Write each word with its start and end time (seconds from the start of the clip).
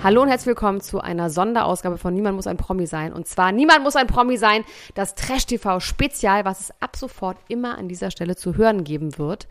Hallo 0.00 0.22
und 0.22 0.28
herzlich 0.28 0.46
willkommen 0.46 0.80
zu 0.80 1.00
einer 1.00 1.28
Sonderausgabe 1.28 1.98
von 1.98 2.14
Niemand 2.14 2.36
muss 2.36 2.46
ein 2.46 2.56
Promi 2.56 2.86
sein. 2.86 3.12
Und 3.12 3.26
zwar 3.26 3.50
Niemand 3.50 3.82
muss 3.82 3.96
ein 3.96 4.06
Promi 4.06 4.36
sein, 4.36 4.64
das 4.94 5.16
Trash-TV-Spezial, 5.16 6.44
was 6.44 6.60
es 6.60 6.70
ab 6.80 6.94
sofort 6.94 7.36
immer 7.48 7.76
an 7.76 7.88
dieser 7.88 8.12
Stelle 8.12 8.36
zu 8.36 8.56
hören 8.56 8.84
geben 8.84 9.18
wird. 9.18 9.48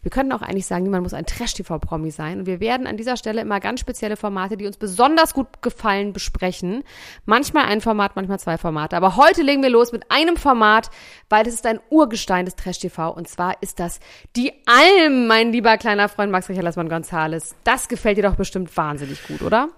Wir 0.00 0.10
können 0.10 0.32
auch 0.32 0.40
eigentlich 0.40 0.64
sagen, 0.64 0.84
niemand 0.84 1.02
muss 1.02 1.12
ein 1.12 1.26
Trash-TV-Promi 1.26 2.10
sein. 2.10 2.38
Und 2.38 2.46
wir 2.46 2.60
werden 2.60 2.86
an 2.86 2.96
dieser 2.96 3.18
Stelle 3.18 3.42
immer 3.42 3.60
ganz 3.60 3.80
spezielle 3.80 4.16
Formate, 4.16 4.56
die 4.56 4.66
uns 4.66 4.78
besonders 4.78 5.34
gut 5.34 5.60
gefallen, 5.60 6.14
besprechen. 6.14 6.82
Manchmal 7.26 7.66
ein 7.66 7.82
Format, 7.82 8.16
manchmal 8.16 8.40
zwei 8.40 8.56
Formate. 8.56 8.96
Aber 8.96 9.16
heute 9.16 9.42
legen 9.42 9.62
wir 9.62 9.68
los 9.68 9.92
mit 9.92 10.10
einem 10.10 10.38
Format, 10.38 10.88
weil 11.28 11.46
es 11.46 11.52
ist 11.52 11.66
ein 11.66 11.78
Urgestein 11.90 12.46
des 12.46 12.56
Trash-TV. 12.56 13.10
Und 13.10 13.28
zwar 13.28 13.62
ist 13.62 13.78
das 13.78 14.00
die 14.34 14.54
Alm, 14.64 15.26
mein 15.26 15.52
lieber 15.52 15.76
kleiner 15.76 16.08
Freund 16.08 16.32
Max 16.32 16.48
Richard 16.48 16.64
Lassmann 16.64 16.88
Gonzales. 16.88 17.54
Das 17.64 17.86
gefällt 17.88 18.16
dir 18.16 18.22
doch 18.22 18.36
bestimmt 18.36 18.74
wahnsinnig 18.74 19.26
gut, 19.28 19.42
oder? 19.42 19.68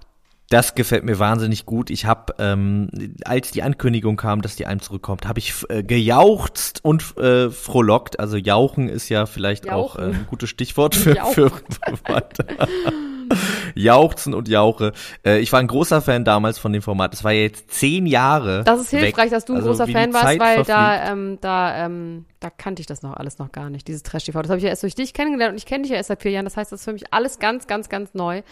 Das 0.52 0.74
gefällt 0.74 1.02
mir 1.04 1.18
wahnsinnig 1.18 1.64
gut. 1.64 1.88
Ich 1.88 2.04
habe, 2.04 2.34
ähm, 2.38 2.90
als 3.24 3.52
die 3.52 3.62
Ankündigung 3.62 4.18
kam, 4.18 4.42
dass 4.42 4.54
die 4.54 4.66
Alm 4.66 4.80
zurückkommt, 4.80 5.26
habe 5.26 5.38
ich 5.38 5.54
äh, 5.70 5.82
gejauchzt 5.82 6.84
und 6.84 7.16
äh, 7.16 7.48
frohlockt. 7.48 8.20
Also 8.20 8.36
jauchen 8.36 8.90
ist 8.90 9.08
ja 9.08 9.24
vielleicht 9.24 9.64
Jauchen. 9.64 9.74
auch 9.74 9.96
äh, 9.96 10.10
ein 10.10 10.26
gutes 10.28 10.50
Stichwort 10.50 10.94
für, 10.94 11.14
für, 11.32 11.48
für 11.48 12.28
Jauchzen 13.74 14.34
und 14.34 14.48
Jauche. 14.48 14.92
Äh, 15.24 15.40
ich 15.40 15.52
war 15.52 15.60
ein 15.60 15.66
großer 15.66 16.02
Fan 16.02 16.24
damals 16.24 16.58
von 16.58 16.72
dem 16.72 16.82
Format. 16.82 17.12
Das 17.12 17.24
war 17.24 17.32
jetzt 17.32 17.70
zehn 17.70 18.06
Jahre. 18.06 18.64
Das 18.64 18.80
ist 18.80 18.90
hilfreich, 18.90 19.26
weg. 19.26 19.30
dass 19.30 19.44
du 19.44 19.52
ein 19.54 19.56
also 19.58 19.70
großer 19.70 19.86
Fan 19.88 20.12
warst, 20.12 20.38
weil 20.38 20.62
da, 20.64 21.10
ähm, 21.10 21.38
da, 21.40 21.86
ähm, 21.86 22.24
da 22.40 22.50
kannte 22.50 22.80
ich 22.80 22.86
das 22.86 23.02
noch 23.02 23.14
alles 23.14 23.38
noch 23.38 23.52
gar 23.52 23.70
nicht, 23.70 23.88
dieses 23.88 24.02
Trash-TV. 24.02 24.42
Das 24.42 24.50
habe 24.50 24.58
ich 24.58 24.64
ja 24.64 24.70
erst 24.70 24.82
durch 24.82 24.94
dich 24.94 25.14
kennengelernt 25.14 25.52
und 25.52 25.58
ich 25.58 25.66
kenne 25.66 25.82
dich 25.82 25.90
ja 25.90 25.96
erst 25.96 26.08
seit 26.08 26.22
vier 26.22 26.32
Jahren. 26.32 26.44
Das 26.44 26.56
heißt, 26.56 26.72
das 26.72 26.80
ist 26.80 26.84
für 26.84 26.92
mich 26.92 27.12
alles 27.12 27.38
ganz, 27.38 27.66
ganz, 27.66 27.88
ganz 27.88 28.14
neu. 28.14 28.42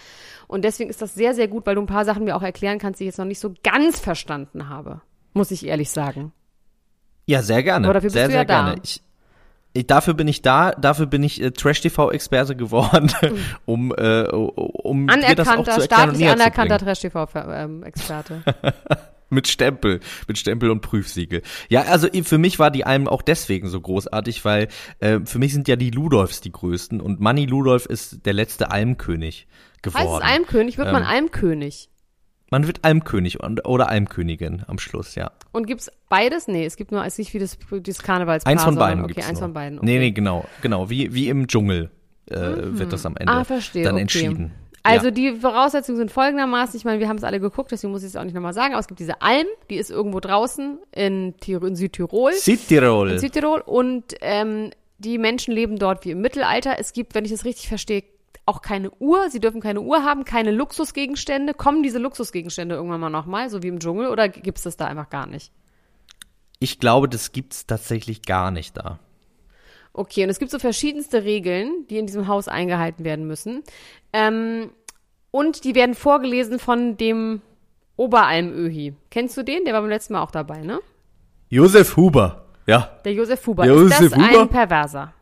Und 0.46 0.64
deswegen 0.64 0.90
ist 0.90 1.02
das 1.02 1.14
sehr, 1.14 1.34
sehr 1.34 1.48
gut, 1.48 1.66
weil 1.66 1.74
du 1.74 1.80
ein 1.80 1.86
paar 1.86 2.04
Sachen 2.04 2.24
mir 2.24 2.36
auch 2.36 2.42
erklären 2.42 2.78
kannst, 2.78 3.00
die 3.00 3.04
ich 3.04 3.08
jetzt 3.08 3.18
noch 3.18 3.24
nicht 3.24 3.40
so 3.40 3.54
ganz 3.62 4.00
verstanden 4.00 4.68
habe. 4.68 5.00
Muss 5.32 5.50
ich 5.50 5.66
ehrlich 5.66 5.90
sagen. 5.90 6.32
Ja, 7.26 7.42
sehr 7.42 7.62
gerne. 7.62 7.86
Aber 7.86 7.94
dafür 7.94 8.08
bist 8.08 8.14
sehr, 8.14 8.26
du 8.26 8.32
sehr 8.32 8.40
ja 8.40 8.44
gerne. 8.44 8.74
Da. 8.74 9.09
Ich, 9.72 9.86
Dafür 9.86 10.14
bin 10.14 10.26
ich 10.28 10.42
da, 10.42 10.72
dafür 10.72 11.06
bin 11.06 11.22
ich 11.22 11.40
äh, 11.40 11.52
Trash-TV-Experte 11.52 12.56
geworden, 12.56 13.12
um, 13.66 13.92
äh, 13.96 14.24
um 14.24 15.06
dir 15.06 15.34
das 15.36 15.48
auch 15.48 15.64
zu 15.64 15.70
erklären 15.70 15.82
staatlich 15.82 16.28
anerkannter 16.28 16.78
Trash-TV-Experte. 16.78 18.42
mit 19.30 19.48
Stempel, 19.48 20.00
mit 20.26 20.38
Stempel 20.38 20.70
und 20.70 20.80
Prüfsiegel. 20.80 21.42
Ja, 21.68 21.82
also 21.82 22.08
für 22.24 22.38
mich 22.38 22.58
war 22.58 22.70
die 22.70 22.84
Alm 22.84 23.08
auch 23.08 23.22
deswegen 23.22 23.68
so 23.68 23.80
großartig, 23.80 24.44
weil 24.44 24.68
äh, 24.98 25.20
für 25.24 25.38
mich 25.38 25.52
sind 25.52 25.68
ja 25.68 25.76
die 25.76 25.90
Ludolfs 25.90 26.40
die 26.40 26.52
größten 26.52 27.00
und 27.00 27.20
Manny 27.20 27.46
Ludolf 27.46 27.86
ist 27.86 28.26
der 28.26 28.32
letzte 28.32 28.70
Almkönig 28.70 29.46
geworden. 29.82 30.02
Heißt 30.02 30.22
es 30.24 30.28
Almkönig? 30.28 30.78
Wird 30.78 30.88
ähm, 30.88 30.94
man 30.94 31.04
Almkönig? 31.04 31.90
Man 32.50 32.66
wird 32.66 32.84
Almkönig 32.84 33.38
oder 33.40 33.88
Almkönigin 33.88 34.64
am 34.66 34.78
Schluss, 34.78 35.14
ja. 35.14 35.30
Und 35.52 35.66
gibt's 35.66 35.90
beides? 36.08 36.48
Nee, 36.48 36.64
es 36.64 36.76
gibt 36.76 36.90
nur, 36.90 37.04
es 37.04 37.14
ist 37.14 37.18
nicht 37.18 37.34
wie 37.34 37.38
das, 37.38 37.56
das 37.70 38.02
Karnevalspaar. 38.02 38.52
Eins 38.52 38.64
von 38.64 38.74
beiden 38.74 39.04
okay, 39.04 39.22
eins 39.22 39.34
nur. 39.34 39.48
von 39.48 39.52
beiden. 39.52 39.78
Okay. 39.78 39.86
Nee, 39.86 39.98
nee, 39.98 40.10
genau, 40.10 40.44
genau, 40.60 40.90
wie, 40.90 41.14
wie 41.14 41.28
im 41.28 41.46
Dschungel 41.46 41.90
äh, 42.28 42.38
mhm. 42.38 42.78
wird 42.78 42.92
das 42.92 43.06
am 43.06 43.16
Ende 43.16 43.32
ah, 43.32 43.44
verstehe, 43.44 43.84
dann 43.84 43.94
okay. 43.94 44.02
entschieden. 44.02 44.52
Also 44.82 45.06
ja. 45.06 45.10
die 45.10 45.32
Voraussetzungen 45.32 45.98
sind 45.98 46.10
folgendermaßen, 46.10 46.76
ich 46.76 46.84
meine, 46.84 47.00
wir 47.00 47.08
haben 47.08 47.18
es 47.18 47.24
alle 47.24 47.38
geguckt, 47.38 47.70
deswegen 47.70 47.92
muss 47.92 48.02
ich 48.02 48.08
es 48.08 48.16
auch 48.16 48.24
nicht 48.24 48.34
nochmal 48.34 48.54
sagen, 48.54 48.72
aber 48.72 48.80
es 48.80 48.88
gibt 48.88 48.98
diese 48.98 49.20
Alm, 49.20 49.46
die 49.68 49.76
ist 49.76 49.90
irgendwo 49.90 50.20
draußen 50.20 50.78
in, 50.92 51.34
in 51.46 51.76
Südtirol. 51.76 52.32
Südtirol. 52.32 53.12
In 53.12 53.18
Südtirol 53.18 53.60
und 53.60 54.14
ähm, 54.22 54.70
die 54.98 55.18
Menschen 55.18 55.54
leben 55.54 55.78
dort 55.78 56.04
wie 56.04 56.12
im 56.12 56.20
Mittelalter. 56.20 56.78
Es 56.78 56.92
gibt, 56.92 57.14
wenn 57.14 57.24
ich 57.24 57.32
es 57.32 57.44
richtig 57.44 57.68
verstehe, 57.68 58.04
auch 58.50 58.62
keine 58.62 58.90
Uhr. 58.98 59.30
Sie 59.30 59.38
dürfen 59.38 59.60
keine 59.60 59.80
Uhr 59.80 60.04
haben, 60.04 60.24
keine 60.24 60.50
Luxusgegenstände. 60.50 61.54
Kommen 61.54 61.84
diese 61.84 61.98
Luxusgegenstände 61.98 62.74
irgendwann 62.74 63.00
mal 63.00 63.10
nochmal, 63.10 63.48
so 63.48 63.62
wie 63.62 63.68
im 63.68 63.78
Dschungel, 63.78 64.08
oder 64.08 64.28
gibt 64.28 64.58
es 64.58 64.64
das 64.64 64.76
da 64.76 64.86
einfach 64.86 65.08
gar 65.08 65.26
nicht? 65.26 65.52
Ich 66.58 66.80
glaube, 66.80 67.08
das 67.08 67.32
gibt 67.32 67.54
es 67.54 67.66
tatsächlich 67.66 68.22
gar 68.22 68.50
nicht 68.50 68.76
da. 68.76 68.98
Okay, 69.92 70.24
und 70.24 70.30
es 70.30 70.38
gibt 70.38 70.50
so 70.50 70.58
verschiedenste 70.58 71.24
Regeln, 71.24 71.86
die 71.88 71.98
in 71.98 72.06
diesem 72.06 72.26
Haus 72.26 72.48
eingehalten 72.48 73.04
werden 73.04 73.26
müssen. 73.26 73.62
Ähm, 74.12 74.70
und 75.30 75.64
die 75.64 75.74
werden 75.74 75.94
vorgelesen 75.94 76.58
von 76.58 76.96
dem 76.96 77.40
Oberalmöhi. 77.96 78.94
Kennst 79.10 79.36
du 79.36 79.44
den? 79.44 79.64
Der 79.64 79.74
war 79.74 79.80
beim 79.80 79.90
letzten 79.90 80.14
Mal 80.14 80.22
auch 80.22 80.30
dabei, 80.32 80.62
ne? 80.62 80.80
Josef 81.48 81.96
Huber, 81.96 82.46
ja. 82.66 82.90
Der 83.04 83.12
Josef 83.12 83.46
Huber. 83.46 83.64
Josef 83.64 84.00
ist 84.00 84.12
das 84.12 84.18
Huber? 84.18 84.42
ein 84.42 84.48
Perverser? 84.48 85.14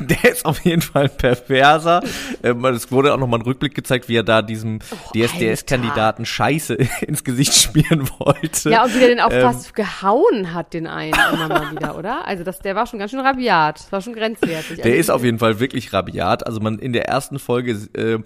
Der 0.08 0.30
ist 0.30 0.44
auf 0.44 0.60
jeden 0.64 0.82
Fall 0.82 1.04
ein 1.04 1.16
Perverser. 1.16 2.02
Ähm, 2.42 2.64
es 2.66 2.90
wurde 2.90 3.12
auch 3.12 3.18
nochmal 3.18 3.40
ein 3.40 3.44
Rückblick 3.44 3.74
gezeigt, 3.74 4.08
wie 4.08 4.16
er 4.16 4.22
da 4.22 4.42
diesem 4.42 4.78
oh, 4.90 4.96
DSDS-Kandidaten 5.14 6.24
Scheiße 6.24 6.74
ins 7.06 7.24
Gesicht 7.24 7.54
spielen 7.54 8.08
wollte. 8.18 8.70
Ja, 8.70 8.84
und 8.84 8.94
wie 8.94 9.02
er 9.02 9.08
den 9.08 9.20
auch 9.20 9.32
ähm, 9.32 9.42
fast 9.42 9.74
gehauen 9.74 10.54
hat, 10.54 10.72
den 10.72 10.86
einen 10.86 11.14
immer 11.32 11.48
mal 11.48 11.70
wieder, 11.70 11.96
oder? 11.98 12.26
Also 12.26 12.44
das, 12.44 12.60
der 12.60 12.74
war 12.74 12.86
schon 12.86 12.98
ganz 12.98 13.10
schön 13.10 13.20
rabiat. 13.20 13.80
Das 13.80 13.92
war 13.92 14.00
schon 14.00 14.14
grenzwertig. 14.14 14.76
Der 14.76 14.86
also, 14.86 14.96
ist 14.98 15.10
auf 15.10 15.24
jeden 15.24 15.38
Fall 15.38 15.60
wirklich 15.60 15.92
rabiat. 15.92 16.46
Also 16.46 16.60
man 16.60 16.78
in 16.78 16.92
der 16.92 17.06
ersten 17.06 17.38
Folge, 17.38 17.72
äh, 17.94 18.18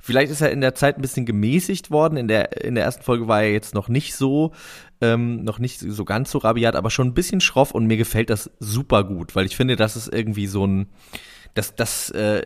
vielleicht 0.00 0.30
ist 0.30 0.40
er 0.40 0.50
in 0.50 0.60
der 0.60 0.74
Zeit 0.74 0.98
ein 0.98 1.02
bisschen 1.02 1.26
gemäßigt 1.26 1.90
worden. 1.90 2.16
In 2.16 2.28
der, 2.28 2.62
in 2.62 2.74
der 2.74 2.84
ersten 2.84 3.02
Folge 3.02 3.28
war 3.28 3.42
er 3.42 3.52
jetzt 3.52 3.74
noch 3.74 3.88
nicht 3.88 4.14
so 4.14 4.52
ähm, 5.02 5.42
noch 5.44 5.58
nicht 5.58 5.80
so 5.80 6.04
ganz 6.04 6.30
so 6.30 6.38
rabiat, 6.38 6.76
aber 6.76 6.90
schon 6.90 7.08
ein 7.08 7.14
bisschen 7.14 7.40
schroff 7.40 7.72
und 7.72 7.86
mir 7.86 7.96
gefällt 7.96 8.30
das 8.30 8.50
super 8.60 9.04
gut, 9.04 9.36
weil 9.36 9.44
ich 9.46 9.56
finde, 9.56 9.76
das 9.76 9.96
ist 9.96 10.12
irgendwie 10.12 10.46
so 10.46 10.66
ein, 10.66 10.86
das, 11.54 11.74
das, 11.74 12.10
äh, 12.10 12.42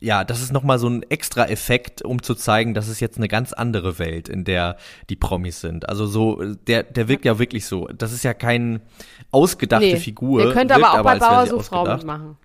ja, 0.00 0.24
das 0.24 0.42
ist 0.42 0.52
nochmal 0.52 0.78
so 0.78 0.88
ein 0.88 1.02
extra 1.04 1.46
Effekt, 1.46 2.02
um 2.02 2.22
zu 2.22 2.34
zeigen, 2.34 2.74
dass 2.74 2.88
es 2.88 3.00
jetzt 3.00 3.16
eine 3.16 3.28
ganz 3.28 3.52
andere 3.54 3.98
Welt, 3.98 4.28
in 4.28 4.44
der 4.44 4.76
die 5.08 5.16
Promis 5.16 5.60
sind. 5.60 5.88
Also 5.88 6.06
so, 6.06 6.42
der, 6.66 6.82
der 6.82 7.08
wirkt 7.08 7.24
ja 7.24 7.38
wirklich 7.38 7.64
so. 7.64 7.86
Das 7.86 8.12
ist 8.12 8.22
ja 8.22 8.34
keine 8.34 8.82
ausgedachte 9.30 9.86
nee, 9.86 9.96
Figur. 9.96 10.42
Der 10.42 10.52
könnte 10.52 10.74
aber 10.74 10.90
auch 10.90 10.98
aber, 10.98 11.12
bei 11.14 11.18
Bauer 11.20 11.46
so 11.46 11.60
Frau 11.60 11.86
mitmachen. 11.86 12.36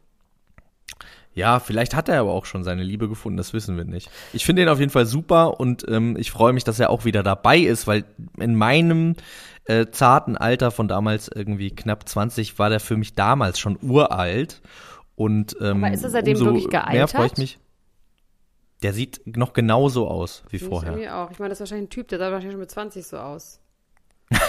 Ja, 1.34 1.60
vielleicht 1.60 1.96
hat 1.96 2.10
er 2.10 2.20
aber 2.20 2.32
auch 2.32 2.46
schon 2.46 2.64
seine 2.64 2.84
Liebe 2.84 3.08
gefunden, 3.08 3.38
das 3.38 3.54
wissen 3.54 3.78
wir 3.78 3.86
nicht. 3.86 4.10
Ich 4.34 4.46
finde 4.46 4.64
ihn 4.64 4.70
auf 4.70 4.80
jeden 4.80 4.92
Fall 4.92 5.06
super 5.06 5.60
und 5.60 5.86
ähm, 5.88 6.18
ich 6.18 6.32
freue 6.32 6.54
mich, 6.54 6.64
dass 6.64 6.80
er 6.80 6.90
auch 6.90 7.06
wieder 7.06 7.24
dabei 7.24 7.60
ist, 7.60 7.88
weil 7.88 8.04
in 8.38 8.56
meinem 8.56 9.16
äh, 9.66 9.86
zarten 9.92 10.36
Alter 10.36 10.72
von 10.72 10.88
damals 10.88 11.30
irgendwie 11.34 11.70
knapp 11.70 12.10
20 12.10 12.58
war 12.58 12.70
der 12.70 12.80
für 12.80 12.98
mich 12.98 13.14
damals 13.14 13.60
schon 13.60 13.78
uralt. 13.82 14.62
Und 15.16 15.56
ähm, 15.62 15.84
aber 15.84 15.94
ist 15.94 16.04
er 16.04 16.10
seitdem 16.10 16.40
wirklich 16.40 16.70
gealtert? 16.70 16.94
Mehr 16.94 17.08
freue 17.08 17.28
ich 17.28 17.38
mich. 17.38 17.60
Der 18.82 18.94
sieht 18.94 19.22
noch 19.38 19.54
genauso 19.54 20.08
aus 20.08 20.44
wie 20.50 20.58
Find 20.58 20.72
vorher. 20.72 20.94
Ich 20.94 21.00
mir 21.00 21.16
auch. 21.16 21.32
Ich 21.32 21.40
meine, 21.40 21.50
das 21.50 21.58
ist 21.58 21.60
wahrscheinlich 21.62 21.88
ein 21.88 21.92
Typ, 21.92 22.08
der 22.08 22.18
sah 22.18 22.32
wahrscheinlich 22.32 22.54
schon 22.54 22.62
mit 22.62 22.72
20 22.72 23.06
so 23.06 23.18
aus. 23.18 23.60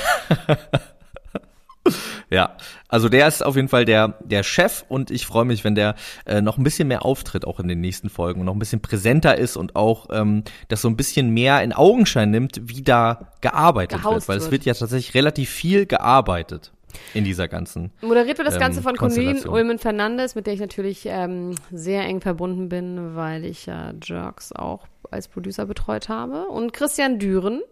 Ja, 2.30 2.56
also 2.88 3.08
der 3.08 3.26
ist 3.26 3.44
auf 3.44 3.56
jeden 3.56 3.68
Fall 3.68 3.84
der, 3.84 4.14
der 4.20 4.44
Chef 4.44 4.84
und 4.88 5.10
ich 5.10 5.26
freue 5.26 5.44
mich, 5.44 5.64
wenn 5.64 5.74
der 5.74 5.96
äh, 6.26 6.40
noch 6.40 6.58
ein 6.58 6.64
bisschen 6.64 6.86
mehr 6.86 7.04
auftritt, 7.04 7.44
auch 7.44 7.58
in 7.58 7.66
den 7.66 7.80
nächsten 7.80 8.08
Folgen 8.08 8.40
und 8.40 8.46
noch 8.46 8.54
ein 8.54 8.60
bisschen 8.60 8.80
präsenter 8.80 9.36
ist 9.36 9.56
und 9.56 9.74
auch 9.74 10.06
ähm, 10.12 10.44
das 10.68 10.80
so 10.80 10.88
ein 10.88 10.96
bisschen 10.96 11.30
mehr 11.30 11.62
in 11.62 11.72
Augenschein 11.72 12.30
nimmt, 12.30 12.60
wie 12.62 12.82
da 12.82 13.32
gearbeitet 13.40 13.98
Gehaust 13.98 14.28
wird. 14.28 14.28
Weil 14.28 14.38
es 14.38 14.50
wird 14.52 14.64
ja 14.64 14.74
tatsächlich 14.74 15.14
relativ 15.14 15.50
viel 15.50 15.86
gearbeitet. 15.86 16.72
in 17.14 17.24
dieser 17.24 17.48
ganzen. 17.48 17.92
Moderiert 18.00 18.38
wird 18.38 18.46
das 18.46 18.54
ähm, 18.54 18.60
Ganze 18.60 18.82
von 18.82 18.96
Konstellation. 18.96 19.52
Ulmen 19.52 19.78
Fernandes, 19.78 20.34
mit 20.34 20.46
der 20.46 20.54
ich 20.54 20.60
natürlich 20.60 21.06
ähm, 21.06 21.54
sehr 21.72 22.04
eng 22.04 22.20
verbunden 22.20 22.68
bin, 22.68 23.16
weil 23.16 23.44
ich 23.44 23.66
ja 23.66 23.92
Jerks 24.02 24.52
auch 24.52 24.86
als 25.10 25.28
Producer 25.28 25.66
betreut 25.66 26.08
habe. 26.08 26.48
Und 26.48 26.72
Christian 26.72 27.18
Düren. 27.18 27.62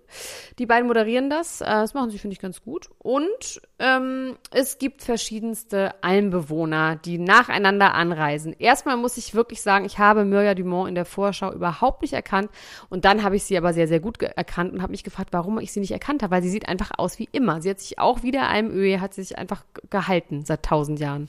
Die 0.59 0.67
beiden 0.67 0.87
moderieren 0.87 1.31
das. 1.31 1.61
Äh, 1.61 1.67
das 1.67 1.95
machen 1.95 2.11
sie, 2.11 2.19
finde 2.19 2.35
ich, 2.35 2.41
ganz 2.41 2.63
gut. 2.63 2.89
Und 2.99 3.61
ähm, 3.79 4.37
es 4.51 4.79
gibt 4.79 5.03
verschiedenste 5.03 6.03
Almbewohner, 6.03 6.97
die 6.97 7.19
nacheinander 7.19 7.95
anreisen. 7.95 8.55
Erstmal 8.59 8.97
muss 8.97 9.17
ich 9.17 9.35
wirklich 9.35 9.63
sagen, 9.63 9.85
ich 9.85 9.99
habe 9.99 10.25
Mirja 10.25 10.55
Dumont 10.55 10.89
in 10.89 10.95
der 10.95 11.05
Vorschau 11.05 11.53
überhaupt 11.53 12.03
nicht 12.03 12.15
erkannt. 12.15 12.51
Und 12.89 13.05
dann 13.05 13.23
habe 13.23 13.37
ich 13.37 13.45
sie 13.45 13.57
aber 13.59 13.73
sehr, 13.73 13.89
sehr 13.89 14.01
gut 14.01 14.21
erkannt 14.23 14.73
und 14.73 14.83
habe 14.83 14.93
mich 14.93 15.05
gefragt, 15.05 15.31
warum 15.33 15.59
ich 15.59 15.73
sie 15.73 15.81
nicht 15.81 15.93
erkannt 15.93 16.23
habe. 16.23 16.33
Weil 16.33 16.43
sie 16.43 16.51
sieht 16.51 16.69
einfach 16.69 16.93
aus 16.97 17.19
wie 17.19 17.29
immer. 17.33 17.61
Sie 17.61 17.71
hat 17.71 17.81
sich 17.81 17.99
auch 17.99 18.23
wieder 18.23 18.49
Almöhe, 18.49 19.01
hat 19.01 19.15
sie 19.15 19.23
sich 19.23 19.39
einfach 19.39 19.65
gehalten 19.91 20.45
seit 20.45 20.65
tausend 20.65 21.01
Jahren. 21.01 21.27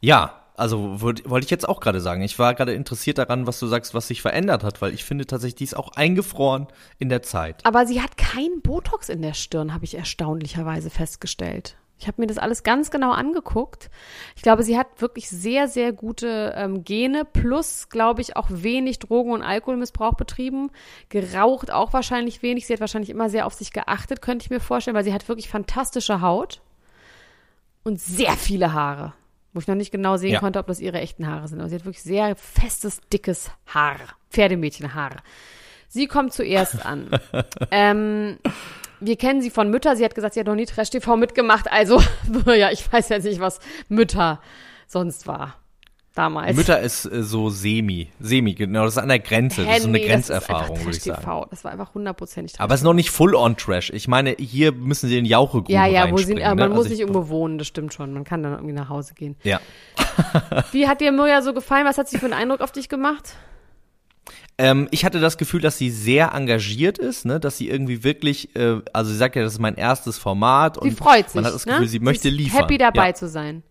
Ja, 0.00 0.44
also 0.58 1.00
wollte 1.00 1.44
ich 1.44 1.50
jetzt 1.50 1.68
auch 1.68 1.80
gerade 1.80 2.00
sagen. 2.00 2.22
Ich 2.22 2.38
war 2.38 2.54
gerade 2.54 2.72
interessiert 2.72 3.18
daran, 3.18 3.46
was 3.46 3.60
du 3.60 3.66
sagst, 3.66 3.94
was 3.94 4.08
sich 4.08 4.22
verändert 4.22 4.64
hat, 4.64 4.82
weil 4.82 4.92
ich 4.92 5.04
finde 5.04 5.26
tatsächlich, 5.26 5.56
die 5.56 5.64
ist 5.64 5.76
auch 5.76 5.92
eingefroren 5.92 6.66
in 6.98 7.08
der 7.08 7.22
Zeit. 7.22 7.64
Aber 7.64 7.86
sie 7.86 8.02
hat 8.02 8.16
kein 8.16 8.60
Botox 8.62 9.08
in 9.08 9.22
der 9.22 9.34
Stirn, 9.34 9.72
habe 9.72 9.84
ich 9.84 9.96
erstaunlicherweise 9.96 10.90
festgestellt. 10.90 11.76
Ich 12.00 12.06
habe 12.06 12.20
mir 12.20 12.28
das 12.28 12.38
alles 12.38 12.62
ganz 12.62 12.90
genau 12.90 13.10
angeguckt. 13.10 13.90
Ich 14.36 14.42
glaube, 14.42 14.62
sie 14.62 14.78
hat 14.78 15.00
wirklich 15.00 15.28
sehr, 15.28 15.66
sehr 15.66 15.92
gute 15.92 16.54
ähm, 16.56 16.84
Gene, 16.84 17.24
plus, 17.24 17.88
glaube 17.88 18.20
ich, 18.20 18.36
auch 18.36 18.46
wenig 18.50 19.00
Drogen- 19.00 19.32
und 19.32 19.42
Alkoholmissbrauch 19.42 20.14
betrieben. 20.14 20.70
Geraucht 21.08 21.72
auch 21.72 21.92
wahrscheinlich 21.92 22.42
wenig. 22.42 22.66
Sie 22.66 22.72
hat 22.72 22.80
wahrscheinlich 22.80 23.10
immer 23.10 23.30
sehr 23.30 23.46
auf 23.46 23.54
sich 23.54 23.72
geachtet, 23.72 24.22
könnte 24.22 24.44
ich 24.44 24.50
mir 24.50 24.60
vorstellen, 24.60 24.96
weil 24.96 25.04
sie 25.04 25.12
hat 25.12 25.28
wirklich 25.28 25.48
fantastische 25.48 26.20
Haut 26.20 26.62
und 27.82 28.00
sehr 28.00 28.32
viele 28.32 28.72
Haare. 28.72 29.12
Wo 29.52 29.60
ich 29.60 29.66
noch 29.66 29.74
nicht 29.74 29.90
genau 29.90 30.16
sehen 30.16 30.32
Ja. 30.32 30.40
konnte, 30.40 30.58
ob 30.58 30.66
das 30.66 30.78
ihre 30.80 31.00
echten 31.00 31.26
Haare 31.26 31.48
sind. 31.48 31.58
Aber 31.60 31.68
sie 31.68 31.74
hat 31.76 31.84
wirklich 31.84 32.02
sehr 32.02 32.36
festes, 32.36 33.00
dickes 33.12 33.50
Haar. 33.66 33.96
Pferdemädchenhaar. 34.30 35.16
Sie 35.88 36.06
kommt 36.06 36.32
zuerst 36.34 36.84
an. 36.86 37.08
ähm, 37.70 38.38
wir 39.00 39.16
kennen 39.16 39.40
sie 39.40 39.50
von 39.50 39.70
Mütter. 39.70 39.96
Sie 39.96 40.04
hat 40.04 40.14
gesagt, 40.14 40.34
sie 40.34 40.40
hat 40.40 40.46
noch 40.46 40.54
nie 40.54 40.66
Trash-TV 40.66 41.16
mitgemacht. 41.16 41.70
Also, 41.72 42.02
ja, 42.46 42.70
ich 42.70 42.90
weiß 42.92 43.08
jetzt 43.08 43.24
nicht, 43.24 43.40
was 43.40 43.58
Mütter 43.88 44.40
sonst 44.86 45.26
war. 45.26 45.56
Damals. 46.14 46.56
Mütter 46.56 46.80
ist 46.80 47.04
äh, 47.04 47.22
so 47.22 47.48
semi, 47.48 48.08
semi, 48.18 48.54
genau, 48.54 48.84
das 48.84 48.94
ist 48.94 48.98
an 48.98 49.08
der 49.08 49.20
Grenze, 49.20 49.64
das 49.64 49.76
ist 49.76 49.82
so 49.84 49.88
eine 49.88 50.00
Grenzerfahrung, 50.00 50.76
würde 50.84 50.90
ich 50.96 51.02
sagen. 51.02 51.22
Trash-TV. 51.22 51.46
Das 51.50 51.62
war 51.64 51.70
einfach 51.70 51.94
hundertprozentig 51.94 52.58
Aber 52.60 52.74
es 52.74 52.80
ist 52.80 52.84
noch 52.84 52.94
nicht 52.94 53.10
full-on 53.10 53.56
Trash. 53.56 53.90
Ich 53.90 54.08
meine, 54.08 54.30
hier 54.38 54.72
müssen 54.72 55.08
sie 55.08 55.16
in 55.18 55.24
Jauchegrube 55.24 55.72
Ja, 55.72 55.86
ja, 55.86 56.10
wo 56.10 56.16
sie, 56.16 56.42
aber 56.42 56.56
man 56.56 56.70
ne? 56.70 56.74
muss 56.74 56.78
Also 56.78 56.88
nicht 56.88 56.92
ich- 56.94 57.00
irgendwo 57.00 57.28
wohnen, 57.28 57.58
das 57.58 57.68
stimmt 57.68 57.94
schon. 57.94 58.12
Man 58.12 58.24
kann 58.24 58.42
dann 58.42 58.52
irgendwie 58.54 58.74
nach 58.74 58.88
Hause 58.88 59.14
gehen. 59.14 59.36
Ja. 59.44 59.60
Wie 60.72 60.88
hat 60.88 61.00
dir 61.00 61.12
Mirja 61.12 61.42
so 61.42 61.54
gefallen? 61.54 61.86
Was 61.86 61.98
hat 61.98 62.08
sie 62.08 62.18
für 62.18 62.26
einen 62.26 62.34
Eindruck 62.34 62.60
auf 62.62 62.72
dich 62.72 62.88
gemacht? 62.88 63.36
Ähm, 64.60 64.88
ich 64.90 65.04
hatte 65.04 65.20
das 65.20 65.38
Gefühl, 65.38 65.60
dass 65.60 65.78
sie 65.78 65.88
sehr 65.90 66.32
engagiert 66.34 66.98
ist, 66.98 67.24
ne, 67.24 67.38
dass 67.38 67.56
sie 67.58 67.68
irgendwie 67.68 68.02
wirklich, 68.02 68.54
äh, 68.56 68.80
also 68.92 69.10
sie 69.10 69.16
sagt 69.16 69.36
ja, 69.36 69.42
das 69.42 69.52
ist 69.52 69.60
mein 69.60 69.76
erstes 69.76 70.18
Format 70.18 70.78
Sie 70.82 70.88
und 70.88 70.98
freut 70.98 71.26
sich. 71.30 71.36
man 71.36 71.44
hat 71.44 71.54
das 71.54 71.64
ne? 71.64 71.74
Gefühl, 71.74 71.88
sie 71.88 72.00
möchte 72.00 72.28
ist 72.28 72.34
liefern. 72.34 72.60
happy 72.62 72.76
dabei 72.76 73.08
ja. 73.08 73.14
zu 73.14 73.28
sein. 73.28 73.62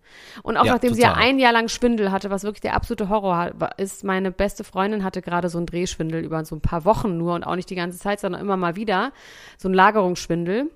Und 0.44 0.56
auch 0.56 0.66
Ja, 0.66 0.74
nachdem 0.74 0.94
sie 0.94 1.01
ja 1.01 1.10
total. 1.10 1.24
ein 1.24 1.39
Jahr 1.39 1.51
lang 1.51 1.68
Schwindel 1.68 2.12
hatte, 2.12 2.30
was 2.30 2.44
wirklich 2.44 2.62
der 2.62 2.74
absolute 2.74 3.10
Horror 3.10 3.51
ist, 3.78 4.04
meine 4.06 4.31
beste 4.31 4.63
Freundin 4.63 5.04
hatte 5.04 5.22
gerade 5.22 5.50
so 5.50 5.57
einen 5.57 5.68
Drehschwindel 5.68 6.24
über 6.24 6.44
so 6.45 6.56
ein 6.56 6.62
paar 6.62 6.86
Wochen 6.86 7.18
nur 7.18 7.36
und 7.36 7.44
auch 7.44 7.56
nicht 7.56 7.69
die 7.69 7.75
ganze 7.75 8.00
Zeit, 8.00 8.19
sondern 8.22 8.42
immer 8.42 8.56
mal 8.57 8.75
wieder. 8.78 9.12
So 9.57 9.68
ein 9.68 9.74
Lagerungsschwindel, 9.74 10.72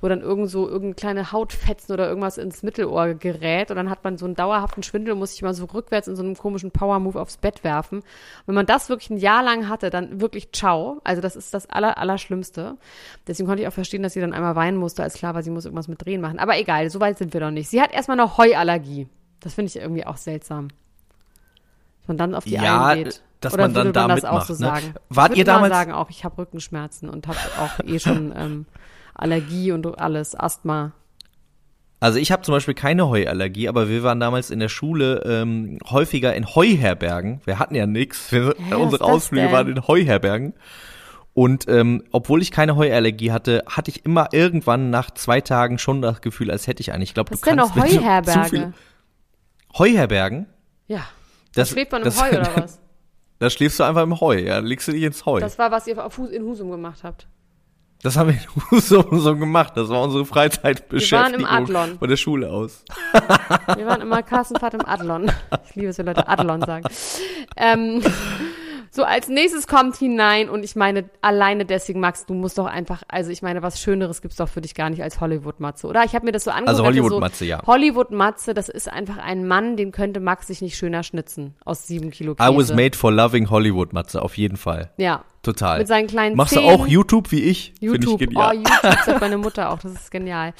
wo 0.00 0.08
dann 0.08 0.20
irgend 0.20 0.50
so 0.50 0.66
irgendeine 0.68 0.94
kleine 0.94 1.32
Hautfetzen 1.32 1.92
oder 1.94 2.08
irgendwas 2.08 2.36
ins 2.38 2.62
Mittelohr 2.62 3.14
gerät 3.14 3.70
und 3.70 3.76
dann 3.76 3.88
hat 3.88 4.04
man 4.04 4.18
so 4.18 4.26
einen 4.26 4.34
dauerhaften 4.34 4.82
Schwindel 4.82 5.12
und 5.14 5.18
muss 5.20 5.32
sich 5.32 5.42
mal 5.42 5.54
so 5.54 5.64
rückwärts 5.64 6.08
in 6.08 6.16
so 6.16 6.22
einem 6.22 6.36
komischen 6.36 6.70
Power-Move 6.70 7.20
aufs 7.20 7.36
Bett 7.38 7.64
werfen. 7.64 8.02
Wenn 8.46 8.54
man 8.54 8.66
das 8.66 8.88
wirklich 8.88 9.10
ein 9.10 9.16
Jahr 9.18 9.42
lang 9.42 9.68
hatte, 9.68 9.90
dann 9.90 10.20
wirklich 10.20 10.52
ciao. 10.52 11.00
Also 11.04 11.22
das 11.22 11.36
ist 11.36 11.54
das 11.54 11.70
aller, 11.70 11.96
Allerschlimmste. 11.96 12.76
Deswegen 13.26 13.46
konnte 13.48 13.62
ich 13.62 13.68
auch 13.68 13.72
verstehen, 13.72 14.02
dass 14.02 14.12
sie 14.12 14.20
dann 14.20 14.32
einmal 14.34 14.56
weinen 14.56 14.76
musste, 14.76 15.02
als 15.02 15.14
klar 15.14 15.34
war, 15.34 15.42
sie 15.42 15.50
muss 15.50 15.64
irgendwas 15.64 15.88
mit 15.88 16.04
Drehen 16.04 16.20
machen. 16.20 16.38
Aber 16.38 16.58
egal, 16.58 16.90
so 16.90 17.00
weit 17.00 17.16
sind 17.18 17.32
wir 17.32 17.40
noch 17.40 17.50
nicht. 17.50 17.68
Sie 17.70 17.80
hat 17.80 17.92
erstmal 17.92 18.20
eine 18.20 18.36
Heuallergie. 18.36 19.08
Das 19.40 19.54
finde 19.54 19.68
ich 19.68 19.76
irgendwie 19.76 20.06
auch 20.06 20.16
seltsam. 20.16 20.68
Dass 22.00 22.08
man 22.08 22.16
dann 22.18 22.34
auf 22.34 22.44
die 22.44 22.50
Ja, 22.52 22.86
eingeht. 22.88 23.22
dass 23.40 23.54
Oder 23.54 23.62
man 23.64 23.74
dann 23.74 23.86
man 23.86 23.92
da 23.94 24.08
das 24.08 24.24
auch 24.26 24.42
so 24.44 24.52
mitmacht, 24.52 24.74
ne? 24.82 24.82
sagen? 24.82 24.94
Wart 25.08 25.32
ich 25.32 25.38
ihr 25.38 25.44
damals- 25.46 25.72
sagen 25.72 25.92
auch, 25.92 26.10
ich 26.10 26.24
habe 26.24 26.36
Rückenschmerzen 26.38 27.08
und 27.08 27.26
habe 27.26 27.38
auch 27.60 27.80
eh 27.86 27.98
schon 27.98 28.32
ähm, 28.36 28.66
Allergie 29.14 29.72
und 29.72 29.86
alles, 29.98 30.34
Asthma. 30.38 30.92
Also 32.00 32.18
ich 32.18 32.32
habe 32.32 32.42
zum 32.42 32.52
Beispiel 32.54 32.74
keine 32.74 33.08
Heuallergie, 33.08 33.68
aber 33.68 33.88
wir 33.88 34.02
waren 34.02 34.20
damals 34.20 34.50
in 34.50 34.58
der 34.60 34.68
Schule 34.68 35.22
ähm, 35.24 35.78
häufiger 35.88 36.34
in 36.34 36.46
Heuherbergen. 36.54 37.40
Wir 37.46 37.58
hatten 37.58 37.74
ja 37.74 37.86
nichts. 37.86 38.30
Unsere 38.32 39.02
Ausflüge 39.04 39.50
waren 39.52 39.68
in 39.68 39.86
Heuherbergen. 39.86 40.52
Und 41.32 41.66
ähm, 41.68 42.04
obwohl 42.12 42.42
ich 42.42 42.50
keine 42.50 42.76
Heuallergie 42.76 43.32
hatte, 43.32 43.64
hatte 43.66 43.90
ich 43.90 44.04
immer 44.04 44.28
irgendwann 44.32 44.90
nach 44.90 45.10
zwei 45.12 45.40
Tagen 45.40 45.78
schon 45.78 46.02
das 46.02 46.20
Gefühl, 46.20 46.50
als 46.50 46.66
hätte 46.66 46.80
ich 46.82 46.92
eine. 46.92 47.02
Ich 47.04 47.14
glaube, 47.14 47.30
du 47.30 47.34
ist 47.34 47.46
denn 47.46 47.56
kannst 47.56 47.74
noch 47.74 47.86
zu 47.88 47.96
Heuherberge? 47.98 48.48
viel- 48.50 48.72
Heuherbergen? 49.78 50.46
Ja. 50.86 51.06
Das, 51.54 51.70
Schläft 51.70 51.92
man 51.92 52.02
im 52.02 52.04
das, 52.06 52.22
Heu 52.22 52.28
oder 52.28 52.50
was? 52.56 52.80
Da 53.38 53.50
schläfst 53.50 53.80
du 53.80 53.84
einfach 53.84 54.02
im 54.02 54.20
Heu, 54.20 54.38
ja, 54.38 54.58
legst 54.58 54.86
du 54.88 54.92
dich 54.92 55.02
ins 55.02 55.26
Heu. 55.26 55.40
Das, 55.40 55.58
war, 55.58 55.70
was 55.70 55.86
ihr 55.86 55.96
in 56.30 56.42
Husum 56.44 56.70
gemacht 56.70 57.02
habt. 57.02 57.26
Haben 58.16 58.28
wir 58.28 58.34
in 58.34 58.70
Husum 58.70 59.18
so 59.18 59.34
gemacht. 59.34 59.72
Das 59.76 59.88
war 59.88 60.02
unsere 60.02 60.26
Freizeitbeschäftigung 60.26 61.46
Adlon. 61.46 61.98
von 61.98 62.08
der 62.08 62.16
Schule 62.18 62.50
aus. 62.50 62.84
Wir 63.76 63.86
waren 63.86 64.02
immer 64.02 64.22
Klassenfahrt 64.22 64.74
im 64.74 64.84
Adlon. 64.84 65.32
Ich 65.68 65.74
liebe 65.74 65.88
es, 65.88 65.96
wenn 65.96 66.06
Leute 66.06 66.28
Adlon 66.28 66.60
sagen. 66.60 66.84
Ähm, 67.56 68.02
so, 68.94 69.02
als 69.02 69.26
nächstes 69.26 69.66
kommt 69.66 69.96
hinein 69.96 70.48
und 70.48 70.62
ich 70.62 70.76
meine, 70.76 71.10
alleine 71.20 71.64
deswegen, 71.64 71.98
Max, 71.98 72.26
du 72.26 72.34
musst 72.34 72.58
doch 72.58 72.66
einfach, 72.66 73.02
also 73.08 73.32
ich 73.32 73.42
meine, 73.42 73.60
was 73.60 73.80
Schöneres 73.80 74.22
gibt's 74.22 74.36
doch 74.36 74.48
für 74.48 74.60
dich 74.60 74.76
gar 74.76 74.88
nicht 74.88 75.02
als 75.02 75.20
Hollywood-Matze, 75.20 75.88
oder? 75.88 76.04
Ich 76.04 76.14
habe 76.14 76.24
mir 76.24 76.30
das 76.30 76.44
so 76.44 76.52
angeguckt. 76.52 76.68
Also 76.68 76.84
Hollywood-Matze, 76.84 77.38
so, 77.38 77.44
ja. 77.44 77.62
Hollywood-Matze, 77.66 78.54
das 78.54 78.68
ist 78.68 78.88
einfach 78.88 79.16
ein 79.16 79.48
Mann, 79.48 79.76
den 79.76 79.90
könnte 79.90 80.20
Max 80.20 80.46
sich 80.46 80.62
nicht 80.62 80.76
schöner 80.76 81.02
schnitzen 81.02 81.56
aus 81.64 81.88
sieben 81.88 82.12
Kilo 82.12 82.36
Käse. 82.36 82.48
I 82.48 82.56
was 82.56 82.72
made 82.72 82.96
for 82.96 83.10
loving 83.10 83.50
Hollywood, 83.50 83.92
Matze, 83.92 84.22
auf 84.22 84.38
jeden 84.38 84.56
Fall. 84.56 84.92
Ja. 84.96 85.24
Total. 85.42 85.78
Mit 85.78 85.88
seinen 85.88 86.06
kleinen 86.06 86.36
Machst 86.36 86.54
Zähnen. 86.54 86.68
du 86.68 86.84
auch 86.84 86.86
YouTube 86.86 87.32
wie 87.32 87.42
ich? 87.42 87.74
YouTube. 87.80 88.20
ich 88.22 88.28
genial. 88.28 88.54
Oh, 88.54 88.56
YouTube 88.56 89.04
sagt 89.04 89.20
meine 89.20 89.38
Mutter 89.38 89.70
auch. 89.70 89.80
Das 89.80 89.92
ist 89.92 90.10
genial. 90.10 90.54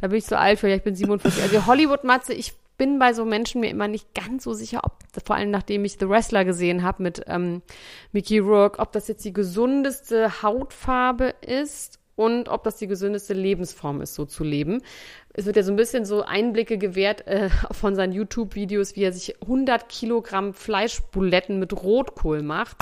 Da 0.00 0.08
bin 0.08 0.18
ich 0.18 0.24
so 0.24 0.36
alt 0.36 0.58
für. 0.58 0.68
Ja, 0.68 0.76
ich 0.76 0.82
bin 0.82 0.94
47. 0.94 1.42
Also 1.42 1.66
Hollywood-Matze, 1.66 2.32
ich 2.32 2.54
bin 2.82 2.98
bei 2.98 3.12
so 3.12 3.24
Menschen 3.24 3.60
mir 3.60 3.70
immer 3.70 3.86
nicht 3.86 4.12
ganz 4.12 4.42
so 4.42 4.54
sicher, 4.54 4.80
ob, 4.82 4.96
vor 5.24 5.36
allem 5.36 5.52
nachdem 5.52 5.84
ich 5.84 5.98
The 6.00 6.08
Wrestler 6.08 6.44
gesehen 6.44 6.82
habe 6.82 7.04
mit 7.04 7.22
ähm, 7.28 7.62
Mickey 8.10 8.40
Rourke, 8.40 8.80
ob 8.80 8.90
das 8.90 9.06
jetzt 9.06 9.24
die 9.24 9.32
gesundeste 9.32 10.42
Hautfarbe 10.42 11.32
ist 11.46 12.00
und 12.16 12.48
ob 12.48 12.64
das 12.64 12.78
die 12.78 12.88
gesündeste 12.88 13.34
Lebensform 13.34 14.00
ist, 14.00 14.14
so 14.14 14.24
zu 14.24 14.42
leben. 14.42 14.82
Es 15.32 15.46
wird 15.46 15.54
ja 15.54 15.62
so 15.62 15.72
ein 15.72 15.76
bisschen 15.76 16.04
so 16.04 16.22
Einblicke 16.22 16.76
gewährt 16.76 17.24
äh, 17.28 17.50
von 17.70 17.94
seinen 17.94 18.14
YouTube-Videos, 18.14 18.96
wie 18.96 19.04
er 19.04 19.12
sich 19.12 19.40
100 19.42 19.88
Kilogramm 19.88 20.52
Fleischbuletten 20.52 21.60
mit 21.60 21.72
Rotkohl 21.84 22.42
macht. 22.42 22.78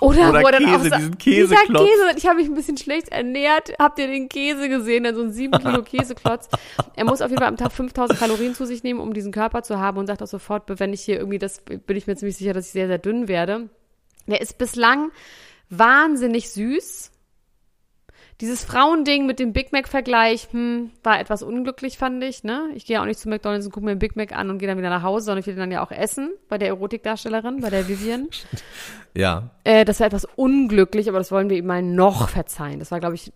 Oder, 0.00 0.30
Oder 0.30 0.42
wo 0.42 0.46
er 0.46 0.52
dann 0.52 0.64
Käse, 0.64 0.76
auch 0.76 0.82
sa- 0.90 0.96
diesen 0.96 1.18
dieser 1.18 1.54
Käseklotz. 1.56 1.82
Käse, 1.88 2.16
ich 2.18 2.26
habe 2.26 2.36
mich 2.36 2.46
ein 2.48 2.54
bisschen 2.54 2.76
schlecht 2.76 3.08
ernährt. 3.10 3.72
Habt 3.78 3.98
ihr 3.98 4.06
den 4.06 4.28
Käse 4.28 4.68
gesehen? 4.68 5.04
Dann 5.04 5.14
so 5.14 5.22
ein 5.22 5.30
7 5.32 5.52
Kilo 5.60 5.82
Käseklotz. 5.84 6.48
Er 6.96 7.04
muss 7.04 7.20
auf 7.20 7.30
jeden 7.30 7.40
Fall 7.40 7.48
am 7.48 7.56
Tag 7.56 7.72
5000 7.72 8.18
Kalorien 8.18 8.54
zu 8.54 8.64
sich 8.66 8.82
nehmen, 8.82 9.00
um 9.00 9.12
diesen 9.14 9.32
Körper 9.32 9.62
zu 9.62 9.78
haben 9.78 9.98
und 9.98 10.06
sagt 10.06 10.22
auch 10.22 10.26
sofort, 10.26 10.64
wenn 10.80 10.92
ich 10.92 11.02
hier 11.02 11.16
irgendwie 11.18 11.38
das, 11.38 11.60
bin 11.62 11.96
ich 11.96 12.06
mir 12.06 12.16
ziemlich 12.16 12.36
sicher, 12.36 12.52
dass 12.52 12.66
ich 12.66 12.72
sehr, 12.72 12.86
sehr 12.86 12.98
dünn 12.98 13.28
werde. 13.28 13.68
Der 14.26 14.40
ist 14.40 14.58
bislang 14.58 15.10
wahnsinnig 15.68 16.50
süß. 16.50 17.10
Dieses 18.40 18.64
Frauending 18.64 19.26
mit 19.26 19.38
dem 19.38 19.52
Big 19.52 19.72
Mac-Vergleich, 19.72 20.48
hm, 20.50 20.90
war 21.02 21.20
etwas 21.20 21.42
unglücklich, 21.42 21.98
fand 21.98 22.24
ich, 22.24 22.42
ne? 22.42 22.70
Ich 22.74 22.86
gehe 22.86 22.94
ja 22.94 23.02
auch 23.02 23.06
nicht 23.06 23.20
zu 23.20 23.28
McDonalds 23.28 23.66
und 23.66 23.72
gucke 23.72 23.84
mir 23.84 23.94
den 23.94 23.98
Big 23.98 24.16
Mac 24.16 24.32
an 24.32 24.48
und 24.48 24.58
gehe 24.58 24.68
dann 24.68 24.78
wieder 24.78 24.88
nach 24.88 25.02
Hause, 25.02 25.26
sondern 25.26 25.40
ich 25.40 25.46
will 25.46 25.56
dann 25.56 25.70
ja 25.70 25.84
auch 25.84 25.90
essen, 25.90 26.30
bei 26.48 26.56
der 26.56 26.68
Erotikdarstellerin, 26.68 27.60
bei 27.60 27.70
der 27.70 27.88
Vivian. 27.88 28.28
Ja. 29.14 29.50
Äh, 29.64 29.84
das 29.84 30.00
war 30.00 30.06
etwas 30.06 30.24
unglücklich, 30.36 31.08
aber 31.08 31.18
das 31.18 31.30
wollen 31.30 31.50
wir 31.50 31.56
ihm 31.58 31.66
mal 31.66 31.82
noch 31.82 32.28
verzeihen. 32.28 32.78
Das 32.78 32.90
war, 32.90 33.00
glaube 33.00 33.16
ich, 33.16 33.32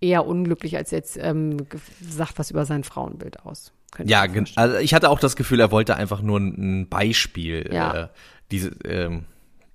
eher 0.00 0.26
unglücklich, 0.26 0.76
als 0.76 0.90
jetzt 0.90 1.16
ähm, 1.20 1.66
sagt 2.00 2.38
was 2.38 2.50
über 2.50 2.64
sein 2.64 2.84
Frauenbild 2.84 3.40
aus. 3.44 3.72
Ja, 4.04 4.26
ich 4.26 4.58
also 4.58 4.76
ich 4.76 4.92
hatte 4.94 5.08
auch 5.08 5.18
das 5.18 5.36
Gefühl, 5.36 5.58
er 5.58 5.70
wollte 5.70 5.96
einfach 5.96 6.20
nur 6.20 6.38
ein 6.38 6.82
ein 6.82 6.88
Beispiel 6.88 7.70
Ja. 7.72 7.94
äh, 8.04 8.08
diese, 8.50 8.70
ähm, 8.84 9.24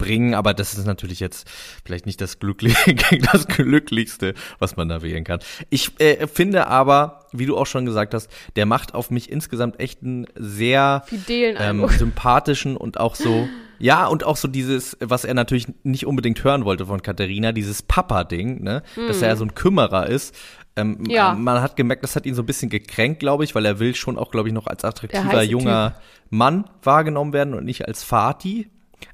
bringen, 0.02 0.34
aber 0.34 0.54
das 0.54 0.74
ist 0.74 0.86
natürlich 0.86 1.20
jetzt 1.20 1.50
vielleicht 1.86 2.06
nicht 2.06 2.20
das, 2.22 2.40
Glückli 2.40 2.74
das 3.32 3.48
Glücklichste, 3.48 4.34
was 4.60 4.76
man 4.76 4.90
da 4.90 5.02
wählen 5.02 5.24
kann. 5.24 5.40
Ich 5.70 6.00
äh, 6.00 6.28
finde 6.28 6.68
aber, 6.68 7.26
wie 7.32 7.46
du 7.46 7.58
auch 7.58 7.68
schon 7.68 7.86
gesagt 7.86 8.14
hast, 8.14 8.30
der 8.56 8.66
macht 8.66 8.94
auf 8.94 9.12
mich 9.12 9.32
insgesamt 9.32 9.80
echt 9.80 10.04
einen 10.04 10.28
sehr 10.36 11.04
ähm, 11.30 11.88
sympathischen 11.98 12.76
und 12.76 13.00
auch 13.00 13.16
so 13.16 13.48
Ja, 13.80 14.08
und 14.08 14.24
auch 14.24 14.38
so 14.38 14.48
dieses, 14.48 14.98
was 15.00 15.24
er 15.24 15.34
natürlich 15.34 15.68
nicht 15.84 16.06
unbedingt 16.06 16.44
hören 16.44 16.66
wollte 16.66 16.86
von 16.86 17.02
Katharina, 17.02 17.52
dieses 17.52 17.82
Papa-Ding, 17.82 18.62
ne? 18.62 18.84
Dass 18.96 19.22
er 19.22 19.30
ja 19.30 19.36
so 19.36 19.46
ein 19.46 19.56
Kümmerer 19.56 20.08
ist. 20.08 20.36
Ähm. 20.76 21.04
Ja. 21.08 21.34
Man 21.34 21.62
hat 21.62 21.76
gemerkt, 21.76 22.04
das 22.04 22.16
hat 22.16 22.26
ihn 22.26 22.36
so 22.36 22.44
ein 22.44 22.46
bisschen 22.46 22.70
gekränkt, 22.70 23.20
glaube 23.20 23.44
ich, 23.44 23.56
weil 23.56 23.66
er 23.66 23.80
will 23.80 23.96
schon 23.96 24.18
auch, 24.18 24.32
glaube 24.32 24.50
ich, 24.50 24.54
noch 24.54 24.68
als 24.68 24.84
attraktiver 24.84 25.44
junger 25.44 25.96
Mann 26.30 26.66
wahrgenommen 26.84 27.34
werden 27.34 27.54
und 27.54 27.66
nicht 27.66 27.88
als 27.88 28.04
Vati. 28.04 28.70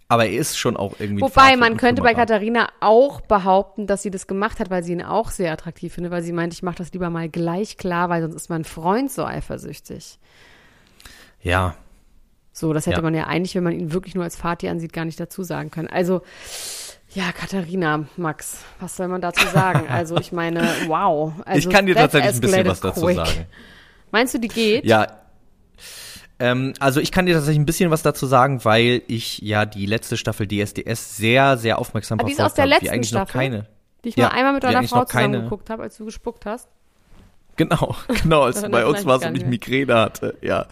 Aber 0.07 0.25
er 0.25 0.37
ist 0.39 0.57
schon 0.57 0.77
auch 0.77 0.95
irgendwie. 0.99 1.21
Wobei, 1.21 1.55
man 1.57 1.77
könnte 1.77 2.01
bei. 2.01 2.13
Katharina 2.13 2.69
auch 2.79 3.21
behaupten, 3.21 3.87
dass 3.87 4.01
sie 4.03 4.11
das 4.11 4.27
gemacht 4.27 4.59
hat, 4.59 4.69
weil 4.69 4.83
sie 4.83 4.93
ihn 4.93 5.01
auch 5.03 5.31
sehr 5.31 5.51
attraktiv 5.51 5.93
findet, 5.93 6.11
weil 6.11 6.21
sie 6.23 6.31
meint, 6.31 6.53
ich 6.53 6.63
mache 6.63 6.77
das 6.77 6.93
lieber 6.93 7.09
mal 7.09 7.27
gleich 7.29 7.77
klar, 7.77 8.09
weil 8.09 8.21
sonst 8.21 8.35
ist 8.35 8.49
mein 8.49 8.63
Freund 8.63 9.11
so 9.11 9.25
eifersüchtig. 9.25 10.19
Ja, 11.41 11.75
So, 12.51 12.73
das 12.73 12.87
hätte 12.87 12.95
Ja. 12.97 13.01
man 13.03 13.13
ja 13.13 13.25
eigentlich, 13.27 13.53
wenn 13.53 13.63
man 13.63 13.73
ihn 13.73 13.93
wirklich 13.93 14.15
nur 14.15 14.23
als 14.23 14.35
Vati 14.35 14.67
ansieht, 14.67 14.91
gar 14.91 15.05
nicht 15.05 15.19
dazu 15.19 15.43
sagen 15.43 15.69
können. 15.69 15.87
Also, 15.89 16.21
ja, 17.13 17.31
Katharina, 17.31 18.05
Max, 18.17 18.63
was 18.79 18.95
soll 18.95 19.07
man 19.09 19.21
dazu 19.21 19.45
sagen? 19.49 19.85
Also, 19.89 20.17
ich 20.17 20.31
meine, 20.31 20.67
wow. 20.87 21.33
Also, 21.45 21.69
ich 21.69 21.75
kann 21.75 21.85
dir 21.85 21.93
tatsächlich 21.93 22.33
ein 22.33 22.41
bisschen 22.41 22.67
was 22.67 22.81
dazu 22.81 23.01
quick. 23.05 23.15
sagen. 23.17 23.45
Meinst 24.11 24.33
du, 24.33 24.39
die 24.39 24.47
geht? 24.47 24.85
Ja. 24.85 25.05
Ähm, 26.39 26.73
also 26.79 26.99
ich 26.99 27.11
kann 27.11 27.25
dir 27.25 27.33
tatsächlich 27.33 27.59
ein 27.59 27.65
bisschen 27.65 27.89
was 27.91 28.03
dazu 28.03 28.25
sagen, 28.27 28.63
weil 28.63 29.01
ich 29.07 29.39
ja 29.39 29.65
die 29.65 29.85
letzte 29.85 30.17
Staffel 30.17 30.47
DSDS 30.47 31.17
sehr, 31.17 31.57
sehr 31.57 31.79
aufmerksam 31.79 32.19
Ah, 32.19 32.23
die 32.23 32.31
ist 32.31 32.35
verfolgt 32.37 32.51
aus 32.51 32.55
der 32.55 32.63
habe, 32.63 32.69
wie 32.69 32.73
letzten 32.85 32.93
eigentlich 32.95 33.11
noch 33.13 33.21
Staffel? 33.21 33.39
keine. 33.41 33.65
Die 34.03 34.09
ich 34.09 34.15
Ja, 34.15 34.27
mal 34.27 34.35
einmal 34.35 34.53
mit 34.53 34.63
deiner 34.63 34.83
Frau 34.83 34.99
noch 34.99 35.07
keine- 35.07 35.33
zusammen 35.33 35.43
geguckt 35.45 35.69
habe, 35.69 35.83
als 35.83 35.97
du 35.97 36.05
gespuckt 36.05 36.45
hast. 36.45 36.67
Genau, 37.55 37.95
genau, 38.21 38.43
als 38.43 38.61
bei 38.69 38.85
uns 38.85 39.03
war 39.05 39.17
es 39.19 39.25
und 39.25 39.35
ich 39.35 39.43
Migräne 39.43 39.95
hatte, 39.95 40.37
ja. 40.43 40.67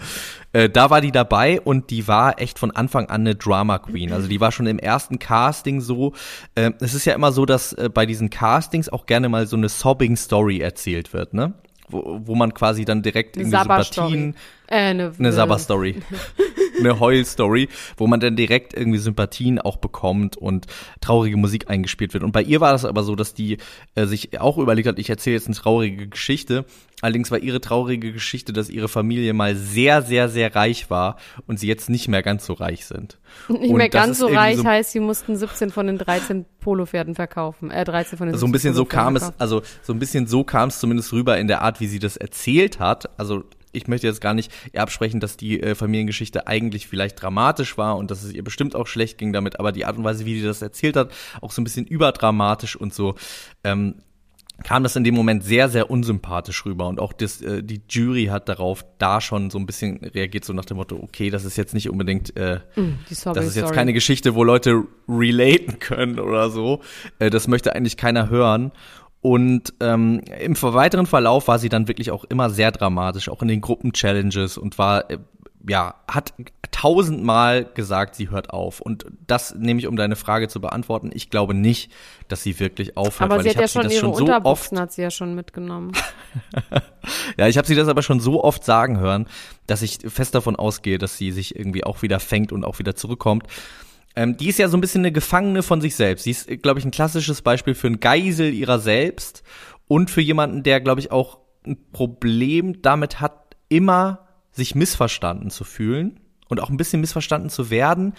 Äh, 0.54 0.70
da 0.70 0.92
war 0.92 1.02
die 1.02 1.12
dabei 1.12 1.60
und 1.60 1.90
die 1.90 2.08
war 2.08 2.40
echt 2.40 2.60
von 2.60 2.70
Anfang 2.70 3.08
an 3.10 3.22
eine 3.22 3.34
Drama 3.34 3.80
Queen. 3.80 4.14
Also 4.14 4.28
die 4.28 4.40
war 4.40 4.52
schon 4.52 4.68
im 4.68 4.78
ersten 4.78 5.18
Casting 5.18 5.82
so. 5.82 6.14
Äh, 6.54 6.74
es 6.82 6.94
ist 6.94 7.06
ja 7.06 7.16
immer 7.16 7.32
so, 7.32 7.48
dass 7.48 7.74
äh, 7.74 7.90
bei 7.92 8.06
diesen 8.06 8.30
Castings 8.30 8.88
auch 8.90 9.08
gerne 9.08 9.30
mal 9.30 9.48
so 9.48 9.58
eine 9.58 9.68
Sobbing 9.68 10.16
Story 10.16 10.60
erzählt 10.60 11.12
wird, 11.12 11.34
ne? 11.34 11.54
Wo, 11.88 12.22
wo 12.24 12.36
man 12.36 12.54
quasi 12.54 12.84
dann 12.84 13.04
direkt 13.04 13.38
irgendwie. 13.38 13.58
Sympathien 13.58 14.36
Äh, 14.68 14.76
eine, 14.76 15.14
eine 15.18 15.32
Sabber-Story. 15.32 16.02
eine 16.80 17.00
Heul-Story, 17.00 17.70
wo 17.98 18.08
man 18.08 18.20
dann 18.20 18.36
direkt 18.36 18.74
irgendwie 18.74 18.98
Sympathien 18.98 19.60
auch 19.60 19.78
bekommt 19.78 20.38
und 20.38 20.66
traurige 21.02 21.38
Musik 21.38 21.70
eingespielt 21.70 22.14
wird. 22.14 22.24
Und 22.24 22.32
bei 22.32 22.42
ihr 22.42 22.62
war 22.62 22.72
das 22.72 22.86
aber 22.86 23.04
so, 23.04 23.16
dass 23.16 23.34
die 23.34 23.58
äh, 23.96 24.06
sich 24.06 24.40
auch 24.40 24.58
überlegt 24.58 24.88
hat, 24.88 25.00
ich 25.00 25.10
erzähle 25.10 25.36
jetzt 25.36 25.48
eine 25.48 25.56
traurige 25.56 26.08
Geschichte. 26.08 26.66
Allerdings 27.06 27.30
war 27.30 27.38
ihre 27.38 27.62
traurige 27.62 28.12
Geschichte, 28.12 28.52
dass 28.52 28.68
ihre 28.68 28.88
Familie 28.88 29.32
mal 29.34 29.56
sehr, 29.56 30.02
sehr, 30.02 30.28
sehr 30.28 30.56
reich 30.56 30.90
war 30.90 31.18
und 31.46 31.60
sie 31.60 31.68
jetzt 31.68 31.88
nicht 31.88 32.08
mehr 32.08 32.24
ganz 32.24 32.48
so 32.48 32.54
reich 32.54 32.88
sind. 32.88 33.20
Nicht 33.48 33.70
Und 33.70 33.78
mehr 33.78 33.90
ganz 33.90 34.18
so 34.18 34.26
reich 34.26 34.58
so- 34.58 34.64
heißt, 34.66 34.92
sie 34.92 35.00
mussten 35.00 35.36
17 35.36 35.70
von 35.70 35.86
den 35.86 36.00
13 36.00 36.46
Polopferden 36.62 37.14
verkaufen. 37.14 37.70
Äh, 37.70 37.84
13 37.86 38.18
von 38.18 38.28
den 38.28 38.36
so 38.36 38.48
ein 38.48 38.50
17 38.50 38.52
bisschen 38.54 38.74
so 38.74 38.86
kam 38.86 39.16
es, 39.16 39.32
also 39.38 39.62
so 39.84 39.94
ein 39.94 40.00
bisschen 40.00 40.26
so 40.26 40.44
kam 40.44 40.70
es 40.70 40.80
zumindest 40.80 41.14
rüber 41.14 41.38
in 41.38 41.48
der 41.48 41.62
Art, 41.62 41.80
wie 41.80 41.86
sie 41.86 42.00
das 42.00 42.18
erzählt 42.18 42.80
hat. 42.80 43.08
Also 43.20 43.44
ich 43.72 43.88
möchte 43.88 44.08
jetzt 44.08 44.20
gar 44.22 44.34
nicht 44.34 44.52
ihr 44.74 44.82
absprechen, 44.82 45.20
dass 45.20 45.38
die 45.38 45.62
äh, 45.62 45.76
Familiengeschichte 45.76 46.48
eigentlich 46.48 46.88
vielleicht 46.88 47.22
dramatisch 47.22 47.78
war 47.78 47.98
und 47.98 48.10
dass 48.10 48.24
es 48.24 48.34
ihr 48.34 48.44
bestimmt 48.44 48.76
auch 48.76 48.88
schlecht 48.88 49.20
ging 49.20 49.32
damit, 49.32 49.60
aber 49.60 49.72
die 49.72 49.86
Art 49.86 49.96
und 49.98 50.04
Weise, 50.06 50.26
wie 50.26 50.40
sie 50.40 50.46
das 50.48 50.64
erzählt 50.64 50.96
hat, 50.96 51.12
auch 51.42 51.52
so 51.52 51.62
ein 51.62 51.66
bisschen 51.66 51.86
überdramatisch 51.86 52.76
und 52.76 52.96
so. 52.96 53.14
Ähm, 53.64 53.96
kam 54.64 54.84
das 54.84 54.96
in 54.96 55.04
dem 55.04 55.16
Moment 55.16 55.44
sehr, 55.44 55.70
sehr 55.70 55.90
unsympathisch 55.90 56.66
rüber. 56.66 56.88
Und 56.88 57.00
auch 57.00 57.14
das, 57.14 57.42
äh, 57.42 57.62
die 57.62 57.82
Jury 57.90 58.26
hat 58.26 58.50
darauf 58.50 58.86
da 58.98 59.22
schon 59.22 59.50
so 59.50 59.60
ein 59.60 59.66
bisschen 59.66 59.98
reagiert, 59.98 60.46
so 60.46 60.54
nach 60.54 60.66
dem 60.66 60.78
Motto, 60.78 60.98
okay, 61.02 61.30
das 61.30 61.46
ist 61.46 61.58
jetzt 61.58 61.74
nicht 61.74 61.90
unbedingt 61.90 62.36
äh, 62.38 62.60
Die 63.10 63.14
Sobbing 63.14 63.36
das 63.36 63.46
ist 63.48 63.56
jetzt 63.56 63.66
Story. 63.66 63.76
keine 63.76 63.94
Geschichte, 63.94 64.36
wo 64.36 64.44
Leute 64.44 64.84
relaten 65.08 65.80
können 65.80 66.20
oder 66.20 66.50
so. 66.50 66.82
Äh, 67.20 67.30
das 67.30 67.48
möchte 67.48 67.76
eigentlich 67.76 67.98
keiner 67.98 68.30
hören. 68.30 68.72
Und 69.22 69.74
ähm, 69.80 70.22
im 70.40 70.62
weiteren 70.62 71.08
Verlauf 71.08 71.48
war 71.48 71.58
sie 71.58 71.70
dann 71.70 71.88
wirklich 71.88 72.12
auch 72.12 72.26
immer 72.26 72.52
sehr 72.52 72.72
dramatisch, 72.72 73.28
auch 73.28 73.42
in 73.42 73.48
den 73.48 73.60
Gruppen-Challenges 73.60 74.58
und 74.58 74.78
war, 74.78 75.10
äh, 75.10 75.18
ja, 75.68 75.96
hat 76.08 76.34
tausendmal 76.72 77.66
gesagt, 77.66 78.16
sie 78.16 78.30
hört 78.30 78.50
auf. 78.50 78.82
Und 78.82 79.06
das 79.28 79.56
nehme 79.56 79.80
ich, 79.80 79.88
um 79.88 79.96
deine 79.96 80.16
Frage 80.16 80.48
zu 80.48 80.60
beantworten. 80.60 81.12
Ich 81.14 81.30
glaube 81.30 81.54
nicht, 81.54 81.92
dass 82.28 82.44
sie 82.44 82.60
wirklich 82.60 82.98
aufhört. 82.98 83.32
Aber 83.32 83.38
weil 83.38 83.44
sie 83.44 83.50
ich 83.50 83.56
hat 83.56 83.62
ja 83.62 83.68
schon 83.68 83.84
das 83.84 83.94
ihre 83.94 84.02
schon 84.02 84.10
so 84.10 84.16
oft 84.16 84.22
Unterbuchsen 84.22 84.80
hat 84.80 84.92
sie 84.92 85.02
ja 85.02 85.12
schon 85.12 85.36
mitgenommen. 85.36 85.94
ja, 87.38 87.48
ich 87.48 87.58
habe 87.58 87.68
sie 87.68 87.76
das 87.76 87.88
aber 87.88 88.02
schon 88.02 88.20
so 88.20 88.44
oft 88.44 88.64
sagen 88.64 89.00
hören, 89.00 89.28
dass 89.68 89.82
ich 89.82 90.00
fest 90.08 90.36
davon 90.36 90.56
ausgehe, 90.56 90.98
dass 90.98 91.18
sie 91.18 91.32
sich 91.32 91.56
irgendwie 91.56 91.84
auch 91.84 92.02
wieder 92.02 92.20
fängt 92.20 92.52
und 92.52 92.66
auch 92.66 92.80
wieder 92.80 92.96
zurückkommt. 92.96 93.48
Ähm, 94.16 94.38
die 94.38 94.50
ist 94.50 94.60
ja 94.60 94.68
so 94.68 94.78
ein 94.78 94.82
bisschen 94.82 95.02
eine 95.02 95.12
Gefangene 95.12 95.64
von 95.64 95.82
sich 95.82 95.96
selbst. 95.96 96.24
Sie 96.24 96.32
ist, 96.32 96.48
glaube 96.62 96.80
ich, 96.80 96.86
ein 96.86 96.92
klassisches 96.92 97.42
Beispiel 97.42 97.76
für 97.76 97.88
ein 97.88 98.00
Geisel 98.00 98.54
ihrer 98.54 98.80
selbst 98.80 99.44
und 99.88 100.10
für 100.10 100.22
jemanden, 100.22 100.64
der, 100.64 100.82
glaube 100.82 101.02
ich, 101.02 101.12
auch 101.12 101.40
ein 101.66 101.78
Problem 101.92 102.82
damit 102.82 103.20
hat, 103.20 103.56
immer 103.70 104.25
sich 104.56 104.74
missverstanden 104.76 105.50
zu 105.50 105.64
fühlen 105.64 106.20
und 106.48 106.62
auch 106.62 106.70
ein 106.70 106.78
bisschen 106.78 107.02
missverstanden 107.02 107.50
zu 107.50 107.70
werden. 107.70 108.14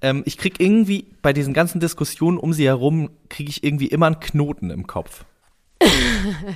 Ähm, 0.00 0.22
ich 0.26 0.38
krieg 0.38 0.60
irgendwie 0.60 1.06
bei 1.22 1.32
diesen 1.32 1.54
ganzen 1.54 1.80
Diskussionen 1.80 2.38
um 2.38 2.52
sie 2.52 2.66
herum, 2.66 3.10
kriege 3.28 3.50
ich 3.50 3.64
irgendwie 3.64 3.86
immer 3.86 4.06
einen 4.06 4.20
Knoten 4.20 4.70
im 4.70 4.86
Kopf. 4.86 5.24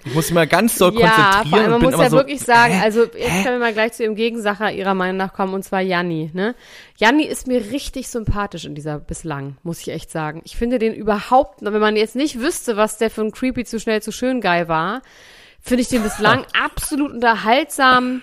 Ich 0.05 0.15
muss 0.15 0.31
mal 0.33 0.47
ganz 0.47 0.77
doll 0.77 0.99
Ja, 0.99 1.11
konzentrieren 1.11 1.49
vor 1.49 1.59
allem, 1.59 1.71
man 1.71 1.83
muss 1.83 1.95
immer 1.95 2.03
ja 2.03 2.11
so, 2.11 2.17
wirklich 2.17 2.41
sagen, 2.41 2.81
also 2.83 3.05
jetzt 3.05 3.15
können 3.15 3.55
wir 3.55 3.59
mal 3.59 3.73
gleich 3.73 3.93
zu 3.93 4.03
ihrem 4.03 4.17
Gegensacher 4.17 4.73
ihrer 4.73 4.95
Meinung 4.95 5.17
nach 5.17 5.33
kommen, 5.33 5.55
und 5.55 5.63
zwar 5.63 5.81
Janni. 5.81 6.31
Ne? 6.33 6.55
Janni 6.97 7.25
ist 7.25 7.47
mir 7.47 7.71
richtig 7.71 8.09
sympathisch 8.09 8.65
in 8.65 8.75
dieser 8.75 8.99
bislang, 8.99 9.57
muss 9.63 9.81
ich 9.81 9.89
echt 9.89 10.11
sagen. 10.11 10.43
Ich 10.45 10.57
finde 10.57 10.79
den 10.79 10.93
überhaupt, 10.95 11.63
wenn 11.63 11.81
man 11.81 11.97
jetzt 11.97 12.17
nicht 12.17 12.41
wüsste, 12.41 12.77
was 12.77 12.99
der 12.99 13.11
für 13.11 13.23
ein 13.23 13.31
creepy 13.31 13.65
zu 13.65 13.79
schnell 13.79 14.03
zu 14.03 14.11
schön 14.11 14.41
Guy 14.41 14.67
war, 14.67 15.03
finde 15.61 15.83
ich 15.83 15.89
den 15.89 16.03
bislang 16.03 16.45
absolut 16.61 17.13
unterhaltsam, 17.13 18.23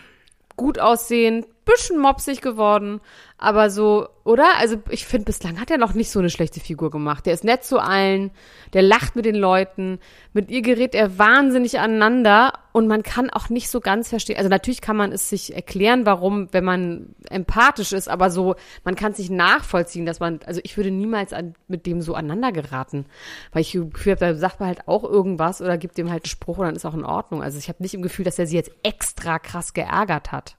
gut 0.59 0.77
aussehend, 0.77 1.47
bisschen 1.63 1.99
mopsig 1.99 2.41
geworden, 2.41 2.99
aber 3.39 3.69
so, 3.69 4.09
oder? 4.25 4.57
Also 4.57 4.77
ich 4.89 5.05
finde, 5.05 5.25
bislang 5.25 5.59
hat 5.59 5.71
er 5.71 5.77
noch 5.77 5.93
nicht 5.93 6.11
so 6.11 6.19
eine 6.19 6.29
schlechte 6.29 6.59
Figur 6.59 6.91
gemacht. 6.91 7.25
Der 7.25 7.33
ist 7.33 7.45
nett 7.45 7.63
zu 7.63 7.79
allen, 7.79 8.31
der 8.73 8.81
lacht 8.81 9.15
mit 9.15 9.23
den 9.23 9.35
Leuten, 9.35 9.99
mit 10.33 10.51
ihr 10.51 10.61
gerät 10.61 10.93
er 10.93 11.17
wahnsinnig 11.17 11.79
aneinander 11.79 12.53
und 12.73 12.87
man 12.87 13.01
kann 13.01 13.29
auch 13.29 13.49
nicht 13.49 13.69
so 13.69 13.79
ganz 13.79 14.09
verstehen. 14.09 14.37
Also 14.37 14.49
natürlich 14.49 14.81
kann 14.81 14.97
man 14.97 15.13
es 15.13 15.29
sich 15.29 15.55
erklären, 15.55 16.05
warum, 16.05 16.49
wenn 16.51 16.65
man 16.65 17.15
empathisch 17.29 17.93
ist, 17.93 18.09
aber 18.09 18.29
so, 18.29 18.55
man 18.83 18.95
kann 18.95 19.13
es 19.13 19.19
nicht 19.19 19.31
nachvollziehen, 19.31 20.05
dass 20.05 20.19
man, 20.19 20.41
also 20.45 20.59
ich 20.63 20.75
würde 20.75 20.91
niemals 20.91 21.31
an, 21.31 21.55
mit 21.69 21.85
dem 21.85 22.01
so 22.01 22.13
aneinander 22.13 22.51
geraten, 22.51 23.05
weil 23.53 23.61
ich 23.61 23.71
Gefühl 23.71 24.11
habe, 24.13 24.25
da 24.25 24.35
sagt 24.35 24.59
man 24.59 24.67
halt 24.67 24.87
auch 24.87 25.05
irgendwas 25.05 25.61
oder 25.61 25.77
gibt 25.77 25.97
dem 25.97 26.11
halt 26.11 26.25
einen 26.25 26.29
Spruch 26.29 26.57
und 26.57 26.65
dann 26.65 26.75
ist 26.75 26.85
auch 26.85 26.93
in 26.93 27.05
Ordnung. 27.05 27.41
Also 27.41 27.57
ich 27.57 27.69
habe 27.69 27.81
nicht 27.81 27.93
im 27.93 28.01
Gefühl, 28.01 28.25
dass 28.25 28.37
er 28.37 28.47
sie 28.47 28.57
jetzt 28.57 28.71
extra 28.83 29.39
krass 29.39 29.73
geärgert 29.73 30.33
hat. 30.33 30.55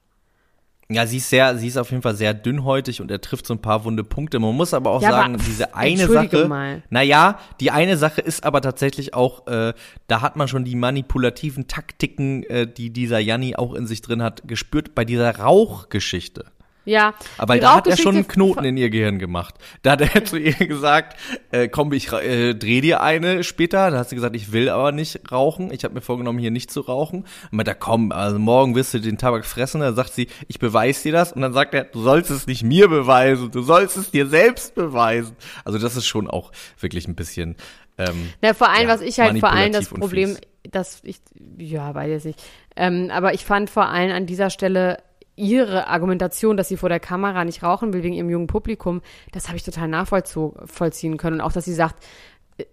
Ja, 0.92 1.06
sie 1.06 1.18
ist 1.18 1.30
sehr, 1.30 1.56
sie 1.56 1.68
ist 1.68 1.76
auf 1.76 1.90
jeden 1.90 2.02
Fall 2.02 2.16
sehr 2.16 2.35
dünnhäutig 2.35 3.00
und 3.00 3.11
er 3.12 3.20
trifft 3.20 3.47
so 3.47 3.54
ein 3.54 3.62
paar 3.62 3.85
wunde 3.85 4.02
Punkte. 4.02 4.40
Man 4.40 4.56
muss 4.56 4.75
aber 4.75 4.90
auch 4.90 5.00
Ja, 5.00 5.11
sagen, 5.11 5.35
aber, 5.35 5.44
diese 5.44 5.75
eine 5.76 6.06
Sache. 6.09 6.49
mal. 6.49 6.82
Naja, 6.90 7.38
die 7.61 7.70
eine 7.70 7.97
Sache 7.97 8.20
ist 8.20 8.42
aber 8.42 8.61
tatsächlich 8.61 9.14
auch, 9.14 9.47
äh, 9.47 9.73
da 10.09 10.20
hat 10.20 10.35
man 10.35 10.49
schon 10.49 10.64
die 10.64 10.75
manipulativen 10.75 11.68
Taktiken, 11.68 12.42
äh, 12.44 12.66
die 12.66 12.90
dieser 12.90 13.20
Janni 13.20 13.54
auch 13.54 13.75
in 13.75 13.87
sich 13.87 14.02
drin 14.02 14.20
hat, 14.23 14.42
gespürt 14.49 14.94
bei 14.97 15.04
dieser 15.04 15.37
Rauchgeschichte. 15.38 16.47
Ja. 16.84 17.14
Aber 17.38 17.58
da 17.58 17.76
hat 17.76 17.87
er 17.87 17.96
schon 17.96 18.16
einen 18.16 18.28
Knoten 18.28 18.64
in 18.64 18.76
ihr 18.76 18.90
Gehirn 18.90 19.18
gemacht. 19.18 19.54
Da 19.82 19.92
hat 19.92 20.00
er 20.00 20.25
zu 20.25 20.38
ihr 20.38 20.54
gesagt, 20.54 21.16
äh, 21.50 21.68
komm, 21.68 21.92
ich 21.92 22.12
äh, 22.12 22.54
dreh 22.54 22.80
dir 22.80 23.02
eine 23.02 23.44
später. 23.44 23.90
Da 23.90 23.99
hat 23.99 24.08
sie 24.08 24.14
gesagt, 24.14 24.34
ich 24.37 24.52
will 24.52 24.68
aber 24.68 24.92
nicht 24.92 25.30
rauchen. 25.30 25.72
Ich 25.72 25.84
habe 25.84 25.94
mir 25.94 26.00
vorgenommen, 26.00 26.38
hier 26.38 26.50
nicht 26.50 26.70
zu 26.70 26.80
rauchen. 26.80 27.20
Und 27.50 27.52
meint 27.52 27.68
er, 27.68 27.75
komm, 27.75 28.12
also 28.12 28.38
morgen 28.38 28.75
wirst 28.75 28.94
du 28.94 29.00
den 29.00 29.18
Tabak 29.18 29.44
fressen. 29.44 29.80
Dann 29.80 29.94
sagt 29.94 30.12
sie, 30.14 30.28
ich 30.49 30.58
beweise 30.58 31.02
dir 31.04 31.12
das. 31.12 31.32
Und 31.32 31.42
dann 31.42 31.52
sagt 31.52 31.75
er, 31.75 31.84
du 31.84 32.02
sollst 32.02 32.30
es 32.30 32.46
nicht 32.46 32.62
mir 32.62 32.88
beweisen, 32.88 33.50
du 33.50 33.62
sollst 33.62 33.96
es 33.96 34.10
dir 34.10 34.26
selbst 34.26 34.75
beweisen. 34.75 35.37
Also 35.64 35.78
das 35.78 35.96
ist 35.96 36.06
schon 36.06 36.28
auch 36.28 36.52
wirklich 36.78 37.06
ein 37.08 37.14
bisschen. 37.14 37.56
Ähm, 37.99 38.30
Ja, 38.42 38.54
vor 38.54 38.70
allem, 38.70 38.88
ja, 38.88 38.94
was 38.94 39.00
ich 39.00 39.20
halt 39.20 39.38
vor 39.38 39.50
allem 39.50 39.72
das 39.72 39.88
Problem, 39.88 40.37
dass 40.70 41.00
ich, 41.04 41.18
ja, 41.58 41.94
weiß 41.94 42.08
jetzt 42.08 42.25
nicht. 42.25 42.42
Ähm, 42.76 43.10
aber 43.12 43.34
ich 43.34 43.44
fand 43.44 43.68
vor 43.70 43.88
allem 43.88 44.12
an 44.12 44.26
dieser 44.26 44.50
Stelle 44.50 44.99
ihre 45.40 45.88
Argumentation, 45.88 46.56
dass 46.56 46.68
sie 46.68 46.76
vor 46.76 46.88
der 46.88 47.00
Kamera 47.00 47.44
nicht 47.44 47.62
rauchen 47.62 47.92
will 47.92 48.02
wegen 48.02 48.14
ihrem 48.14 48.30
jungen 48.30 48.47
Publikum, 48.47 49.00
das 49.32 49.49
habe 49.49 49.56
ich 49.56 49.64
total 49.64 49.88
nachvollziehen 49.88 51.16
können. 51.16 51.40
Und 51.40 51.40
auch, 51.40 51.52
dass 51.52 51.64
sie 51.64 51.75
sagt, 51.75 52.04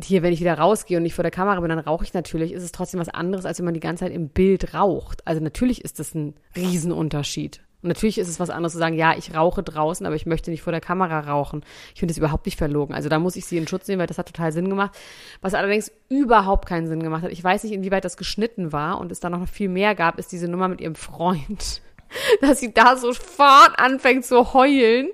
hier, 0.03 0.21
wenn 0.21 0.33
ich 0.33 0.41
wieder 0.41 0.57
rausgehe 0.57 0.97
und 0.97 1.03
nicht 1.03 1.15
vor 1.15 1.23
der 1.23 1.31
Kamera 1.31 1.59
bin, 1.61 1.69
dann 1.69 1.79
rauche 1.79 2.03
ich 2.03 2.13
natürlich, 2.13 2.51
ist 2.51 2.63
es 2.63 2.73
trotzdem 2.73 2.99
was 2.99 3.09
anderes, 3.09 3.45
als 3.45 3.59
wenn 3.59 3.65
man 3.65 3.73
die 3.73 3.79
ganze 3.79 4.03
Zeit 4.03 4.13
im 4.13 4.29
Bild 4.29 4.73
raucht. 4.73 5.25
Also 5.25 5.41
natürlich 5.41 5.83
ist 5.83 5.99
das 5.99 6.13
ein 6.13 6.35
Riesenunterschied. 6.55 7.61
Und 7.83 7.89
natürlich 7.89 8.17
ist 8.17 8.27
es 8.27 8.39
was 8.39 8.49
anderes 8.49 8.73
zu 8.73 8.79
sagen, 8.79 8.95
ja, 8.95 9.15
ich 9.15 9.35
rauche 9.35 9.63
draußen, 9.63 10.05
aber 10.05 10.15
ich 10.15 10.25
möchte 10.25 10.51
nicht 10.51 10.63
vor 10.63 10.71
der 10.71 10.81
Kamera 10.81 11.19
rauchen. 11.21 11.63
Ich 11.93 11.99
finde 11.99 12.11
das 12.11 12.17
überhaupt 12.17 12.47
nicht 12.47 12.57
verlogen. 12.57 12.95
Also 12.95 13.07
da 13.07 13.19
muss 13.19 13.35
ich 13.35 13.45
sie 13.45 13.57
in 13.57 13.67
Schutz 13.67 13.87
nehmen, 13.87 13.99
weil 13.99 14.07
das 14.07 14.17
hat 14.17 14.25
total 14.25 14.51
Sinn 14.51 14.67
gemacht. 14.67 14.97
Was 15.41 15.53
allerdings 15.53 15.91
überhaupt 16.09 16.67
keinen 16.67 16.87
Sinn 16.87 17.03
gemacht 17.03 17.23
hat, 17.23 17.31
ich 17.31 17.43
weiß 17.43 17.63
nicht, 17.63 17.73
inwieweit 17.73 18.03
das 18.03 18.17
geschnitten 18.17 18.73
war 18.73 18.99
und 18.99 19.11
es 19.11 19.19
da 19.19 19.29
noch 19.29 19.47
viel 19.47 19.69
mehr 19.69 19.95
gab, 19.95 20.17
ist 20.17 20.31
diese 20.31 20.49
Nummer 20.49 20.67
mit 20.67 20.81
ihrem 20.81 20.95
Freund. 20.95 21.81
dass 22.41 22.59
sie 22.59 22.73
da 22.73 22.95
sofort 22.97 23.77
anfängt 23.77 24.25
zu 24.25 24.53
heulen, 24.53 25.09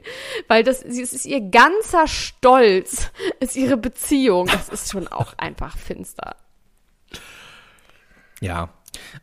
weil 0.47 0.63
das, 0.63 0.83
es 0.83 1.13
ist 1.13 1.25
ihr 1.25 1.41
ganzer 1.41 2.07
Stolz, 2.07 3.11
ist 3.39 3.55
ihre 3.55 3.77
Beziehung. 3.77 4.47
Das 4.47 4.69
ist 4.69 4.91
schon 4.91 5.07
auch 5.07 5.33
einfach 5.37 5.77
finster. 5.77 6.35
Ja, 8.41 8.69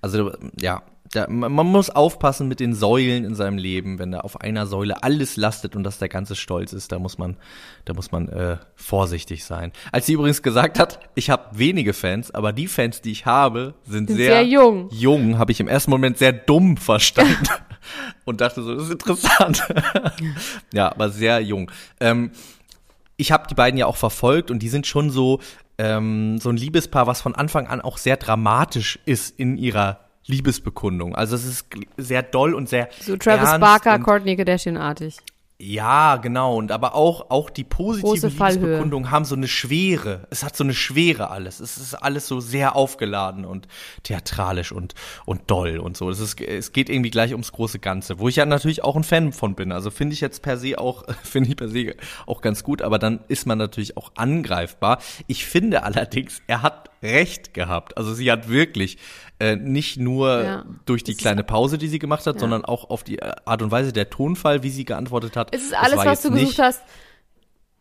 also 0.01 0.33
ja, 0.59 0.83
da, 1.13 1.27
man 1.29 1.67
muss 1.67 1.91
aufpassen 1.91 2.47
mit 2.47 2.61
den 2.61 2.73
Säulen 2.73 3.25
in 3.25 3.35
seinem 3.35 3.59
Leben, 3.59 3.99
wenn 3.99 4.13
da 4.13 4.21
auf 4.21 4.41
einer 4.41 4.67
Säule 4.67 5.03
alles 5.03 5.37
lastet 5.37 5.75
und 5.75 5.83
das 5.83 5.99
der 5.99 6.09
ganze 6.09 6.37
Stolz 6.37 6.73
ist, 6.73 6.93
da 6.93 7.01
muss 7.01 7.19
man, 7.19 7.37
da 7.85 7.95
muss 7.95 8.13
man 8.13 8.29
äh, 8.29 8.59
vorsichtig 8.77 9.45
sein. 9.45 9.73
Als 9.91 10.07
sie 10.07 10.13
übrigens 10.13 10.41
gesagt 10.41 10.79
hat, 10.79 11.01
ich 11.17 11.29
habe 11.29 11.59
wenige 11.59 11.95
Fans, 11.95 12.31
aber 12.31 12.53
die 12.53 12.69
Fans, 12.69 13.01
die 13.01 13.11
ich 13.11 13.27
habe, 13.27 13.75
sind, 13.85 14.07
Sind 14.07 14.19
sehr, 14.19 14.35
sehr 14.35 14.45
jung. 14.45 14.89
Jung, 14.93 15.39
habe 15.39 15.51
ich 15.51 15.59
im 15.59 15.67
ersten 15.67 15.91
Moment 15.91 16.17
sehr 16.17 16.33
dumm 16.33 16.77
verstanden 16.77 17.49
und 18.25 18.41
dachte 18.41 18.63
so, 18.63 18.75
das 18.77 18.85
ist 18.85 18.93
interessant. 18.93 19.67
ja, 20.73 20.93
aber 20.93 21.11
sehr 21.11 21.41
jung. 21.41 21.73
Ähm, 21.99 22.31
ich 23.17 23.33
habe 23.33 23.49
die 23.49 23.55
beiden 23.55 23.79
ja 23.79 23.87
auch 23.87 23.97
verfolgt 23.97 24.53
und 24.53 24.61
die 24.61 24.69
sind 24.69 24.87
schon 24.87 25.11
so 25.11 25.41
ähm, 25.77 26.39
so 26.39 26.51
ein 26.51 26.57
Liebespaar, 26.57 27.07
was 27.07 27.21
von 27.21 27.35
Anfang 27.35 27.67
an 27.67 27.81
auch 27.81 27.99
sehr 27.99 28.17
dramatisch 28.17 28.99
ist 29.07 29.39
in 29.39 29.57
ihrer 29.57 30.10
Liebesbekundung. 30.31 31.15
Also 31.15 31.37
es 31.37 31.45
ist 31.45 31.67
sehr 31.97 32.23
doll 32.23 32.55
und 32.55 32.69
sehr 32.69 32.89
So 33.01 33.17
Travis 33.17 33.59
Barker, 33.59 33.99
Courtney 33.99 34.37
Kardashian-artig. 34.37 35.17
Ja, 35.63 36.17
genau. 36.17 36.57
Und 36.57 36.73
aber 36.73 36.95
auch, 36.95 37.31
auch 37.31 37.51
die 37.51 37.65
positiven. 37.65 38.31
Liebesbekundungen 38.31 39.11
haben 39.11 39.27
so 39.27 39.35
eine 39.35 39.47
Schwere. 39.47 40.27
Es 40.31 40.43
hat 40.43 40.57
so 40.57 40.65
eine 40.65 40.73
Schwere 40.73 41.29
alles. 41.29 41.61
Es 41.61 41.77
ist 41.77 41.93
alles 41.93 42.27
so 42.27 42.41
sehr 42.41 42.77
aufgeladen 42.77 43.45
und 43.45 43.69
theatralisch 44.03 44.73
und, 44.73 44.95
und 45.27 45.51
doll 45.51 45.77
und 45.77 45.99
so. 45.99 46.09
Es, 46.09 46.19
ist, 46.19 46.41
es 46.41 46.73
geht 46.73 46.89
irgendwie 46.89 47.11
gleich 47.11 47.33
ums 47.33 47.53
große 47.53 47.79
Ganze, 47.79 48.19
wo 48.19 48.29
ich 48.29 48.37
ja 48.37 48.47
natürlich 48.47 48.83
auch 48.83 48.97
ein 48.97 49.05
Fan 49.05 49.35
von 49.35 49.55
bin. 49.55 49.71
Also 49.71 49.91
finde 49.91 50.15
ich 50.15 50.23
jetzt 50.23 50.41
per 50.41 50.57
se 50.57 50.79
auch, 50.79 51.05
finde 51.25 51.51
ich 51.51 51.57
per 51.57 51.69
se 51.69 51.95
auch 52.25 52.41
ganz 52.41 52.65
gut, 52.65 52.81
aber 52.81 52.99
dann 52.99 53.21
ist 53.29 53.47
man 53.47 53.59
natürlich 53.59 53.99
auch 53.99 54.13
angreifbar. 54.15 54.99
Ich 55.27 55.45
finde 55.45 55.83
allerdings, 55.83 56.41
er 56.47 56.63
hat 56.63 56.90
recht 57.03 57.55
gehabt. 57.55 57.97
Also 57.97 58.13
sie 58.15 58.31
hat 58.31 58.49
wirklich 58.49 58.99
äh, 59.39 59.57
nicht 59.57 59.99
nur 59.99 60.43
Ja. 60.45 60.65
durch 60.85 61.03
die 61.03 61.15
kleine 61.15 61.43
Pause, 61.45 61.79
die 61.79 61.89
sie 61.89 61.99
gemacht 61.99 62.27
hat, 62.27 62.35
Ja. 62.37 62.41
sondern 62.41 62.65
auch 62.65 62.91
auf 62.91 63.03
die 63.05 63.19
äh, 63.19 63.33
Art 63.45 63.63
und 63.63 63.71
Weise, 63.71 63.93
der 63.93 64.11
Tonfall, 64.11 64.63
wie 64.63 64.71
sie 64.71 64.85
geantwortet 64.85 65.37
hat. 65.37 65.55
Es 65.55 65.63
ist 65.63 65.75
alles, 65.75 65.97
was 65.97 66.23
du 66.23 66.31
gesucht 66.31 66.59
hast. 66.59 66.83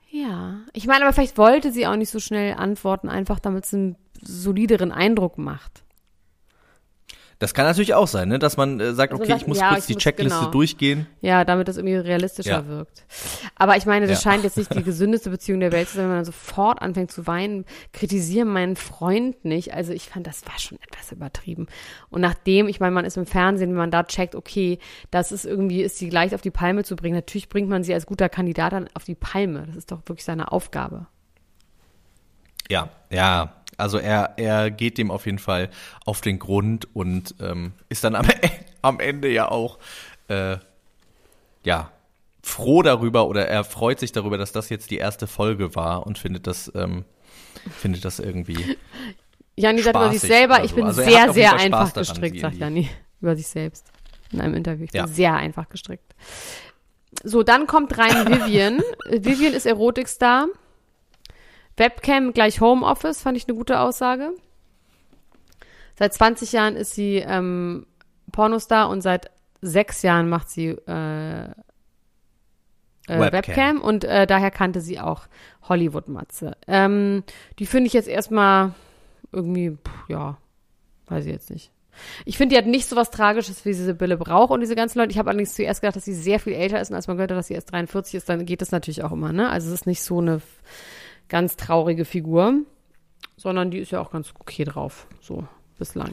Ja. 0.10 0.60
Ich 0.74 0.88
meine, 0.88 1.04
aber 1.06 1.14
vielleicht 1.14 1.38
wollte 1.38 1.72
sie 1.72 1.86
auch 1.86 1.96
nicht 1.96 2.10
so 2.10 2.20
schnell 2.20 2.56
antworten, 2.56 3.10
einfach 3.10 3.40
damit 3.40 3.66
es 3.66 3.74
einen 3.74 3.96
solideren 4.22 4.92
Eindruck 4.92 5.38
macht. 5.38 5.84
Das 7.40 7.54
kann 7.54 7.66
natürlich 7.66 7.94
auch 7.94 8.08
sein, 8.08 8.28
ne? 8.28 8.38
dass 8.38 8.58
man 8.58 8.82
äh, 8.82 8.94
sagt, 8.94 9.14
Also 9.14 9.24
okay, 9.24 9.32
das- 9.32 9.42
ich 9.44 9.48
muss 9.48 9.58
ja, 9.60 9.70
kurz 9.70 9.80
ich 9.82 9.86
die 9.88 9.94
muss- 9.94 10.04
Checkliste 10.04 10.40
genau. 10.40 10.52
durchgehen. 10.52 11.08
Ja, 11.22 11.46
damit 11.46 11.70
das 11.70 11.78
irgendwie 11.78 11.96
realistischer 11.96 12.50
Ja. 12.52 12.68
wirkt. 12.68 13.06
Aber 13.56 13.78
ich 13.78 13.86
meine, 13.86 14.08
das 14.08 14.22
Ja. 14.22 14.30
scheint 14.32 14.44
jetzt 14.44 14.58
nicht 14.58 14.74
die 14.76 14.84
gesündeste 14.84 15.30
Beziehung 15.30 15.62
der 15.62 15.72
Welt 15.72 15.88
zu 15.88 15.96
sein, 15.96 16.10
wenn 16.10 16.16
man 16.18 16.26
sofort 16.26 16.82
anfängt 16.82 17.12
zu 17.12 17.28
weinen. 17.28 17.64
Kritisiere 17.94 18.46
meinen 18.46 18.76
Freund 18.76 19.46
nicht. 19.46 19.74
Also 19.74 19.94
ich 19.94 20.10
fand, 20.10 20.28
das 20.28 20.46
war 20.48 20.60
schon 20.60 20.80
etwas 20.82 21.14
übertrieben. 21.14 21.68
Und 22.10 22.20
nachdem, 22.20 22.68
ich 22.68 22.82
meine, 22.82 22.92
man 22.92 23.06
ist 23.06 23.16
im 23.16 23.26
Fernsehen, 23.26 23.70
wenn 23.70 23.78
man 23.78 23.92
da 23.92 24.04
checkt, 24.04 24.36
okay, 24.36 24.78
das 25.10 25.32
ist 25.32 25.46
irgendwie, 25.46 25.82
ist 25.82 25.98
sie 25.98 26.10
leicht 26.10 26.36
auf 26.36 26.42
die 26.42 26.52
Palme 26.52 26.84
zu 26.84 26.98
bringen. 26.98 27.16
Natürlich 27.16 27.48
bringt 27.48 27.70
man 27.70 27.86
sie 27.86 27.94
als 27.94 28.06
guter 28.06 28.28
Kandidat 28.28 28.74
dann 28.74 28.90
auf 28.96 29.06
die 29.06 29.16
Palme. 29.16 29.64
Das 29.66 29.78
ist 29.78 29.94
doch 29.94 30.00
wirklich 30.08 30.26
seine 30.26 30.52
Aufgabe. 30.52 31.08
Ja, 32.70 32.90
ja. 33.10 33.54
Also 33.80 33.98
er, 33.98 34.34
er 34.38 34.72
geht 34.72 34.98
dem 34.98 35.12
auf 35.12 35.26
jeden 35.26 35.40
Fall 35.40 35.70
auf 36.06 36.22
den 36.22 36.40
Grund 36.40 36.88
und 36.96 37.36
ähm, 37.42 37.74
ist 37.90 38.04
dann 38.04 38.16
am, 38.16 38.28
am 38.82 39.00
Ende 39.00 39.30
ja 39.30 39.50
auch 39.50 39.80
äh, 40.28 40.58
ja 41.64 41.92
froh 42.42 42.82
darüber 42.82 43.28
oder 43.28 43.48
er 43.48 43.64
freut 43.64 44.00
sich 44.00 44.12
darüber, 44.12 44.38
dass 44.38 44.52
das 44.52 44.70
jetzt 44.70 44.92
die 44.92 44.98
erste 44.98 45.28
Folge 45.28 45.76
war 45.76 46.06
und 46.08 46.18
findet 46.18 46.48
das 46.48 46.72
ähm, 46.76 47.06
findet 47.78 48.06
das 48.06 48.20
irgendwie 48.20 48.58
Janni 49.56 49.82
sagt 49.82 49.96
über 49.96 50.10
sich 50.12 50.22
selber, 50.22 50.64
ich 50.64 50.70
so. 50.70 50.78
bin 50.78 50.86
Also 50.86 51.02
sehr, 51.02 51.34
sehr 51.34 51.50
Spaß 51.50 51.62
einfach 51.62 51.92
daran, 51.92 52.08
gestrickt, 52.08 52.40
sagt 52.40 52.56
Janni 52.56 52.90
über 53.20 53.36
sich 53.36 53.48
selbst 53.48 53.92
in 54.32 54.40
einem 54.40 54.54
Interview. 54.54 54.86
Ich 54.86 54.92
bin 54.92 55.02
Ja. 55.02 55.08
sehr 55.08 55.36
einfach 55.36 55.68
gestrickt. 55.68 56.16
So, 57.24 57.44
dann 57.44 57.68
kommt 57.68 57.98
rein 57.98 58.26
Vivian. 58.28 58.82
Vivian 59.10 59.54
ist 59.54 59.66
Erotikstar. 59.66 60.48
Webcam 61.80 62.34
gleich 62.34 62.62
Homeoffice, 62.62 63.22
fand 63.22 63.38
ich 63.38 63.48
eine 63.48 63.58
gute 63.58 63.80
Aussage. 63.80 64.32
Seit 65.98 66.14
20 66.14 66.52
Jahren 66.52 66.76
ist 66.76 66.94
sie 66.94 67.18
ähm, 67.18 67.86
Pornostar 68.32 68.90
und 68.90 69.02
seit 69.02 69.32
sechs 69.62 70.02
Jahren 70.02 70.30
macht 70.30 70.50
sie 70.50 70.68
äh, 70.88 71.46
äh, 73.10 73.20
Webcam. 73.20 73.32
Webcam. 73.32 73.82
und 73.82 74.04
äh, 74.04 74.28
daher 74.28 74.52
kannte 74.52 74.82
sie 74.82 75.00
auch 75.00 75.24
Hollywood-Matze. 75.68 76.56
Ähm, 76.68 77.24
die 77.58 77.66
finde 77.66 77.88
ich 77.88 77.94
jetzt 77.94 78.08
erstmal 78.08 78.74
irgendwie, 79.32 79.72
pff, 79.72 80.10
ja, 80.10 80.38
weiß 81.08 81.26
ich 81.26 81.32
jetzt 81.32 81.50
nicht. 81.50 81.72
Ich 82.24 82.38
finde, 82.38 82.56
die 82.56 82.58
hat 82.58 82.68
nicht 82.68 82.88
so 82.88 82.96
was 82.96 83.12
Tragisches 83.12 83.66
wie 83.66 83.70
diese 83.70 83.94
Bille 83.94 84.16
Brauch 84.16 84.52
und 84.52 84.62
diese 84.62 84.76
ganzen 84.76 85.00
Leute. 85.00 85.12
Ich 85.12 85.18
habe 85.18 85.30
allerdings 85.30 85.54
zuerst 85.54 85.82
gedacht, 85.82 85.98
dass 85.98 86.06
sie 86.06 86.14
sehr 86.14 86.40
viel 86.40 86.54
älter 86.54 86.80
ist 86.80 86.90
und 86.92 86.96
als 86.96 87.08
man 87.08 87.18
gehört 87.18 87.32
hat, 87.32 87.38
dass 87.38 87.48
sie 87.48 87.56
erst 87.56 87.72
43 87.74 88.16
ist, 88.16 88.30
dann 88.30 88.46
geht 88.46 88.62
das 88.62 88.72
natürlich 88.72 89.04
auch 89.04 89.12
immer, 89.12 89.34
ne? 89.34 89.50
Also 89.50 89.68
es 89.68 89.74
ist 89.74 89.86
nicht 89.86 90.02
so 90.02 90.20
eine 90.20 90.42
ganz 91.30 91.56
traurige 91.56 92.06
Figur, 92.06 92.54
sondern 93.38 93.72
die 93.72 93.78
ist 93.78 93.92
ja 93.92 94.02
auch 94.02 94.12
ganz 94.12 94.34
okay 94.40 94.66
drauf, 94.66 95.08
so 95.22 95.48
bislang. 95.78 96.12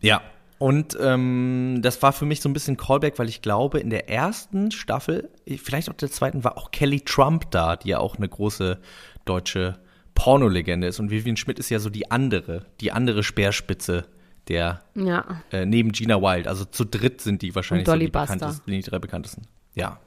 Ja. 0.00 0.20
Und 0.58 0.96
ähm, 1.00 1.80
das 1.82 2.02
war 2.02 2.12
für 2.12 2.24
mich 2.24 2.40
so 2.40 2.48
ein 2.48 2.52
bisschen 2.52 2.76
Callback, 2.76 3.18
weil 3.18 3.28
ich 3.28 3.42
glaube, 3.42 3.80
in 3.80 3.90
der 3.90 4.08
ersten 4.08 4.70
Staffel, 4.70 5.28
vielleicht 5.60 5.90
auch 5.90 5.94
der 5.94 6.08
zweiten, 6.08 6.44
war 6.44 6.56
auch 6.56 6.70
Kelly 6.70 7.00
Trump 7.00 7.50
da, 7.50 7.74
die 7.74 7.88
ja 7.88 7.98
auch 7.98 8.16
eine 8.16 8.28
große 8.28 8.78
deutsche 9.24 9.80
Pornolegende 10.14 10.86
ist. 10.86 11.00
Und 11.00 11.10
Vivian 11.10 11.36
Schmidt 11.36 11.58
ist 11.58 11.68
ja 11.68 11.80
so 11.80 11.90
die 11.90 12.12
andere, 12.12 12.64
die 12.80 12.92
andere 12.92 13.24
Speerspitze 13.24 14.06
der 14.46 14.82
Ja. 14.94 15.42
äh, 15.50 15.66
neben 15.66 15.90
Gina 15.90 16.20
Wild. 16.20 16.46
Also 16.46 16.64
zu 16.64 16.84
dritt 16.84 17.20
sind 17.20 17.42
die 17.42 17.54
wahrscheinlich 17.56 17.86
so 17.86 17.96
die 17.96 18.08
bekanntesten, 18.08 18.70
die 18.70 18.82
drei 18.82 19.00
bekanntesten. 19.00 19.42
Ja. 19.74 19.98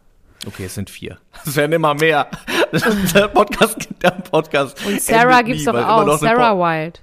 Okay, 0.48 0.66
es 0.66 0.76
sind 0.76 0.90
vier. 0.90 1.18
Es 1.46 1.56
werden 1.56 1.74
immer 1.74 1.94
mehr. 1.94 2.28
der 3.14 3.28
Podcast, 3.28 3.88
der 4.02 4.12
Podcast. 4.12 4.86
Und 4.86 5.02
Sarah 5.02 5.42
gibt's 5.42 5.66
nie, 5.66 5.72
doch 5.72 5.88
auch, 5.88 6.18
Sarah 6.18 6.58
Wild. 6.58 7.02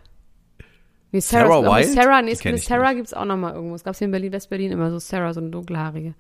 Nee, 1.13 1.21
Sarah, 1.21 1.49
Sarah 1.63 1.77
Wild? 1.77 1.89
Sarah, 1.93 2.23
nee, 2.23 2.33
es 2.33 2.41
gibt- 2.41 2.59
ich 2.59 2.65
Sarah 2.65 2.93
gibt's 2.95 3.15
auch 3.15 3.25
noch 3.25 3.37
mal 3.37 3.55
irgendwo. 3.55 3.75
Es 3.75 3.85
gab's 3.85 3.99
hier 3.99 4.07
in 4.07 4.11
Berlin, 4.13 4.33
West-Berlin 4.33 4.73
immer 4.73 4.91
so 4.91 4.99
Sarah, 4.99 5.33
so 5.33 5.41
eine 5.41 5.51
dunkelhaarige. 5.51 6.15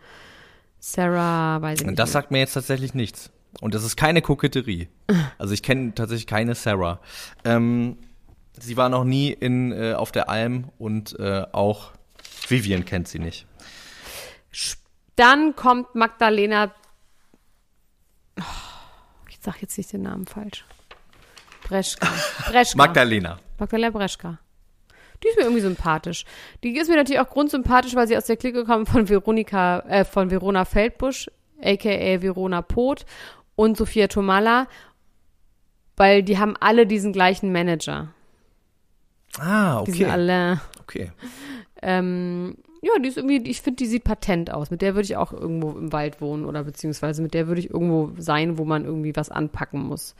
Sarah, 0.78 1.60
weiß 1.62 1.80
ich 1.80 1.86
nicht. 1.86 1.98
das 1.98 2.08
mehr. 2.08 2.12
sagt 2.12 2.30
mir 2.30 2.38
jetzt 2.40 2.54
tatsächlich 2.54 2.94
nichts. 2.94 3.30
Und 3.60 3.74
das 3.74 3.84
ist 3.84 3.96
keine 3.96 4.22
Koketterie. 4.22 4.88
Also 5.38 5.54
ich 5.54 5.62
kenne 5.62 5.94
tatsächlich 5.94 6.26
keine 6.26 6.54
Sarah. 6.54 7.00
Ähm, 7.44 7.98
sie 8.58 8.76
war 8.76 8.88
noch 8.88 9.04
nie 9.04 9.32
in, 9.32 9.72
äh, 9.72 9.94
auf 9.94 10.12
der 10.12 10.28
Alm 10.28 10.70
und 10.78 11.18
äh, 11.18 11.44
auch 11.52 11.90
Vivian 12.48 12.84
kennt 12.84 13.08
sie 13.08 13.18
nicht. 13.18 13.46
Dann 15.16 15.54
kommt 15.56 15.94
Magdalena. 15.94 16.72
Ich 19.28 19.38
sag 19.40 19.60
jetzt 19.62 19.76
nicht 19.78 19.92
den 19.92 20.02
Namen 20.02 20.26
falsch. 20.26 20.64
Breschka. 21.68 22.08
Breschka. 22.50 22.76
Magdalena. 22.76 23.38
Magdalena 23.58 23.90
Breschka. 23.90 24.38
Die 25.22 25.28
ist 25.28 25.36
mir 25.36 25.42
irgendwie 25.44 25.62
sympathisch. 25.62 26.24
Die 26.64 26.76
ist 26.76 26.88
mir 26.88 26.96
natürlich 26.96 27.20
auch 27.20 27.28
grundsympathisch, 27.30 27.94
weil 27.94 28.08
sie 28.08 28.16
aus 28.16 28.24
der 28.26 28.36
Clique 28.36 28.64
kommt 28.64 28.88
von 28.88 29.08
Veronika, 29.08 29.80
äh, 29.88 30.04
von 30.04 30.30
Verona 30.30 30.64
Feldbusch, 30.64 31.30
aka 31.62 32.22
Verona 32.22 32.60
Poth 32.62 33.06
und 33.54 33.76
Sophia 33.76 34.08
Tomalla, 34.08 34.66
weil 35.96 36.22
die 36.24 36.38
haben 36.38 36.56
alle 36.58 36.86
diesen 36.86 37.12
gleichen 37.12 37.52
Manager. 37.52 38.08
Ah, 39.38 39.82
Die 39.86 39.92
sind 39.92 40.02
okay. 40.02 40.10
alle, 40.10 40.60
Okay. 40.80 41.12
ähm, 41.82 42.56
ja, 42.82 42.90
die 43.00 43.08
ist 43.08 43.16
irgendwie, 43.16 43.48
ich 43.48 43.62
finde, 43.62 43.76
die 43.78 43.86
sieht 43.86 44.04
patent 44.04 44.52
aus. 44.52 44.70
Mit 44.70 44.82
der 44.82 44.94
würde 44.94 45.04
ich 45.04 45.16
auch 45.16 45.32
irgendwo 45.32 45.70
im 45.70 45.92
Wald 45.92 46.20
wohnen 46.20 46.44
oder 46.44 46.64
beziehungsweise 46.64 47.22
mit 47.22 47.32
der 47.32 47.46
würde 47.46 47.60
ich 47.60 47.70
irgendwo 47.70 48.10
sein, 48.20 48.58
wo 48.58 48.64
man 48.64 48.84
irgendwie 48.84 49.14
was 49.16 49.30
anpacken 49.30 49.80
muss. 49.82 50.14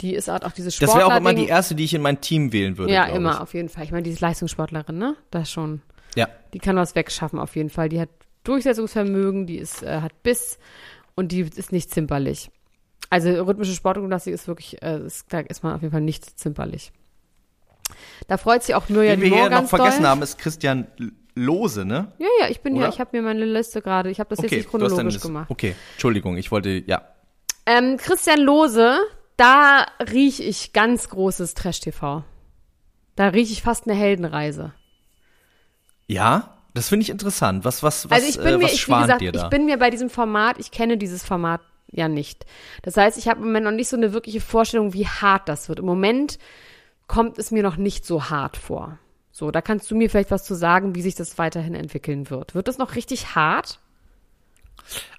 Die 0.00 0.14
ist 0.14 0.28
halt 0.28 0.44
auch 0.44 0.52
diese 0.52 0.68
Das 0.68 0.76
Sportler. 0.76 0.94
wäre 0.96 1.06
auch 1.12 1.16
immer 1.16 1.34
die 1.34 1.46
erste, 1.48 1.74
die 1.74 1.82
ich 1.84 1.92
in 1.94 2.02
mein 2.02 2.20
Team 2.20 2.52
wählen 2.52 2.78
würde. 2.78 2.92
Ja, 2.92 3.06
immer, 3.06 3.32
Ich. 3.32 3.40
auf 3.40 3.52
jeden 3.54 3.68
Fall. 3.68 3.82
Ich 3.84 3.90
meine, 3.90 4.04
die 4.04 4.10
ist 4.12 4.20
Leistungssportlerin, 4.20 4.96
ne? 4.96 5.16
Das 5.32 5.50
schon. 5.50 5.82
Ja. 6.14 6.28
Die 6.54 6.60
kann 6.60 6.76
was 6.76 6.94
wegschaffen, 6.94 7.38
auf 7.40 7.56
jeden 7.56 7.68
Fall. 7.70 7.88
Die 7.88 8.00
hat 8.00 8.08
Durchsetzungsvermögen, 8.44 9.46
die 9.46 9.58
ist, 9.58 9.82
äh, 9.82 10.00
hat 10.00 10.22
Biss 10.22 10.58
und 11.16 11.32
die 11.32 11.40
ist 11.40 11.72
nicht 11.72 11.90
zimperlich. 11.90 12.50
Also 13.10 13.30
rhythmische 13.42 13.72
Sportgymnastik 13.74 14.32
ist 14.34 14.46
wirklich, 14.46 14.80
äh, 14.82 15.00
ist, 15.04 15.26
da 15.32 15.40
ist 15.40 15.64
man 15.64 15.74
auf 15.74 15.82
jeden 15.82 15.92
Fall 15.92 16.00
nicht 16.00 16.38
zimperlich. 16.38 16.92
Da 18.28 18.36
freut 18.36 18.62
sich 18.62 18.74
auch 18.74 18.88
Mirja 18.88 19.16
Den 19.16 19.22
wir 19.22 19.28
hier 19.34 19.50
noch 19.50 19.66
vergessen 19.66 20.02
doll. 20.02 20.10
haben, 20.10 20.22
ist 20.22 20.38
Christian 20.38 20.86
Lose, 21.40 21.84
ne? 21.84 22.12
Ja, 22.18 22.26
ja, 22.40 22.48
ich 22.48 22.60
bin 22.60 22.74
ja, 22.76 22.82
Oder? 22.82 22.88
ich 22.90 23.00
habe 23.00 23.16
mir 23.16 23.22
meine 23.22 23.44
Liste 23.44 23.82
gerade, 23.82 24.10
ich 24.10 24.20
habe 24.20 24.30
das 24.30 24.42
jetzt 24.42 24.52
nicht 24.52 24.68
chronologisch 24.68 25.20
gemacht. 25.20 25.50
Okay, 25.50 25.74
Entschuldigung, 25.92 26.36
ich 26.36 26.50
wollte, 26.50 26.82
ja. 26.86 27.02
Ähm, 27.66 27.96
Christian 27.96 28.40
Lose, 28.40 28.98
da 29.36 29.86
riech 30.12 30.40
ich 30.40 30.72
ganz 30.72 31.08
großes 31.08 31.54
Trash-TV. 31.54 32.24
Da 33.16 33.28
riech 33.28 33.50
ich 33.50 33.62
fast 33.62 33.88
eine 33.88 33.98
Heldenreise. 33.98 34.72
Ja, 36.06 36.54
Das 36.74 36.88
finde 36.88 37.02
ich 37.02 37.10
interessant. 37.10 37.64
Was, 37.64 37.82
was, 37.82 38.08
was, 38.08 38.12
also 38.12 38.28
ich 38.28 38.36
bin 38.36 38.54
äh, 38.54 38.58
mir, 38.58 38.66
ich, 38.66 38.86
gesagt, 38.86 39.20
dir 39.20 39.32
da? 39.32 39.44
ich 39.44 39.50
bin 39.50 39.64
mir 39.64 39.78
bei 39.78 39.90
diesem 39.90 40.10
Format, 40.10 40.58
ich 40.58 40.70
kenne 40.70 40.96
dieses 40.96 41.24
Format 41.24 41.60
ja 41.90 42.08
nicht. 42.08 42.46
Das 42.82 42.96
heißt, 42.96 43.18
ich 43.18 43.28
habe 43.28 43.40
im 43.40 43.46
Moment 43.46 43.64
noch 43.64 43.72
nicht 43.72 43.88
so 43.88 43.96
eine 43.96 44.12
wirkliche 44.12 44.40
Vorstellung, 44.40 44.92
wie 44.92 45.06
hart 45.06 45.48
das 45.48 45.68
wird. 45.68 45.80
Im 45.80 45.86
Moment 45.86 46.38
kommt 47.08 47.38
es 47.38 47.50
mir 47.50 47.62
noch 47.62 47.76
nicht 47.76 48.06
so 48.06 48.30
hart 48.30 48.56
vor. 48.56 48.98
So, 49.38 49.52
da 49.52 49.62
kannst 49.62 49.88
du 49.88 49.94
mir 49.94 50.10
vielleicht 50.10 50.32
was 50.32 50.42
zu 50.42 50.56
sagen, 50.56 50.96
wie 50.96 51.00
sich 51.00 51.14
das 51.14 51.38
weiterhin 51.38 51.76
entwickeln 51.76 52.28
wird. 52.28 52.56
Wird 52.56 52.66
das 52.66 52.76
noch 52.76 52.96
richtig 52.96 53.36
hart? 53.36 53.78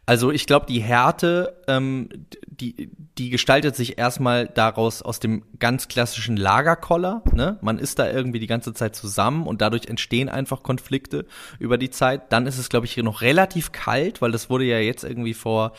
Also 0.05 0.29
ich 0.29 0.45
glaube, 0.45 0.65
die 0.65 0.81
Härte, 0.81 1.55
ähm, 1.69 2.09
die, 2.45 2.91
die 3.17 3.29
gestaltet 3.29 3.77
sich 3.77 3.97
erstmal 3.97 4.47
daraus 4.47 5.01
aus 5.01 5.21
dem 5.21 5.45
ganz 5.57 5.87
klassischen 5.87 6.35
Lagerkoller. 6.35 7.23
Ne? 7.31 7.59
Man 7.61 7.79
ist 7.79 7.97
da 7.97 8.11
irgendwie 8.11 8.39
die 8.39 8.47
ganze 8.47 8.73
Zeit 8.73 8.93
zusammen 8.93 9.47
und 9.47 9.61
dadurch 9.61 9.85
entstehen 9.85 10.27
einfach 10.27 10.63
Konflikte 10.63 11.25
über 11.57 11.77
die 11.77 11.89
Zeit. 11.89 12.33
Dann 12.33 12.45
ist 12.45 12.57
es, 12.57 12.67
glaube 12.67 12.87
ich, 12.87 12.91
hier 12.91 13.05
noch 13.05 13.21
relativ 13.21 13.71
kalt, 13.71 14.21
weil 14.21 14.33
das 14.33 14.49
wurde 14.49 14.65
ja 14.65 14.79
jetzt 14.79 15.05
irgendwie 15.05 15.33
vor 15.33 15.71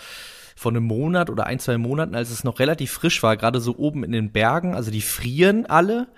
vor 0.60 0.72
einem 0.72 0.84
Monat 0.84 1.30
oder 1.30 1.46
ein, 1.46 1.58
zwei 1.58 1.78
Monaten, 1.78 2.14
als 2.14 2.28
es 2.28 2.44
noch 2.44 2.58
relativ 2.58 2.90
frisch 2.90 3.22
war, 3.22 3.38
gerade 3.38 3.60
so 3.60 3.78
oben 3.78 4.04
in 4.04 4.12
den 4.12 4.30
Bergen, 4.30 4.74
also 4.74 4.90
die 4.90 5.00
frieren 5.00 5.64
alle. 5.64 6.08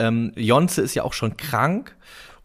Ähm, 0.00 0.32
Jonze 0.34 0.82
ist 0.82 0.94
ja 0.94 1.04
auch 1.04 1.12
schon 1.12 1.36
krank. 1.36 1.96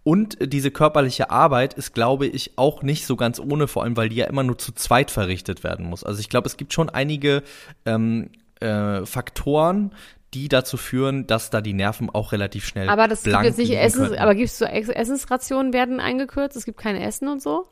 Und 0.03 0.37
diese 0.39 0.69
körperliche 0.69 1.31
Arbeit 1.31 1.73
ist, 1.73 1.95
glaube 1.95 2.27
ich, 2.27 2.59
auch 2.59 2.83
nicht 2.83 3.07
so 3.07 3.15
ganz 3.15 3.39
ohne, 3.39 3.67
vor 3.67 3.81
allem 3.81 3.97
weil 3.97 4.09
die 4.09 4.17
ja 4.17 4.27
immer 4.27 4.43
nur 4.43 4.55
zu 4.55 4.71
zweit 4.71 5.09
verrichtet 5.09 5.63
werden 5.63 5.87
muss. 5.87 6.03
Also 6.03 6.19
ich 6.19 6.29
glaube, 6.29 6.47
es 6.47 6.57
gibt 6.57 6.73
schon 6.73 6.91
einige 6.91 7.41
ähm, 7.87 8.29
äh, 8.59 9.03
Faktoren, 9.03 9.95
die 10.35 10.47
dazu 10.47 10.77
führen, 10.77 11.25
dass 11.25 11.49
da 11.49 11.61
die 11.61 11.73
Nerven 11.73 12.11
auch 12.11 12.33
relativ 12.33 12.67
schnell 12.67 12.87
Aber 12.89 13.07
das 13.07 13.23
gibt 13.23 13.31
blank 13.31 13.45
jetzt 13.45 13.57
nicht 13.57 13.69
liegen 13.69 13.81
Essen, 13.81 14.05
können. 14.09 14.19
aber 14.19 14.35
gibt 14.35 14.49
es 14.49 14.59
so 14.59 14.65
Essensrationen 14.65 15.73
werden 15.73 15.99
eingekürzt? 15.99 16.55
Es 16.55 16.65
gibt 16.65 16.77
kein 16.77 16.97
Essen 16.97 17.27
und 17.27 17.41
so? 17.41 17.67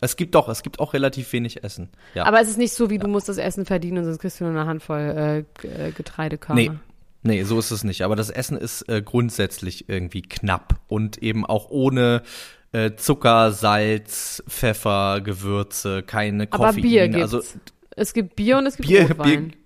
Es 0.00 0.16
gibt 0.16 0.34
doch, 0.34 0.48
es 0.48 0.62
gibt 0.62 0.80
auch 0.80 0.94
relativ 0.94 1.32
wenig 1.32 1.62
Essen. 1.62 1.90
Ja. 2.14 2.24
Aber 2.24 2.40
es 2.40 2.48
ist 2.48 2.58
nicht 2.58 2.72
so, 2.72 2.88
wie 2.88 2.98
du 2.98 3.08
musst 3.08 3.28
das 3.28 3.36
Essen 3.36 3.66
verdienen 3.66 3.98
und 3.98 4.04
sonst 4.04 4.20
kriegst 4.20 4.40
du 4.40 4.44
nur 4.44 4.52
eine 4.52 4.66
Handvoll 4.66 5.44
äh, 5.64 5.88
äh, 5.88 5.92
Getreidekörner. 5.92 6.60
Nee. 6.60 6.70
Nee, 7.22 7.44
so 7.44 7.58
ist 7.58 7.70
es 7.70 7.84
nicht. 7.84 8.02
Aber 8.02 8.16
das 8.16 8.30
Essen 8.30 8.56
ist 8.56 8.88
äh, 8.88 9.00
grundsätzlich 9.02 9.88
irgendwie 9.88 10.22
knapp 10.22 10.80
und 10.88 11.18
eben 11.18 11.46
auch 11.46 11.70
ohne 11.70 12.22
äh, 12.72 12.92
Zucker, 12.96 13.52
Salz, 13.52 14.42
Pfeffer, 14.48 15.20
Gewürze, 15.20 16.02
keine 16.02 16.48
Aber 16.50 16.66
Koffein. 16.66 16.82
Bier 16.82 17.08
gibt's. 17.08 17.34
Also 17.34 17.42
es 17.94 18.12
gibt 18.12 18.36
Bier 18.36 18.58
und 18.58 18.66
es 18.66 18.76
gibt 18.76 18.88
Bier, 18.88 19.08
Rotwein. 19.08 19.48
Bier, 19.48 19.58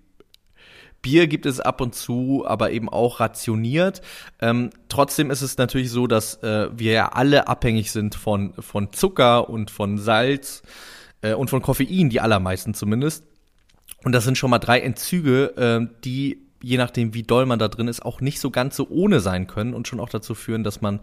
Bier 1.03 1.27
gibt 1.29 1.47
es 1.47 1.61
ab 1.61 1.81
und 1.81 1.95
zu, 1.95 2.45
aber 2.47 2.73
eben 2.73 2.89
auch 2.89 3.21
rationiert. 3.21 4.03
Ähm, 4.41 4.71
trotzdem 4.89 5.31
ist 5.31 5.41
es 5.41 5.57
natürlich 5.57 5.91
so, 5.91 6.07
dass 6.07 6.43
äh, 6.43 6.69
wir 6.77 6.93
ja 6.93 7.09
alle 7.11 7.49
abhängig 7.49 7.93
sind 7.93 8.17
von, 8.17 8.53
von 8.59 8.93
Zucker 8.93 9.49
und 9.49 9.71
von 9.71 9.99
Salz 9.99 10.63
äh, 11.23 11.33
und 11.33 11.49
von 11.49 11.63
Koffein, 11.63 12.11
die 12.11 12.21
allermeisten 12.21 12.75
zumindest. 12.75 13.25
Und 14.03 14.13
das 14.13 14.25
sind 14.25 14.37
schon 14.37 14.51
mal 14.51 14.59
drei 14.59 14.81
Entzüge, 14.81 15.57
äh, 15.57 15.95
die 16.05 16.46
je 16.63 16.77
nachdem, 16.77 17.15
wie 17.15 17.23
doll 17.23 17.47
man 17.47 17.59
da 17.59 17.69
drin 17.69 17.89
ist, 17.89 18.05
auch 18.05 18.21
nicht 18.21 18.41
so 18.41 18.51
ganz 18.51 18.77
so 18.77 18.89
ohne 18.89 19.21
sein 19.21 19.47
können 19.47 19.75
und 19.75 19.89
schon 19.89 20.01
auch 20.01 20.09
dazu 20.09 20.35
führen, 20.35 20.65
dass 20.65 20.81
man 20.81 21.01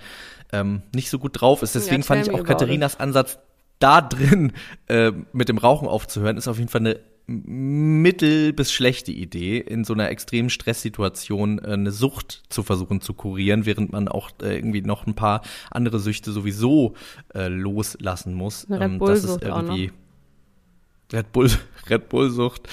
ähm, 0.51 0.81
nicht 0.93 1.09
so 1.09 1.19
gut 1.19 1.39
drauf 1.39 1.61
ist. 1.61 1.75
Deswegen 1.75 2.01
Ja, 2.01 2.07
fand 2.07 2.27
ich 2.27 2.33
auch 2.33 2.43
Katharinas 2.43 2.99
Ansatz, 2.99 3.39
da 3.79 4.01
drin 4.01 4.53
äh, 4.87 5.11
mit 5.33 5.49
dem 5.49 5.57
Rauchen 5.57 5.87
aufzuhören, 5.87 6.37
ist 6.37 6.47
auf 6.47 6.57
jeden 6.57 6.69
Fall 6.69 6.81
eine 6.81 6.99
mittel- 7.25 8.53
bis 8.53 8.71
schlechte 8.71 9.11
Idee, 9.11 9.57
in 9.57 9.83
so 9.85 9.93
einer 9.93 10.09
extremen 10.09 10.49
Stresssituation 10.49 11.59
äh, 11.59 11.71
eine 11.73 11.91
Sucht 11.91 12.43
zu 12.49 12.63
versuchen 12.63 13.01
zu 13.01 13.13
kurieren, 13.13 13.65
während 13.65 13.91
man 13.91 14.07
auch 14.07 14.31
äh, 14.41 14.55
irgendwie 14.55 14.81
noch 14.81 15.07
ein 15.07 15.15
paar 15.15 15.41
andere 15.71 15.99
Süchte 15.99 16.31
sowieso 16.31 16.95
äh, 17.33 17.47
loslassen 17.47 18.33
muss. 18.33 18.67
Red 18.69 18.81
Ähm, 18.81 18.99
Bull 18.99 19.09
das 19.09 19.23
ist 19.23 19.41
irgendwie 19.41 19.91
Red 21.13 21.31
Bull, 21.31 21.49
Red 21.89 22.09
Bull 22.09 22.29
Sucht. 22.29 22.67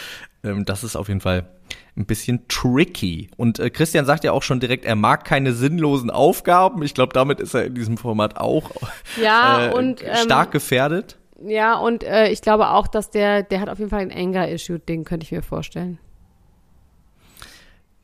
Ähm, 0.44 0.64
das 0.64 0.84
ist 0.84 0.96
auf 0.96 1.08
jeden 1.08 1.20
Fall 1.20 1.48
ein 1.96 2.06
bisschen 2.06 2.46
tricky. 2.48 3.30
Und 3.36 3.58
äh, 3.58 3.70
Christian 3.70 4.06
sagt 4.06 4.24
ja 4.24 4.32
auch 4.32 4.42
schon 4.42 4.60
direkt, 4.60 4.84
er 4.84 4.96
mag 4.96 5.24
keine 5.24 5.52
sinnlosen 5.52 6.10
Aufgaben. 6.10 6.82
Ich 6.82 6.94
glaube, 6.94 7.12
damit 7.12 7.40
ist 7.40 7.54
er 7.54 7.64
in 7.64 7.74
diesem 7.74 7.96
Format 7.96 8.36
auch 8.36 8.70
Ja, 9.22 9.66
äh, 9.66 9.72
und 9.72 10.02
ähm, 10.02 10.16
stark 10.16 10.52
gefährdet. 10.52 11.18
Ja, 11.42 11.78
und 11.78 12.04
äh, 12.04 12.28
ich 12.28 12.42
glaube 12.42 12.68
auch, 12.70 12.86
dass 12.86 13.10
der, 13.10 13.42
der 13.42 13.60
hat 13.60 13.68
auf 13.68 13.78
jeden 13.78 13.90
Fall 13.90 14.00
ein 14.00 14.12
Anger-Issue, 14.12 14.78
den 14.78 15.04
könnte 15.04 15.24
ich 15.24 15.32
mir 15.32 15.42
vorstellen. 15.42 15.98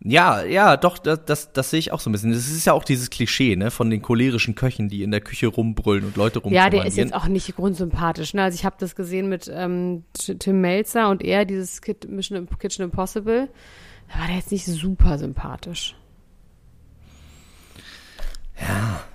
Ja, 0.08 0.44
ja, 0.44 0.76
doch, 0.76 0.98
das, 0.98 1.24
das, 1.24 1.52
das 1.52 1.70
sehe 1.70 1.80
ich 1.80 1.90
auch 1.90 1.98
so 1.98 2.08
ein 2.08 2.12
bisschen. 2.12 2.30
Das 2.30 2.46
ist 2.46 2.64
ja 2.64 2.72
auch 2.72 2.84
dieses 2.84 3.10
Klischee, 3.10 3.56
ne, 3.56 3.72
von 3.72 3.90
den 3.90 4.02
cholerischen 4.02 4.54
Köchen, 4.54 4.88
die 4.88 5.02
in 5.02 5.10
der 5.10 5.20
Küche 5.20 5.48
rumbrüllen 5.48 6.04
und 6.04 6.16
Leute 6.16 6.40
Ja, 6.44 6.70
der 6.70 6.86
ist 6.86 6.96
jetzt 6.96 7.12
auch 7.12 7.26
nicht 7.26 7.56
grundsympathisch. 7.56 8.32
Ne? 8.32 8.44
Also 8.44 8.54
ich 8.54 8.64
habe 8.64 8.76
das 8.78 8.94
gesehen 8.94 9.28
mit 9.28 9.50
ähm, 9.52 10.04
Tim 10.14 10.60
Melzer 10.60 11.08
und 11.08 11.24
er, 11.24 11.44
dieses 11.44 11.82
Kid, 11.82 12.08
Mission 12.08 12.48
Kitchen 12.60 12.84
Impossible. 12.84 13.48
Da 14.08 14.20
war 14.20 14.26
der 14.28 14.36
jetzt 14.36 14.52
nicht 14.52 14.64
super 14.64 15.18
sympathisch. 15.18 15.96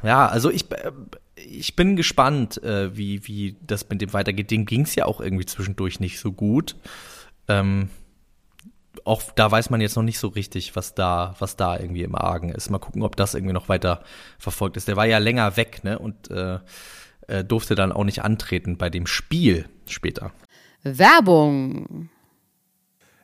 Ja, 0.04 0.28
also 0.28 0.52
ich, 0.52 0.70
äh, 0.72 0.92
ich 1.36 1.78
bin 1.78 1.96
gespannt, 1.96 2.62
äh, 2.64 2.96
wie, 2.98 3.26
wie 3.28 3.56
das 3.66 3.88
mit 3.90 4.02
dem 4.02 4.12
weitergeht. 4.12 4.52
Dem 4.52 4.66
ging 4.66 4.82
es 4.82 4.96
ja 4.96 5.06
auch 5.06 5.22
irgendwie 5.22 5.46
zwischendurch 5.46 6.02
nicht 6.02 6.20
so 6.20 6.34
gut. 6.34 6.76
Ähm, 7.48 7.90
auch 9.06 9.24
da 9.32 9.50
weiß 9.50 9.70
man 9.70 9.82
jetzt 9.82 9.96
noch 9.96 10.04
nicht 10.04 10.20
so 10.20 10.28
richtig, 10.28 10.76
was 10.76 10.94
da, 10.94 11.36
was 11.40 11.56
da 11.56 11.80
irgendwie 11.80 12.04
im 12.04 12.16
Argen 12.16 12.50
ist. 12.50 12.70
Mal 12.70 12.80
gucken, 12.80 13.04
ob 13.04 13.16
das 13.16 13.34
irgendwie 13.34 13.54
noch 13.54 13.70
weiter 13.70 14.04
verfolgt 14.38 14.78
ist. 14.78 14.88
Der 14.88 14.96
war 14.96 15.06
ja 15.06 15.18
länger 15.18 15.58
weg, 15.58 15.84
ne? 15.84 15.98
Und 15.98 16.30
äh, 16.30 16.60
äh, 17.28 17.44
durfte 17.44 17.76
dann 17.76 17.92
auch 17.92 18.04
nicht 18.04 18.24
antreten 18.24 18.78
bei 18.78 18.90
dem 18.90 19.08
Spiel 19.08 19.70
später. 19.88 20.32
Werbung. 20.84 22.10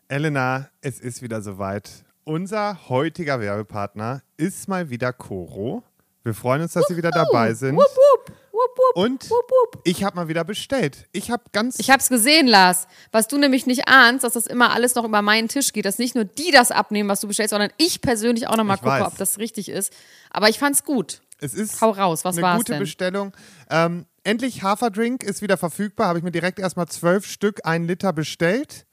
Elena, 0.08 0.70
es 0.82 1.00
ist 1.00 1.22
wieder 1.22 1.42
soweit. 1.42 2.06
Unser 2.24 2.90
heutiger 2.90 3.40
Werbepartner 3.40 4.22
ist 4.38 4.68
mal 4.68 4.90
wieder 4.90 5.14
Coro. 5.14 5.84
Wir 6.24 6.34
freuen 6.34 6.62
uns, 6.62 6.74
dass 6.74 6.86
Sie 6.88 6.98
wieder 6.98 7.12
dabei 7.12 7.54
sind. 7.54 7.76
Wupp, 7.76 7.86
wupp, 7.86 8.37
wupp, 8.58 8.78
wupp, 8.78 9.04
Und 9.06 9.30
wupp, 9.30 9.82
ich 9.84 10.04
habe 10.04 10.16
mal 10.16 10.28
wieder 10.28 10.44
bestellt. 10.44 11.08
Ich 11.12 11.30
habe 11.32 11.44
ganz 11.54 11.80
Ich 11.80 11.90
hab's 11.92 12.10
gesehen, 12.10 12.48
Lars. 12.48 12.88
Was 13.12 13.28
du 13.28 13.38
nämlich 13.38 13.66
nicht 13.66 13.88
ahnst, 13.88 14.24
dass 14.24 14.34
das 14.34 14.48
immer 14.48 14.72
alles 14.72 14.96
noch 14.96 15.06
über 15.06 15.22
meinen 15.22 15.48
Tisch 15.48 15.74
geht, 15.74 15.86
dass 15.86 15.98
nicht 16.00 16.16
nur 16.16 16.26
die 16.26 16.52
das 16.52 16.72
abnehmen, 16.72 17.08
was 17.10 17.22
du 17.22 17.28
bestellst, 17.28 17.52
sondern 17.52 17.72
ich 17.78 18.02
persönlich 18.02 18.48
auch 18.48 18.56
noch 18.58 18.64
mal 18.64 18.76
Ich 18.76 18.82
gucke, 18.82 18.92
weiß. 18.94 19.08
ob 19.08 19.18
das 19.18 19.38
richtig 19.38 19.70
ist. 19.70 19.94
Aber 20.32 20.50
ich 20.50 20.60
fand's 20.60 20.84
gut. 20.84 21.22
Es 21.40 21.54
ist 21.54 21.82
Hau 21.82 21.92
raus, 21.92 22.26
was 22.26 22.38
eine 22.38 22.58
gute 22.58 22.72
denn? 22.74 22.80
Bestellung. 22.80 23.34
Ähm, 23.70 24.06
endlich 24.24 24.64
Haferdrink 24.64 25.24
ist 25.24 25.42
wieder 25.44 25.56
verfügbar. 25.58 26.08
Habe 26.08 26.18
ich 26.20 26.24
mir 26.26 26.32
direkt 26.32 26.58
erstmal 26.58 26.88
zwölf 26.88 27.26
Stück, 27.28 27.62
ein 27.64 27.86
Liter 27.86 28.12
bestellt. 28.12 28.86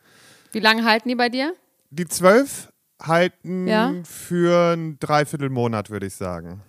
Wie 0.53 0.61
lange 0.61 0.85
halten 0.85 1.09
die 1.09 1.15
bei 1.15 1.31
dir? 1.31 1.55
Die 1.91 2.07
zwölf 2.07 2.69
halten 3.03 3.67
Ja. 3.67 3.93
für 4.05 4.75
ein 4.77 4.99
Dreiviertelmonat, 5.01 5.89
würde 5.91 6.07
ich 6.07 6.15
sagen. 6.15 6.63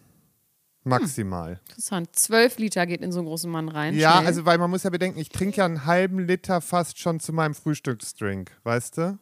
Maximal. 0.85 1.59
Interessant. 1.67 2.15
Zwölf 2.15 2.57
Liter 2.57 2.85
geht 2.85 3.01
in 3.01 3.11
so 3.11 3.19
einen 3.19 3.27
großen 3.27 3.51
Mann 3.51 3.69
rein. 3.69 3.95
Ja, 3.95 4.13
Schnell. 4.13 4.27
also 4.27 4.45
weil 4.45 4.57
man 4.57 4.69
muss 4.69 4.83
ja 4.83 4.89
bedenken, 4.89 5.19
ich 5.19 5.29
trinke 5.29 5.57
ja 5.57 5.65
einen 5.65 5.85
halben 5.85 6.19
Liter 6.19 6.61
fast 6.61 6.99
schon 6.99 7.19
zu 7.19 7.33
meinem 7.33 7.55
Frühstücksdrink, 7.55 8.51
weißt 8.63 8.97
du? 8.97 9.19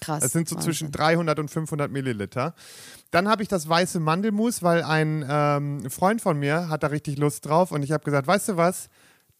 krass. 0.00 0.22
Das 0.22 0.32
sind 0.32 0.48
so 0.48 0.56
Wahnsinn. 0.56 0.72
zwischen 0.72 0.92
300 0.92 1.38
und 1.38 1.50
500 1.50 1.90
Milliliter. 1.90 2.54
Dann 3.10 3.28
habe 3.28 3.42
ich 3.42 3.48
das 3.48 3.68
weiße 3.68 4.00
Mandelmus, 4.00 4.62
weil 4.62 4.82
ein 4.82 5.24
ähm, 5.28 5.90
Freund 5.90 6.20
von 6.20 6.38
mir 6.38 6.68
hat 6.68 6.82
da 6.82 6.88
richtig 6.88 7.18
Lust 7.18 7.46
drauf 7.46 7.72
und 7.72 7.82
ich 7.82 7.92
habe 7.92 8.04
gesagt, 8.04 8.26
weißt 8.26 8.50
du 8.50 8.56
was, 8.56 8.88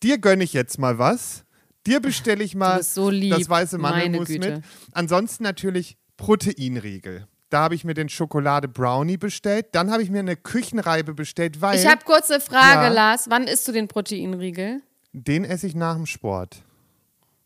dir 0.03 0.19
gönne 0.19 0.45
ich 0.45 0.53
jetzt 0.53 0.79
mal 0.79 0.99
was. 0.99 1.45
Dir 1.87 2.01
bestelle 2.01 2.45
ich 2.45 2.55
mal 2.55 2.83
so 2.83 3.11
lieb, 3.11 3.33
das 3.33 3.49
weiße 3.49 3.77
Mandelmus 3.77 4.29
mit. 4.29 4.63
Ansonsten 4.93 5.43
natürlich 5.43 5.97
Proteinriegel. 6.17 7.27
Da 7.53 7.61
habe 7.63 7.75
ich 7.75 7.85
mir 7.85 7.95
den 7.95 8.09
Schokolade 8.09 8.67
Brownie 8.69 9.17
bestellt. 9.19 9.67
Dann 9.73 9.91
habe 9.91 10.03
ich 10.03 10.11
mir 10.11 10.21
eine 10.21 10.37
Küchenreibe 10.37 11.13
bestellt, 11.15 11.61
weil 11.61 11.79
Ich 11.79 11.87
habe 11.87 12.03
kurze 12.05 12.41
Frage, 12.41 12.85
Ja. 12.85 12.89
Lars. 12.89 13.27
Wann 13.29 13.45
isst 13.45 13.69
du 13.69 13.73
den 13.73 13.89
Proteinriegel? 13.89 14.81
den 15.15 15.45
esse 15.45 15.67
ich 15.67 15.75
nach 15.75 15.97
dem 15.97 16.07
Sport. 16.07 16.63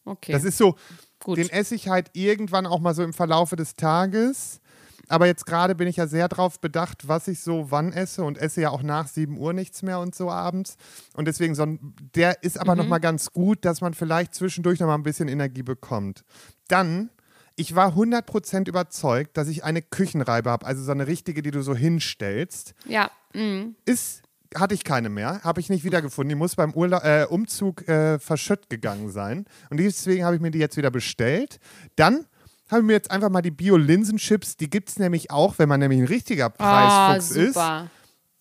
Okay. 0.05 0.31
Das 0.31 0.45
ist 0.45 0.57
so, 0.57 0.77
Gut. 1.25 1.37
den 1.39 1.51
esse 1.51 1.75
ich 1.75 1.89
halt 1.89 2.11
irgendwann 2.13 2.65
auch 2.67 2.79
mal 2.79 2.95
so 2.95 3.03
im 3.03 3.13
Verlaufe 3.13 3.57
des 3.57 3.75
Tages. 3.75 4.61
Aber 5.09 5.27
jetzt 5.27 5.47
gerade 5.47 5.75
bin 5.75 5.89
ich 5.89 5.97
ja 5.97 6.07
sehr 6.07 6.29
drauf 6.29 6.61
bedacht, 6.61 7.09
was 7.09 7.27
ich 7.27 7.41
so 7.41 7.71
wann 7.71 7.93
esse 7.93 8.23
und 8.23 8.39
esse 8.39 8.61
ja 8.61 8.71
auch 8.71 8.83
nach 8.83 9.09
7 9.09 9.37
Uhr 9.39 9.53
nichts 9.53 9.83
mehr 9.83 9.99
und 9.99 10.15
so 10.15 10.31
abends. 10.31 10.77
Und 11.15 11.27
deswegen, 11.27 11.57
so 11.57 11.63
ein, 11.65 11.95
der 12.15 12.43
ist 12.45 12.59
aber 12.61 12.77
noch 12.77 12.87
mal 12.87 12.99
ganz 12.99 13.33
gut, 13.33 13.65
dass 13.65 13.81
man 13.81 13.95
vielleicht 13.95 14.35
zwischendurch 14.35 14.79
noch 14.79 14.87
mal 14.87 14.95
ein 14.95 15.03
bisschen 15.05 15.27
Energie 15.29 15.63
bekommt. 15.65 16.25
Dann, 16.69 17.11
ich 17.57 17.75
war 17.75 17.95
100% 17.95 18.69
überzeugt, 18.69 19.37
dass 19.37 19.49
ich 19.49 19.65
eine 19.65 19.83
Küchenreibe 19.83 20.51
habe, 20.51 20.67
also 20.67 20.83
so 20.83 20.93
eine 20.93 21.07
richtige, 21.07 21.43
die 21.43 21.51
du 21.51 21.63
so 21.63 21.75
hinstellst 21.75 22.75
ja. 22.87 23.11
Mm. 23.33 23.75
ist, 23.87 24.23
hatte 24.55 24.75
ich 24.75 24.85
keine 24.85 25.09
mehr, 25.09 25.41
habe 25.43 25.61
ich 25.61 25.69
nicht 25.71 25.83
wiedergefunden. 25.85 26.29
Die 26.29 26.35
muss 26.35 26.55
beim 26.55 26.73
Urla 26.75 27.23
äh, 27.23 27.27
Umzug 27.27 27.89
äh, 27.89 28.19
verschütt 28.19 28.69
gegangen 28.71 29.11
sein. 29.11 29.47
Und 29.71 29.79
deswegen 29.79 30.25
habe 30.25 30.37
ich 30.37 30.43
mir 30.43 30.51
die 30.51 30.59
jetzt 30.59 30.77
wieder 30.77 30.91
bestellt. 30.91 31.59
Dann 31.97 32.27
habe 32.71 32.81
ich 32.83 32.87
mir 32.87 32.93
jetzt 32.95 33.11
einfach 33.11 33.31
mal 33.31 33.43
die 33.43 33.51
Bio-Linsenchips, 33.51 34.57
die 34.57 34.69
gibt 34.69 34.89
es 34.91 34.99
nämlich 34.99 35.31
auch, 35.31 35.59
wenn 35.59 35.69
man 35.69 35.81
nämlich 35.81 36.01
ein 36.01 36.07
richtiger 36.07 36.53
Ah, 36.59 37.13
Preisfuchs 37.15 37.37
ist. 37.37 37.55
super. 37.55 37.91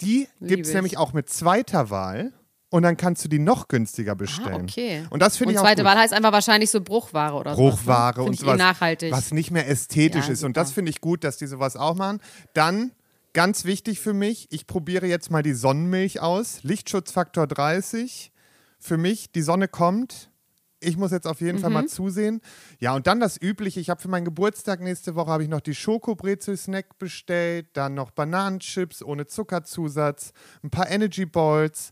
Die 0.02 0.28
gibt 0.42 0.64
es 0.64 0.70
ich. 0.70 0.76
nämlich 0.76 0.98
auch 0.98 1.14
mit 1.14 1.30
zweiter 1.30 1.90
Wahl. 1.90 2.34
Und 2.76 2.84
dann 2.84 2.98
kannst 2.98 3.24
du 3.24 3.30
die 3.30 3.40
noch 3.40 3.68
günstiger 3.70 4.16
bestellen. 4.16 4.54
Ah, 4.54 4.64
okay. 4.64 5.04
Und 5.10 5.22
das 5.22 5.38
finde 5.38 5.50
Und 5.50 5.54
ich 5.54 5.60
auch 5.60 5.64
zweite 5.64 5.84
gut. 5.84 5.92
Wahl 5.92 5.98
heißt 5.98 6.14
einfach 6.14 6.34
wahrscheinlich 6.34 6.70
so 6.70 6.82
Bruchware 6.82 7.34
oder 7.36 7.56
so. 7.56 7.62
Bruchware 7.70 8.16
Find 8.16 8.28
und 8.28 8.34
eh 8.34 8.38
sowas, 8.38 8.58
nachhaltig. 8.58 9.12
was 9.14 9.32
nicht 9.32 9.50
mehr 9.52 9.68
ästhetisch 9.70 10.26
Ja, 10.28 10.34
ist. 10.34 10.44
Und 10.44 10.50
super. 10.56 10.62
das 10.62 10.72
finde 10.74 10.90
ich 10.92 11.00
gut, 11.00 11.24
dass 11.24 11.38
die 11.38 11.48
sowas 11.48 11.78
auch 11.78 11.96
machen. 11.96 12.20
Dann, 12.54 12.92
ganz 13.34 13.64
wichtig 13.64 14.02
für 14.02 14.14
mich, 14.14 14.48
ich 14.52 14.68
probiere 14.68 15.08
jetzt 15.08 15.32
mal 15.32 15.42
die 15.42 15.54
Sonnenmilch 15.54 16.20
aus. 16.20 16.60
Lichtschutzfaktor 16.64 17.48
30. 17.48 18.32
Für 18.78 18.98
mich, 18.98 19.32
die 19.32 19.42
Sonne 19.42 19.68
kommt. 19.70 20.30
Ich 20.82 20.98
muss 20.98 21.12
jetzt 21.12 21.26
auf 21.26 21.40
jeden 21.40 21.60
Fall 21.60 21.70
Mhm. 21.70 21.74
mal 21.74 21.88
zusehen. 21.88 22.42
Ja, 22.80 22.94
und 22.94 23.08
dann 23.08 23.22
das 23.22 23.42
Übliche. 23.42 23.80
Ich 23.80 23.90
habe 23.90 24.02
für 24.02 24.10
meinen 24.10 24.26
Geburtstag 24.26 24.82
nächste 24.82 25.16
Woche 25.16 25.32
habe 25.32 25.42
ich 25.44 25.50
noch 25.50 25.62
die 25.62 25.74
Schokobrezel-Snack 25.74 26.98
bestellt, 27.00 27.68
dann 27.74 27.94
noch 27.94 28.12
Bananenchips 28.12 29.02
ohne 29.02 29.26
Zuckerzusatz, 29.26 30.34
ein 30.64 30.70
paar 30.70 30.90
Energy 30.92 31.26
Balls 31.26 31.92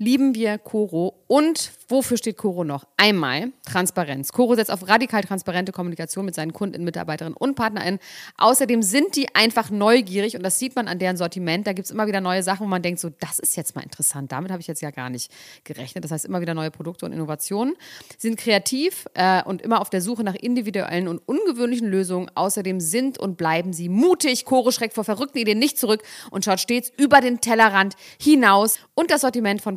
lieben 0.00 0.34
wir 0.34 0.56
Coro. 0.56 1.14
Und 1.26 1.72
wofür 1.88 2.16
steht 2.16 2.38
Coro 2.38 2.64
noch? 2.64 2.86
Einmal 2.96 3.52
Transparenz. 3.66 4.32
Coro 4.32 4.54
setzt 4.54 4.70
auf 4.70 4.88
radikal 4.88 5.22
transparente 5.22 5.72
Kommunikation 5.72 6.24
mit 6.24 6.34
seinen 6.34 6.52
Kunden, 6.54 6.82
Mitarbeiterinnen 6.82 7.36
und 7.36 7.54
PartnerInnen. 7.54 8.00
Außerdem 8.38 8.82
sind 8.82 9.14
die 9.14 9.32
einfach 9.34 9.70
neugierig 9.70 10.36
und 10.36 10.42
das 10.42 10.58
sieht 10.58 10.74
man 10.74 10.88
an 10.88 10.98
deren 10.98 11.18
Sortiment. 11.18 11.66
Da 11.66 11.74
gibt 11.74 11.84
es 11.84 11.92
immer 11.92 12.06
wieder 12.06 12.22
neue 12.22 12.42
Sachen, 12.42 12.64
wo 12.64 12.68
man 12.68 12.82
denkt, 12.82 12.98
so, 12.98 13.10
das 13.20 13.38
ist 13.38 13.56
jetzt 13.56 13.76
mal 13.76 13.82
interessant. 13.82 14.32
Damit 14.32 14.50
habe 14.50 14.62
ich 14.62 14.66
jetzt 14.66 14.80
ja 14.80 14.90
gar 14.90 15.10
nicht 15.10 15.30
gerechnet. 15.64 16.02
Das 16.02 16.10
heißt, 16.10 16.24
immer 16.24 16.40
wieder 16.40 16.54
neue 16.54 16.70
Produkte 16.70 17.04
und 17.04 17.12
Innovationen. 17.12 17.74
Sie 18.16 18.28
sind 18.28 18.40
kreativ 18.40 19.06
äh, 19.14 19.44
und 19.44 19.60
immer 19.60 19.82
auf 19.82 19.90
der 19.90 20.00
Suche 20.00 20.24
nach 20.24 20.34
individuellen 20.34 21.08
und 21.08 21.18
ungewöhnlichen 21.18 21.88
Lösungen. 21.88 22.30
Außerdem 22.34 22.80
sind 22.80 23.18
und 23.18 23.36
bleiben 23.36 23.74
sie 23.74 23.90
mutig. 23.90 24.46
Coro 24.46 24.70
schreckt 24.70 24.94
vor 24.94 25.04
verrückten 25.04 25.38
Ideen 25.38 25.58
nicht 25.58 25.78
zurück 25.78 26.02
und 26.30 26.46
schaut 26.46 26.58
stets 26.58 26.90
über 26.96 27.20
den 27.20 27.42
Tellerrand 27.42 27.94
hinaus. 28.18 28.78
Und 28.94 29.10
das 29.10 29.20
Sortiment 29.20 29.60
von 29.60 29.76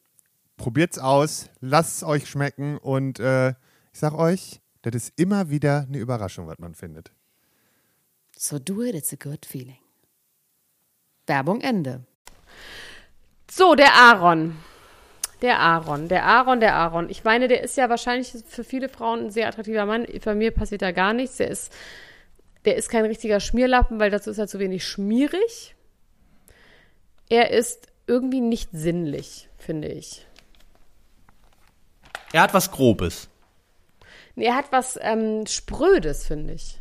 Probiert's 0.61 0.99
aus, 0.99 1.49
lasst 1.59 1.97
es 1.97 2.03
euch 2.03 2.29
schmecken 2.29 2.77
und 2.77 3.19
äh, 3.19 3.49
ich 3.49 3.99
sag 3.99 4.13
euch, 4.13 4.61
das 4.83 4.93
ist 4.93 5.19
immer 5.19 5.49
wieder 5.49 5.87
eine 5.87 5.97
Überraschung, 5.97 6.45
was 6.45 6.59
man 6.59 6.75
findet. 6.75 7.11
So 8.37 8.59
do 8.59 8.83
it, 8.83 8.93
it's 8.93 9.11
a 9.11 9.15
good 9.15 9.43
feeling. 9.43 9.79
Werbung 11.25 11.61
Ende. 11.61 12.05
So, 13.49 13.73
der 13.73 13.91
Aaron. 13.91 14.55
Der 15.41 15.59
Aaron, 15.59 16.07
der 16.07 16.25
Aaron, 16.25 16.59
der 16.59 16.75
Aaron. 16.75 17.09
Ich 17.09 17.23
meine, 17.23 17.47
der 17.47 17.63
ist 17.63 17.75
ja 17.75 17.89
wahrscheinlich 17.89 18.31
für 18.45 18.63
viele 18.63 18.87
Frauen 18.87 19.21
ein 19.21 19.31
sehr 19.31 19.47
attraktiver 19.47 19.87
Mann. 19.87 20.05
Bei 20.23 20.35
mir 20.35 20.51
passiert 20.51 20.83
da 20.83 20.91
gar 20.91 21.13
nichts. 21.13 21.37
Der 21.37 21.49
ist, 21.49 21.73
der 22.65 22.75
ist 22.75 22.89
kein 22.89 23.05
richtiger 23.05 23.39
Schmierlappen, 23.39 23.99
weil 23.99 24.11
dazu 24.11 24.29
ist 24.29 24.37
er 24.37 24.47
zu 24.47 24.59
wenig 24.59 24.85
schmierig. 24.85 25.75
Er 27.29 27.49
ist 27.49 27.87
irgendwie 28.05 28.41
nicht 28.41 28.69
sinnlich, 28.73 29.49
finde 29.57 29.87
ich. 29.87 30.27
Er 32.33 32.41
hat 32.41 32.53
was 32.53 32.71
Grobes. 32.71 33.27
Nee, 34.35 34.45
er 34.45 34.55
hat 34.55 34.71
was 34.71 34.97
ähm, 35.01 35.45
Sprödes, 35.47 36.25
finde 36.25 36.53
ich. 36.53 36.77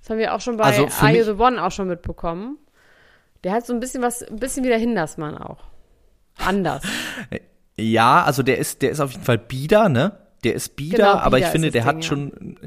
Das 0.00 0.10
haben 0.10 0.18
wir 0.18 0.34
auch 0.34 0.40
schon 0.40 0.56
bei 0.56 0.64
Also 0.64 0.86
Are 1.00 1.12
You 1.16 1.24
the 1.24 1.32
One 1.32 1.62
auch 1.62 1.72
schon 1.72 1.88
mitbekommen. 1.88 2.58
Der 3.44 3.52
hat 3.52 3.66
so 3.66 3.72
ein 3.72 3.80
bisschen 3.80 4.02
was, 4.02 4.22
ein 4.22 4.36
bisschen 4.36 4.64
wie 4.64 4.68
der 4.68 4.78
Hindersmann 4.78 5.36
auch. 5.36 5.64
Anders. 6.38 6.82
Ja, 7.78 8.24
also 8.24 8.42
der 8.42 8.56
ist, 8.56 8.80
der 8.80 8.90
ist 8.90 9.00
auf 9.00 9.12
jeden 9.12 9.24
Fall 9.24 9.36
bieder, 9.36 9.90
ne? 9.90 10.18
Der 10.44 10.54
ist 10.54 10.76
bieder, 10.76 10.96
Genau, 10.96 11.10
aber 11.16 11.36
ich 11.36 11.42
bieder 11.42 11.52
finde, 11.52 11.70
der 11.72 11.84
hat 11.84 11.96
Ding, 11.96 12.00
ja. 12.00 12.08
schon, 12.08 12.58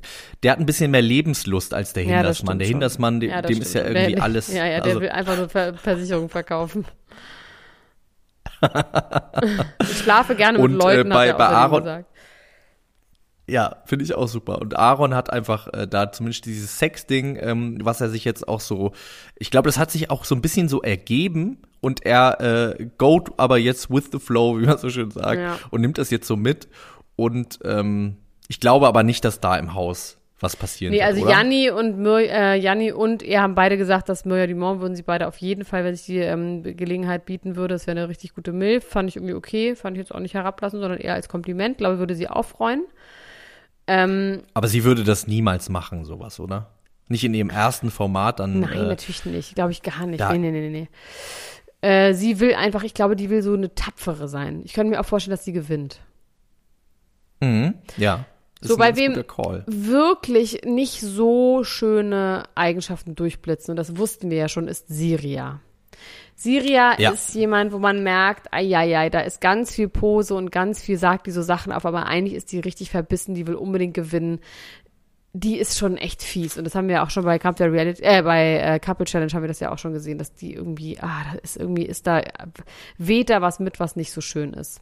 der 0.43 0.51
hat 0.51 0.59
ein 0.59 0.67
bisschen 0.67 0.91
mehr 0.91 1.01
Lebenslust 1.01 1.73
als 1.73 1.93
der 1.93 2.03
Ja, 2.03 2.17
Hindersmann. 2.17 2.35
stimmt 2.57 2.61
der 2.61 2.65
schon. 2.65 2.73
Hindersmann, 2.73 3.19
dem, 3.19 3.29
Ja, 3.31 3.41
dem 3.41 3.59
ist 3.59 3.73
ja 3.73 3.85
irgendwie 3.87 4.13
Der- 4.13 4.23
alles. 4.23 4.47
Ja, 4.53 4.65
ja, 4.67 4.75
der 4.81 4.83
also, 4.83 5.01
will 5.01 5.09
einfach 5.09 5.35
nur 5.35 5.49
Ver 5.49 5.73
Versicherung 5.73 6.29
verkaufen. 6.29 6.85
Ich 9.81 9.97
schlafe 9.99 10.35
gerne 10.35 10.57
mit 10.59 10.65
Und, 10.65 10.73
äh, 10.75 10.83
Leuten, 10.83 11.09
bei- 11.09 11.19
hat 11.21 11.27
er 11.27 11.37
bei 11.37 11.47
Aaron- 11.47 11.83
gesagt. 11.83 12.05
Ja, 13.47 13.77
finde 13.85 14.05
ich 14.05 14.13
auch 14.13 14.27
super. 14.27 14.59
Und 14.61 14.77
Aaron 14.77 15.15
hat 15.15 15.31
einfach 15.33 15.67
äh, 15.73 15.87
da 15.87 16.11
zumindest 16.11 16.45
dieses 16.45 16.77
Sex-Ding, 16.77 17.35
ähm, 17.41 17.79
was 17.81 17.99
er 17.99 18.09
sich 18.09 18.23
jetzt 18.23 18.47
auch 18.47 18.59
so, 18.59 18.91
ich 19.39 19.49
glaube, 19.49 19.67
das 19.67 19.79
hat 19.79 19.89
sich 19.89 20.11
auch 20.11 20.23
so 20.23 20.35
ein 20.35 20.41
bisschen 20.43 20.69
so 20.69 20.83
ergeben 20.83 21.57
und 21.81 22.05
er 22.05 22.75
äh, 22.77 22.87
goat 22.99 23.31
aber 23.37 23.57
jetzt 23.57 23.89
with 23.89 24.09
the 24.11 24.19
flow, 24.19 24.57
wie 24.61 24.67
man 24.67 24.77
so 24.77 24.91
schön 24.91 25.09
sagt, 25.09 25.39
Ja. 25.41 25.57
und 25.71 25.81
nimmt 25.81 25.97
das 25.97 26.11
jetzt 26.11 26.27
so 26.27 26.35
mit. 26.35 26.67
Und 27.15 27.57
ähm, 27.63 28.17
ich 28.49 28.59
glaube 28.59 28.87
aber 28.87 29.01
nicht, 29.01 29.25
dass 29.25 29.39
da 29.39 29.57
im 29.57 29.73
Haus 29.73 30.18
was 30.41 30.55
passieren 30.55 30.91
Nee, 30.91 30.99
wird, 30.99 31.07
also 31.07 31.21
oder? 31.23 31.31
Janni 31.31 31.69
und 31.69 31.97
Mir, 31.99 32.19
äh, 32.31 32.55
Janni 32.59 32.91
und 32.91 33.23
er 33.23 33.41
haben 33.41 33.55
beide 33.55 33.77
gesagt, 33.77 34.07
dass 34.09 34.23
Mirja 34.25 34.47
Dumont 34.47 34.79
würden 34.81 34.95
sie 34.95 35.03
beide 35.03 35.27
auf 35.27 35.37
jeden 35.37 35.65
Fall, 35.65 35.83
wenn 35.83 35.95
sich 35.95 36.05
die 36.05 36.17
ähm, 36.19 36.63
Gelegenheit 36.63 37.25
bieten 37.25 37.55
würde, 37.55 37.75
das 37.75 37.87
wäre 37.87 37.97
eine 37.97 38.09
richtig 38.09 38.33
gute 38.35 38.53
Milf. 38.53 38.85
Fand 38.87 39.09
ich 39.09 39.15
irgendwie 39.17 39.33
okay, 39.33 39.75
fand 39.75 39.97
ich 39.97 40.01
jetzt 40.01 40.13
auch 40.15 40.19
nicht 40.19 40.33
herablassen, 40.35 40.79
sondern 40.79 40.99
eher 40.99 41.13
als 41.13 41.27
Kompliment. 41.29 41.77
Glaube, 41.77 41.99
würde 41.99 42.15
sie 42.15 42.29
auch 42.29 42.45
freuen. 42.45 42.83
Ähm, 43.87 44.43
Aber 44.53 44.67
sie 44.67 44.83
würde 44.83 45.03
das 45.03 45.27
niemals 45.27 45.69
machen, 45.69 46.05
sowas, 46.05 46.39
oder? 46.39 46.69
Nicht 47.07 47.23
in 47.23 47.33
ihrem 47.33 47.49
ersten 47.49 47.89
Format 47.89 48.39
dann. 48.39 48.59
nein, 48.59 48.71
äh, 48.77 48.83
natürlich 48.87 49.25
nicht. 49.25 49.55
Glaube 49.55 49.71
ich 49.71 49.81
gar 49.81 50.05
nicht. 50.05 50.19
da- 50.21 50.31
Nee, 50.31 50.37
nee, 50.37 50.51
nee, 50.51 50.69
nee. 50.69 50.87
nee. 51.81 51.87
Äh, 51.87 52.13
sie 52.13 52.39
will 52.39 52.53
einfach, 52.53 52.83
ich 52.83 52.93
glaube, 52.93 53.15
die 53.15 53.29
will 53.29 53.41
so 53.41 53.53
eine 53.53 53.73
tapfere 53.73 54.27
sein. 54.27 54.61
Ich 54.65 54.73
könnte 54.73 54.91
mir 54.91 54.99
auch 54.99 55.05
vorstellen, 55.05 55.35
dass 55.35 55.43
sie 55.45 55.53
gewinnt. 55.53 55.99
mhm, 57.41 57.73
ja. 57.97 58.25
So, 58.61 58.77
bei 58.77 58.95
wem-. 58.95 59.13
Wirklich 59.67 60.61
nicht 60.65 60.99
so 61.01 61.63
schöne 61.63 62.43
Eigenschaften 62.55 63.15
durchblitzen, 63.15 63.71
und 63.71 63.77
das 63.77 63.97
wussten 63.97 64.29
wir 64.29 64.37
ja 64.37 64.49
schon, 64.49 64.67
ist 64.67 64.87
Siria. 64.87 65.61
Siria 66.35 66.99
Ja. 66.99 67.11
ist 67.11 67.35
jemand, 67.35 67.73
wo 67.73 67.79
man 67.79 68.03
merkt, 68.03 68.53
ai, 68.53 69.09
da 69.09 69.19
ist 69.21 69.41
ganz 69.41 69.73
viel 69.73 69.89
Pose 69.89 70.35
und 70.35 70.51
ganz 70.51 70.81
viel 70.81 70.97
sagt 70.97 71.27
die 71.27 71.31
so 71.31 71.41
Sachen 71.41 71.73
auf, 71.73 71.85
aber 71.85 72.05
eigentlich 72.05 72.33
ist 72.33 72.51
die 72.51 72.59
richtig 72.59 72.91
verbissen, 72.91 73.35
die 73.35 73.45
will 73.47 73.55
unbedingt 73.55 73.93
gewinnen. 73.93 74.39
Die 75.33 75.57
ist 75.57 75.77
schon 75.77 75.97
echt 75.97 76.23
fies. 76.23 76.57
Und 76.57 76.63
das 76.63 76.75
haben 76.75 76.87
wir 76.87 77.03
auch 77.03 77.11
schon 77.11 77.23
bei 77.23 77.37
Cup 77.37 77.57
der 77.57 77.71
Reality, 77.71 78.01
äh, 78.03 78.23
bei 78.23 78.57
äh, 78.57 78.79
Couple 78.79 79.05
Challenge 79.05 79.31
haben 79.31 79.43
wir 79.43 79.47
das 79.47 79.59
ja 79.59 79.71
auch 79.71 79.77
schon 79.77 79.93
gesehen, 79.93 80.17
dass 80.17 80.33
die 80.33 80.53
irgendwie, 80.53 80.97
ah, 80.99 81.23
da 81.31 81.37
ist 81.39 81.57
irgendwie, 81.57 81.85
ist 81.85 82.07
da, 82.07 82.23
weht 82.97 83.29
da 83.29 83.41
was 83.41 83.59
mit, 83.59 83.79
was 83.79 83.95
nicht 83.95 84.11
so 84.11 84.21
schön 84.21 84.53
ist. 84.53 84.81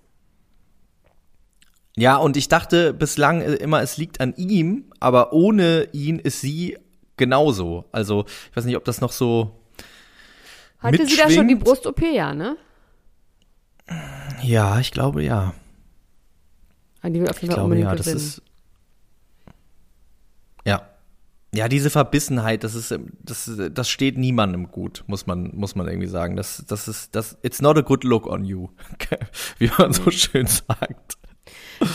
Ja, 1.99 2.17
und 2.17 2.37
ich 2.37 2.47
dachte 2.47 2.93
bislang 2.93 3.41
äh, 3.41 3.53
immer, 3.55 3.81
es 3.81 3.97
liegt 3.97 4.21
an 4.21 4.33
ihm, 4.37 4.85
aber 4.99 5.33
ohne 5.33 5.89
ihn 5.93 6.19
ist 6.19 6.41
sie 6.41 6.77
genauso. 7.17 7.85
Also, 7.91 8.25
ich 8.51 8.55
weiß 8.55 8.65
nicht, 8.65 8.77
ob 8.77 8.85
das 8.85 9.01
noch 9.01 9.11
so. 9.11 9.59
Hatte 10.79 11.05
sie 11.07 11.17
da 11.17 11.29
schon 11.29 11.47
die. 11.47 11.55
Brust-OP, 11.55 12.01
ja, 12.13 12.33
ne? 12.35 12.55
Ja, 14.43 14.79
ich 14.79 14.91
glaube 14.91 15.23
ja. 15.23 15.53
Ah, 17.01 17.09
Die 17.09 17.19
will 17.21 17.29
auf 17.29 17.41
jeden 17.41 17.51
Ich 17.51 17.55
Fall 17.55 17.55
glaube 17.55 17.63
unbedingt 17.63 17.89
ja, 17.89 17.95
das 17.95 18.05
gewinnen. 18.05 18.21
ist. 18.25 18.41
Ja. 20.65 20.81
Ja, 21.55 21.69
diese 21.69 21.89
Verbissenheit, 21.89 22.63
das 22.63 22.75
ist, 22.75 22.91
ähm, 22.91 23.13
das, 23.23 23.49
das 23.71 23.89
steht 23.89 24.17
niemandem 24.17 24.69
gut, 24.69 25.03
muss 25.07 25.25
man, 25.25 25.55
muss 25.55 25.75
man 25.75 25.87
irgendwie 25.87 26.07
sagen. 26.09 26.35
Das, 26.35 26.63
das 26.67 26.87
ist, 26.87 27.15
das, 27.15 27.37
it's 27.41 27.61
not 27.61 27.77
a 27.77 27.81
good 27.81 28.03
look 28.03 28.27
on 28.27 28.43
you, 28.43 28.67
wie 29.57 29.71
man 29.79 29.87
Mhm. 29.89 29.93
so 29.93 30.11
schön 30.11 30.45
sagt. 30.45 31.17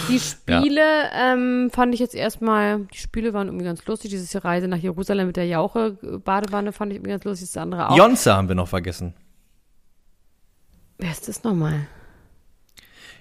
Die 0.08 0.20
Spiele 0.20 1.10
ähm, 1.14 1.70
fand 1.72 1.94
ich 1.94 2.00
jetzt 2.00 2.14
erstmal, 2.14 2.86
die 2.92 2.98
Spiele 2.98 3.32
waren 3.32 3.48
irgendwie 3.48 3.64
ganz 3.64 3.84
lustig. 3.86 4.10
Diese 4.10 4.44
Reise 4.44 4.68
nach 4.68 4.78
Jerusalem 4.78 5.26
mit 5.28 5.36
der 5.36 5.46
Jauche, 5.46 5.98
äh, 6.02 6.18
Badewanne 6.18 6.72
fand 6.72 6.92
ich 6.92 6.96
irgendwie 6.96 7.10
ganz 7.10 7.24
lustig. 7.24 7.48
Das 7.48 7.56
andere 7.56 7.90
auch. 7.90 7.96
Jonze 7.96 8.34
haben 8.34 8.48
wir 8.48 8.54
noch 8.54 8.68
vergessen. 8.68 9.14
Wer 10.98 11.10
ist 11.10 11.28
das 11.28 11.42
nochmal? 11.42 11.86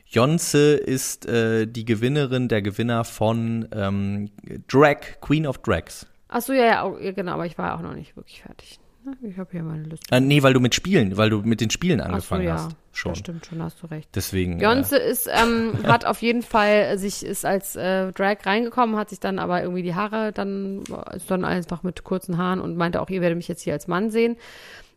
Jonze 0.05 0.73
ist 0.75 1.25
äh, 1.25 1.65
die 1.65 1.85
Gewinnerin, 1.85 2.49
der 2.49 2.61
Gewinner 2.61 3.05
von 3.05 3.67
ähm, 3.71 4.29
Drag, 4.67 4.97
Queen 5.21 5.47
of 5.47 5.59
Drags. 5.59 6.05
Ach 6.27 6.41
so, 6.41 6.53
ja, 6.53 6.65
ja, 6.65 6.99
ja, 6.99 7.11
genau, 7.11 7.33
aber 7.33 7.45
ich 7.45 7.57
war 7.57 7.75
auch 7.75 7.81
noch 7.81 7.93
nicht 7.93 8.15
wirklich 8.17 8.41
fertig. 8.41 8.79
Ich 9.23 9.37
habe 9.37 9.49
hier 9.51 9.63
meine 9.63 9.83
Liste. 9.83 10.13
Äh, 10.13 10.19
nee, 10.19 10.43
weil 10.43 10.53
du 10.53 10.59
mit 10.59 10.75
Spielen, 10.75 11.17
weil 11.17 11.29
du 11.29 11.41
mit 11.41 11.61
den 11.61 11.69
Spielen 11.69 12.01
Ach 12.01 12.05
so, 12.05 12.11
angefangen 12.11 12.43
ja. 12.43 12.53
hast. 12.53 12.75
Schon. 12.93 13.11
Das 13.13 13.19
stimmt 13.19 13.45
schon, 13.45 13.63
hast 13.63 13.81
du 13.81 13.87
recht. 13.87 14.09
Deswegen. 14.15 14.59
Äh, 14.59 14.65
Beyoncé 14.65 14.97
ist, 14.97 15.29
ähm, 15.31 15.77
hat 15.87 16.05
auf 16.05 16.21
jeden 16.21 16.41
Fall 16.41 16.97
sich, 16.97 17.25
ist 17.25 17.45
als 17.45 17.75
äh, 17.75 18.11
Drag 18.11 18.45
reingekommen, 18.45 18.97
hat 18.97 19.09
sich 19.09 19.19
dann 19.19 19.39
aber 19.39 19.61
irgendwie 19.61 19.81
die 19.83 19.95
Haare 19.95 20.31
dann, 20.33 20.83
ist 21.15 21.31
dann 21.31 21.45
einfach 21.45 21.83
mit 21.83 22.03
kurzen 22.03 22.37
Haaren 22.37 22.59
und 22.59 22.75
meinte 22.75 23.01
auch, 23.01 23.09
ihr 23.09 23.21
werdet 23.21 23.37
mich 23.37 23.47
jetzt 23.47 23.61
hier 23.61 23.73
als 23.73 23.87
Mann 23.87 24.09
sehen. 24.09 24.37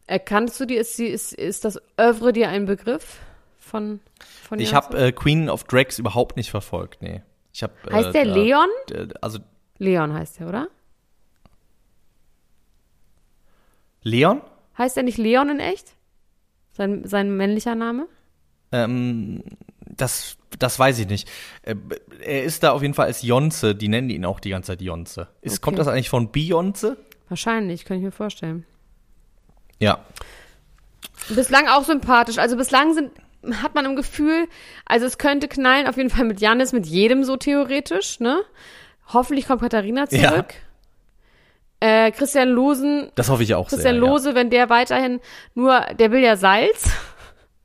Äh, 0.06 0.18
kannst 0.18 0.60
du 0.60 0.66
die, 0.66 0.74
ist, 0.74 0.98
die, 0.98 1.06
ist, 1.06 1.32
ist 1.32 1.64
das 1.64 1.80
Övre 1.98 2.32
dir 2.32 2.48
ein 2.48 2.66
Begriff 2.66 3.20
von, 3.58 4.00
von 4.42 4.58
ich 4.58 4.74
habe 4.74 4.98
äh, 4.98 5.12
Queen 5.12 5.48
of 5.48 5.64
Drags 5.64 5.98
überhaupt 5.98 6.36
nicht 6.36 6.50
verfolgt, 6.50 7.00
nee. 7.00 7.22
Ich 7.52 7.62
hab, 7.62 7.70
äh, 7.86 7.92
Heißt 7.92 8.14
der 8.14 8.24
Leon? 8.24 8.68
äh, 8.90 9.06
Also 9.20 9.38
Leon 9.78 10.12
heißt 10.12 10.40
der, 10.40 10.48
oder? 10.48 10.68
Leon? 14.02 14.42
Heißt 14.76 14.96
der 14.96 15.04
nicht 15.04 15.18
Leon 15.18 15.48
in 15.48 15.60
echt? 15.60 15.94
Sein, 16.76 17.02
sein 17.06 17.36
männlicher 17.36 17.74
Name? 17.74 18.06
Ähm, 18.72 19.42
das, 19.80 20.36
das 20.58 20.78
weiß 20.78 20.98
ich 20.98 21.06
nicht. 21.06 21.30
Äh, 21.62 21.76
er 22.20 22.44
ist 22.44 22.62
da 22.62 22.72
auf 22.72 22.82
jeden 22.82 22.94
Fall 22.94 23.06
als 23.06 23.22
Jonze, 23.22 23.74
die 23.74 23.88
nennen 23.88 24.10
ihn 24.10 24.24
auch 24.24 24.40
die 24.40 24.50
ganze 24.50 24.72
Zeit 24.72 24.82
Jonze. 24.82 25.28
Ist, 25.40 25.54
Okay. 25.54 25.60
Kommt 25.62 25.78
das 25.78 25.88
eigentlich 25.88 26.08
von 26.08 26.30
Beyoncé? 26.32 26.96
Wahrscheinlich, 27.28 27.84
kann 27.84 27.96
ich 27.98 28.02
mir 28.02 28.10
vorstellen. 28.10 28.66
Ja. 29.78 30.04
Bislang 31.28 31.68
auch 31.68 31.84
sympathisch. 31.84 32.38
Also 32.38 32.56
bislang 32.56 32.94
sind, 32.94 33.10
hat 33.62 33.74
man 33.74 33.84
im 33.84 33.96
Gefühl, 33.96 34.46
also 34.84 35.06
es 35.06 35.18
könnte 35.18 35.48
knallen, 35.48 35.86
auf 35.86 35.96
jeden 35.96 36.10
Fall 36.10 36.24
mit 36.24 36.40
Janis, 36.40 36.72
mit 36.72 36.86
jedem 36.86 37.24
so 37.24 37.36
theoretisch, 37.36 38.20
ne? 38.20 38.40
Hoffentlich 39.12 39.46
kommt 39.46 39.60
Katharina 39.62 40.06
Ja. 40.10 40.44
Äh, 41.84 42.12
Christian 42.12 42.48
Losen, 42.48 43.10
Das 43.14 43.28
hoffe 43.28 43.42
ich 43.42 43.54
auch 43.54 43.68
Christian 43.68 43.96
sehr. 43.96 44.00
Lose, 44.00 44.34
wenn 44.34 44.48
der 44.48 44.70
weiterhin 44.70 45.20
nur, 45.54 45.80
der 45.98 46.10
will 46.12 46.20
ja 46.20 46.36
Salz. 46.36 46.90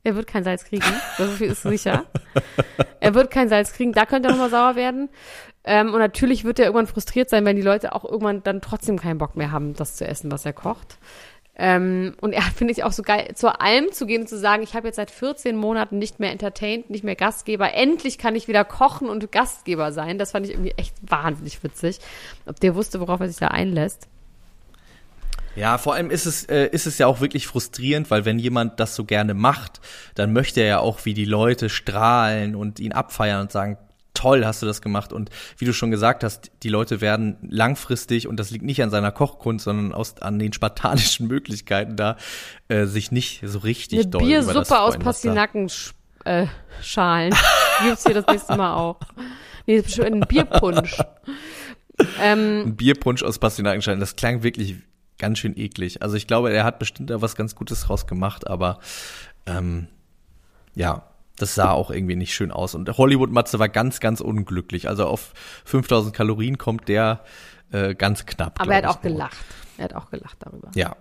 Er 0.02 0.16
wird 0.16 0.26
kein 0.26 0.44
Salz 0.44 0.64
kriegen, 0.64 0.84
so 1.18 1.26
viel 1.26 1.50
ist 1.50 1.62
sicher. 1.62 2.04
Er 3.00 3.14
wird 3.14 3.30
kein 3.30 3.50
Salz 3.50 3.74
kriegen, 3.74 3.92
da 3.92 4.06
könnte 4.06 4.28
er 4.28 4.32
nochmal 4.32 4.48
sauer 4.48 4.74
werden. 4.74 5.10
Ähm, 5.64 5.92
und 5.92 5.98
natürlich 6.00 6.44
wird 6.44 6.58
er 6.58 6.66
irgendwann 6.66 6.86
frustriert 6.86 7.28
sein, 7.28 7.44
wenn 7.44 7.56
die 7.56 7.62
Leute 7.62 7.94
auch 7.94 8.04
irgendwann 8.04 8.42
dann 8.42 8.62
trotzdem 8.62 8.98
keinen 8.98 9.18
Bock 9.18 9.36
mehr 9.36 9.52
haben, 9.52 9.74
das 9.74 9.96
zu 9.96 10.06
essen, 10.06 10.30
was 10.32 10.46
er 10.46 10.54
kocht. 10.54 10.98
Ähm, 11.62 12.14
und 12.22 12.32
er 12.32 12.42
finde 12.56 12.72
ich 12.72 12.84
auch 12.84 12.92
so 12.92 13.02
geil, 13.02 13.32
zur 13.34 13.60
Alm 13.60 13.92
zu 13.92 14.06
gehen 14.06 14.22
und 14.22 14.28
zu 14.28 14.38
sagen, 14.38 14.62
ich 14.62 14.74
habe 14.74 14.88
jetzt 14.88 14.96
seit 14.96 15.10
14 15.10 15.54
Monaten 15.54 15.98
nicht 15.98 16.18
mehr 16.18 16.32
entertained, 16.32 16.88
nicht 16.88 17.04
mehr 17.04 17.16
Gastgeber. 17.16 17.74
Endlich 17.74 18.16
kann 18.16 18.34
ich 18.34 18.48
wieder 18.48 18.64
kochen 18.64 19.10
und 19.10 19.30
Gastgeber 19.30 19.92
sein. 19.92 20.16
Das 20.18 20.30
fand 20.32 20.46
ich 20.46 20.52
irgendwie 20.52 20.72
echt 20.78 20.94
wahnsinnig 21.02 21.62
witzig. 21.62 21.98
Ob 22.46 22.58
der 22.60 22.74
wusste, 22.74 22.98
worauf 22.98 23.20
er 23.20 23.28
sich 23.28 23.36
da 23.36 23.48
einlässt. 23.48 24.08
Ja, 25.54 25.76
vor 25.76 25.94
allem 25.94 26.10
ist 26.10 26.24
es, 26.24 26.44
äh, 26.44 26.68
ist 26.72 26.86
es 26.86 26.96
ja 26.96 27.06
auch 27.06 27.20
wirklich 27.20 27.46
frustrierend, 27.46 28.10
weil 28.10 28.24
wenn 28.24 28.38
jemand 28.38 28.80
das 28.80 28.94
so 28.94 29.04
gerne 29.04 29.34
macht, 29.34 29.80
dann 30.14 30.32
möchte 30.32 30.60
er 30.60 30.66
ja 30.66 30.78
auch, 30.78 31.04
wie 31.04 31.12
die 31.12 31.26
Leute 31.26 31.68
strahlen 31.68 32.54
und 32.54 32.80
ihn 32.80 32.92
abfeiern 32.92 33.42
und 33.42 33.52
sagen, 33.52 33.76
toll, 34.20 34.44
hast 34.44 34.60
du 34.60 34.66
das 34.66 34.82
gemacht. 34.82 35.12
Und 35.12 35.30
wie 35.56 35.64
du 35.64 35.72
schon 35.72 35.90
gesagt 35.90 36.22
hast, 36.24 36.50
die 36.62 36.68
Leute 36.68 37.00
werden 37.00 37.38
langfristig, 37.42 38.28
und 38.28 38.38
das 38.38 38.50
liegt 38.50 38.64
nicht 38.64 38.82
an 38.82 38.90
seiner 38.90 39.12
Kochkunst, 39.12 39.64
sondern 39.64 39.92
aus, 39.92 40.20
an 40.20 40.38
den 40.38 40.52
spartanischen 40.52 41.26
Möglichkeiten 41.28 41.96
da, 41.96 42.16
äh, 42.68 42.84
sich 42.84 43.10
nicht 43.12 43.42
so 43.44 43.60
richtig 43.60 44.00
Eine 44.00 44.08
doll 44.08 44.22
über 44.22 44.36
das 44.36 44.46
Biersuppe 44.46 44.80
aus 44.80 44.98
Pastinakenschalen. 44.98 45.94
Äh, 46.24 46.46
gibt's 47.82 48.04
hier 48.04 48.14
das 48.14 48.26
nächste 48.26 48.56
Mal 48.56 48.74
auch. 48.74 49.00
Nee, 49.66 49.82
ein 50.04 50.20
Bierpunsch. 50.20 50.98
Ähm, 52.18 52.62
Ein 52.64 52.76
Bierpunsch 52.76 53.22
aus 53.22 53.38
Pastinakenschalen, 53.38 54.00
das 54.00 54.16
klang 54.16 54.42
wirklich 54.42 54.76
ganz 55.18 55.38
schön 55.38 55.54
eklig. 55.58 56.00
Also 56.00 56.16
ich 56.16 56.26
glaube, 56.26 56.50
er 56.50 56.64
hat 56.64 56.78
bestimmt 56.78 57.10
da 57.10 57.20
was 57.20 57.36
ganz 57.36 57.54
Gutes 57.54 57.82
draus 57.82 58.06
gemacht, 58.06 58.48
aber 58.48 58.78
ähm, 59.44 59.86
ja, 60.74 61.09
das 61.42 61.54
sah 61.54 61.72
auch 61.72 61.90
irgendwie 61.90 62.16
nicht 62.16 62.34
schön 62.34 62.50
aus. 62.50 62.74
Und 62.74 62.96
Hollywood 62.96 63.30
Matze 63.30 63.58
war 63.58 63.68
ganz, 63.68 64.00
ganz 64.00 64.20
unglücklich. 64.20 64.88
Also 64.88 65.06
auf 65.06 65.32
5000 65.64 66.14
Kalorien 66.14 66.58
kommt 66.58 66.88
der 66.88 67.20
äh, 67.72 67.94
ganz 67.94 68.26
knapp. 68.26 68.60
aber 68.60 68.72
er 68.72 68.78
hat 68.78 68.86
auch 68.86 69.02
nur. 69.02 69.12
gelacht. 69.12 69.36
Er 69.78 69.84
hat 69.84 69.94
auch 69.94 70.10
gelacht 70.10 70.36
darüber. 70.40 70.70
Ja. 70.74 70.96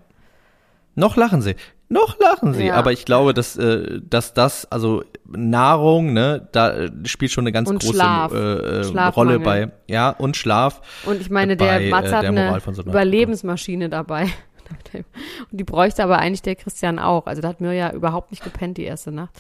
Noch 0.96 1.16
lachen 1.16 1.42
sie. 1.42 1.56
Noch 1.88 2.20
lachen 2.20 2.54
sie. 2.54 2.68
Ja. 2.68 2.76
Aber 2.76 2.92
ich 2.92 3.06
glaube, 3.06 3.34
dass, 3.34 3.58
äh, 3.58 4.00
dass 4.08 4.34
das, 4.34 4.72
also 4.72 5.04
Nahrung, 5.26 6.14
ne, 6.14 6.48
da 6.52 6.72
äh, 6.72 6.92
spielt 7.06 7.32
schon 7.32 7.44
eine 7.44 7.52
ganz 7.52 7.70
Und 7.70 7.82
große 7.82 7.96
Schlaf. 7.96 8.32
äh. 8.32 9.08
Rolle 9.10 9.40
bei, 9.40 9.72
ja, 9.88 10.10
und 10.12 10.38
Schlaf. 10.38 10.82
Und 11.06 11.20
ich 11.20 11.30
meine, 11.30 11.58
der 11.58 11.66
bei, 11.66 11.86
äh, 11.86 11.90
Matze 11.90 12.16
hat 12.16 12.24
der 12.24 12.30
eine 12.30 12.60
so 12.74 12.84
Überlebensmaschine 12.84 13.90
dabei. 13.90 14.28
Und 14.94 15.60
die 15.60 15.64
bräuchte 15.64 16.04
aber 16.04 16.20
eigentlich 16.20 16.44
der 16.44 16.56
Christian 16.56 17.00
auch. 17.00 17.26
Also 17.26 17.42
da 17.42 17.48
hat 17.48 17.60
Mirja 17.60 17.92
überhaupt 17.92 18.30
nicht 18.30 18.44
gepennt 18.44 18.78
die 18.78 18.84
erste 18.84 19.12
Nacht, 19.12 19.34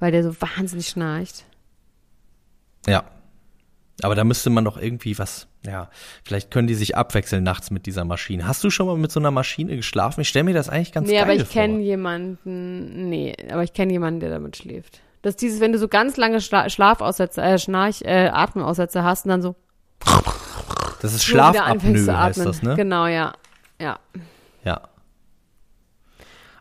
weil 0.00 0.10
der 0.10 0.24
so 0.24 0.34
wahnsinnig 0.40 0.88
schnarcht. 0.88 1.44
Ja. 2.86 3.04
Aber 4.02 4.14
da 4.14 4.24
müsste 4.24 4.48
man 4.48 4.64
doch 4.64 4.78
irgendwie 4.78 5.18
was, 5.18 5.46
ja, 5.64 5.90
vielleicht 6.24 6.50
können 6.50 6.66
die 6.66 6.74
sich 6.74 6.96
abwechseln 6.96 7.44
nachts 7.44 7.70
mit 7.70 7.84
dieser 7.84 8.06
Maschine. 8.06 8.46
Hast 8.46 8.64
du 8.64 8.70
schon 8.70 8.86
mal 8.86 8.96
mit 8.96 9.12
so 9.12 9.20
einer 9.20 9.30
Maschine 9.30 9.76
geschlafen? 9.76 10.22
Ich 10.22 10.28
stelle 10.30 10.44
mir 10.44 10.54
das 10.54 10.70
eigentlich 10.70 10.92
ganz 10.92 11.06
nee, 11.06 11.14
geil 11.14 11.22
aber 11.24 11.34
ich 11.34 11.42
vor. 11.42 11.52
kenne 11.52 11.80
jemanden, 11.80 13.10
nee, 13.10 13.36
aber 13.50 13.62
ich 13.62 13.74
kenne 13.74 13.92
jemanden, 13.92 14.20
der 14.20 14.30
damit 14.30 14.56
schläft. 14.56 15.02
Das 15.20 15.32
ist 15.32 15.42
dieses, 15.42 15.60
wenn 15.60 15.72
du 15.72 15.78
so 15.78 15.86
ganz 15.86 16.16
lange 16.16 16.40
Schla 16.40 16.70
Schlafaussätze, 16.70 17.42
äh, 17.42 17.58
Schnarch, 17.58 18.00
äh, 18.02 18.28
Atemaussätze 18.28 19.04
hast 19.04 19.26
und 19.26 19.30
dann 19.30 19.42
so 19.42 19.54
Das 21.02 21.12
ist 21.12 21.24
Schlafapnoe, 21.24 22.18
heißt 22.18 22.46
das, 22.46 22.62
ne? 22.62 22.74
Genau, 22.74 23.06
ja. 23.06 23.34
Ja. 23.78 23.98
Ja. 24.64 24.80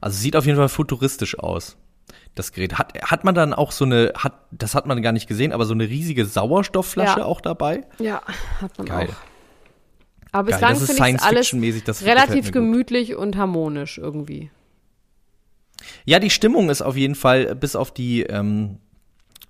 Also 0.01 0.17
sieht 0.17 0.35
auf 0.35 0.45
jeden 0.45 0.57
Fall 0.57 0.69
futuristisch 0.69 1.39
aus. 1.39 1.77
Das 2.39 2.53
Gerät. 2.53 2.77
Hat, 2.77 2.93
hat 3.03 3.25
man 3.25 3.35
dann 3.35 3.53
auch 3.53 3.73
so 3.73 3.83
eine, 3.83 4.13
hat, 4.15 4.31
das 4.51 4.73
hat 4.73 4.85
man 4.85 5.01
gar 5.01 5.11
nicht 5.11 5.27
gesehen, 5.27 5.51
aber 5.51 5.65
so 5.65 5.73
eine 5.73 5.89
riesige 5.89 6.25
Sauerstoffflasche 6.25 7.19
Ja. 7.19 7.25
auch 7.25 7.41
dabei? 7.41 7.83
Ja, 7.99 8.21
hat 8.61 8.77
man 8.77 8.87
Geil. 8.87 9.09
auch. 9.09 10.31
Aber 10.31 10.45
bislang 10.45 10.77
finde 10.77 11.09
ich 11.09 11.21
alles 11.21 12.05
relativ 12.05 12.53
gemütlich 12.53 13.17
und 13.17 13.35
harmonisch 13.35 13.97
irgendwie. 13.97 14.51
Ja, 16.05 16.19
die 16.19 16.29
Stimmung 16.29 16.69
ist 16.69 16.81
auf 16.81 16.95
jeden 16.95 17.15
Fall, 17.15 17.55
bis 17.55 17.75
auf 17.75 17.93
die 17.93 18.21
ähm, 18.23 18.77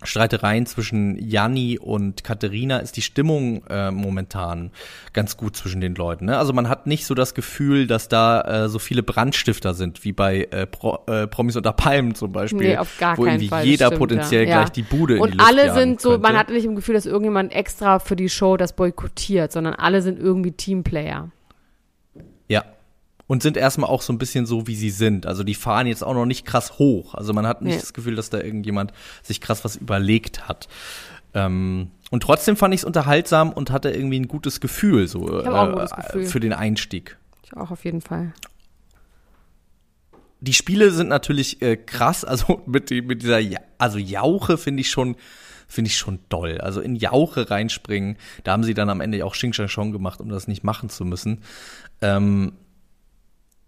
Streitereien 0.01 0.65
zwischen 0.65 1.17
Janni 1.21 1.77
und 1.77 2.23
Katharina, 2.23 2.77
ist 2.77 2.95
die 2.95 3.01
Stimmung 3.01 3.65
äh, 3.69 3.91
momentan 3.91 4.71
ganz 5.11 5.35
gut 5.35 5.57
zwischen 5.57 5.81
den 5.81 5.95
Leuten. 5.95 6.25
Ne? 6.25 6.37
Also 6.37 6.53
man 6.53 6.69
hat 6.69 6.87
nicht 6.87 7.05
so 7.05 7.13
das 7.15 7.33
Gefühl, 7.33 7.85
dass 7.85 8.07
da 8.07 8.41
äh, 8.41 8.69
so 8.69 8.79
viele 8.79 9.03
Brandstifter 9.03 9.73
sind, 9.73 10.05
wie 10.05 10.13
bei 10.13 10.47
äh, 10.51 10.65
Pro, 10.65 10.99
äh, 11.07 11.27
Promis 11.27 11.57
unter 11.57 11.73
Palmen 11.73 12.15
zum 12.15 12.31
Beispiel, 12.31 12.59
Nee, 12.59 12.77
auf 12.77 12.97
gar 12.97 13.17
wo 13.17 13.23
keinen 13.23 13.33
irgendwie 13.33 13.49
Fall. 13.49 13.65
jeder 13.65 13.87
stimmt, 13.87 13.99
potenziell 13.99 14.47
ja. 14.47 14.59
gleich 14.61 14.69
die 14.69 14.83
Bude 14.83 15.15
in 15.15 15.21
Und 15.21 15.33
die 15.33 15.37
Luft 15.37 15.49
alle 15.49 15.73
sind 15.73 15.99
so, 15.99 16.11
man 16.11 16.21
könnte. 16.21 16.37
hat 16.39 16.49
nicht 16.49 16.65
im 16.65 16.75
Gefühl, 16.75 16.95
dass 16.95 17.05
irgendjemand 17.05 17.53
extra 17.53 17.99
für 17.99 18.15
die 18.15 18.29
Show 18.29 18.55
das 18.55 18.73
boykottiert, 18.73 19.51
sondern 19.51 19.73
alle 19.73 20.01
sind 20.01 20.17
irgendwie 20.17 20.53
Teamplayer. 20.53 21.29
Und 23.29 23.43
sind 23.43 23.55
erstmal 23.57 23.89
auch 23.91 24.01
so 24.01 24.11
ein 24.11 24.17
bisschen 24.17 24.45
so, 24.47 24.65
wie 24.65 24.75
sie 24.75 24.89
sind. 24.89 25.27
Also 25.27 25.43
die 25.43 25.53
fahren 25.53 25.85
jetzt 25.85 26.03
auch 26.03 26.15
noch 26.15 26.25
nicht 26.25 26.45
krass 26.47 26.79
hoch. 26.79 27.13
Also 27.13 27.31
man 27.31 27.45
hat 27.45 27.61
nicht 27.61 27.75
Nee. 27.75 27.79
das 27.79 27.93
Gefühl, 27.93 28.15
dass 28.15 28.31
da 28.31 28.39
irgendjemand 28.41 28.91
sich 29.21 29.39
krass 29.39 29.63
was 29.63 29.75
überlegt 29.75 30.47
hat. 30.49 30.67
Ähm, 31.35 31.91
und 32.09 32.23
trotzdem 32.23 32.57
fand 32.57 32.73
ich 32.73 32.81
es 32.81 32.85
unterhaltsam 32.85 33.53
und 33.53 33.69
hatte 33.69 33.91
irgendwie 33.91 34.19
ein 34.19 34.27
gutes 34.27 34.59
Gefühl, 34.61 35.07
so 35.07 35.27
ein 35.27 35.71
gutes 35.73 35.91
Gefühl. 35.91 36.25
für 36.25 36.39
den 36.39 36.53
Einstieg. 36.53 37.17
Ich 37.43 37.55
auch 37.55 37.69
auf 37.69 37.85
jeden 37.85 38.01
Fall. 38.01 38.33
Die 40.41 40.53
Spiele 40.53 40.89
sind 40.91 41.09
natürlich 41.09 41.61
äh, 41.61 41.77
krass, 41.77 42.23
also 42.25 42.63
mit, 42.65 42.89
die, 42.89 43.01
mit 43.03 43.21
dieser, 43.21 43.37
ja 43.39 43.59
also 43.77 43.97
Jauche 43.99 44.57
finde 44.57 44.81
ich 44.81 44.89
schon, 44.89 45.15
finde 45.67 45.89
ich 45.89 45.97
schon 45.97 46.17
doll. 46.29 46.57
Also 46.61 46.81
in 46.81 46.95
Jauche 46.95 47.51
reinspringen, 47.51 48.17
da 48.43 48.53
haben 48.53 48.63
sie 48.63 48.73
dann 48.73 48.89
am 48.89 49.01
Ende 49.01 49.23
auch 49.23 49.33
Xing 49.33 49.53
Shang 49.53 49.67
Chong 49.67 49.91
gemacht, 49.91 50.19
um 50.19 50.29
das 50.29 50.47
nicht 50.47 50.63
machen 50.63 50.89
zu 50.89 51.05
müssen. 51.05 51.43
Ähm, 52.01 52.53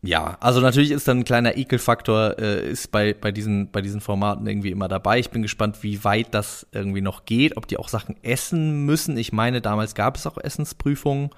ja, 0.04 0.38
also 0.40 0.62
natürlich 0.62 0.92
ist 0.92 1.08
dann 1.08 1.20
ein 1.20 1.24
kleiner 1.24 1.58
Ekelfaktor, 1.58 2.40
äh, 2.40 2.70
ist 2.72 2.92
bei, 2.92 3.14
bei, 3.14 3.32
diesen, 3.32 3.70
bei 3.72 3.82
diesen 3.82 4.02
Formaten 4.02 4.48
irgendwie 4.48 4.72
immer 4.72 4.88
dabei. 4.88 5.20
Ich 5.20 5.30
bin 5.30 5.42
gespannt, 5.44 5.84
wie 5.84 6.04
weit 6.04 6.34
das 6.34 6.66
irgendwie 6.72 7.02
noch 7.02 7.26
geht, 7.26 7.56
ob 7.56 7.68
die 7.68 7.78
auch 7.78 7.88
Sachen 7.88 8.16
essen 8.24 8.86
müssen. 8.86 9.16
Ich 9.18 9.32
meine, 9.32 9.62
damals 9.62 9.94
gab 9.94 10.16
es 10.18 10.26
auch 10.26 10.38
Essensprüfungen. 10.38 11.30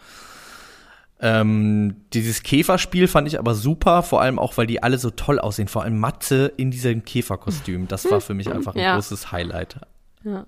Ähm, 1.20 1.96
dieses 2.14 2.44
Käferspiel 2.44 3.08
fand 3.08 3.28
ich 3.28 3.40
aber 3.40 3.54
super, 3.56 4.04
vor 4.04 4.22
allem 4.22 4.40
auch, 4.40 4.58
weil 4.58 4.68
die 4.68 4.84
alle 4.84 4.98
so 4.98 5.10
toll 5.10 5.40
aussehen. 5.40 5.68
Vor 5.68 5.84
allem 5.84 5.98
Matze 6.00 6.52
in 6.58 6.70
diesem 6.72 7.06
Käferkostüm. 7.06 7.88
Das 7.88 8.10
war 8.12 8.20
für 8.22 8.34
mich 8.34 8.52
einfach 8.52 8.76
ein 8.76 8.82
Ja. 8.82 8.96
großes 8.96 9.32
Highlight. 9.32 9.78
Ja. 10.24 10.46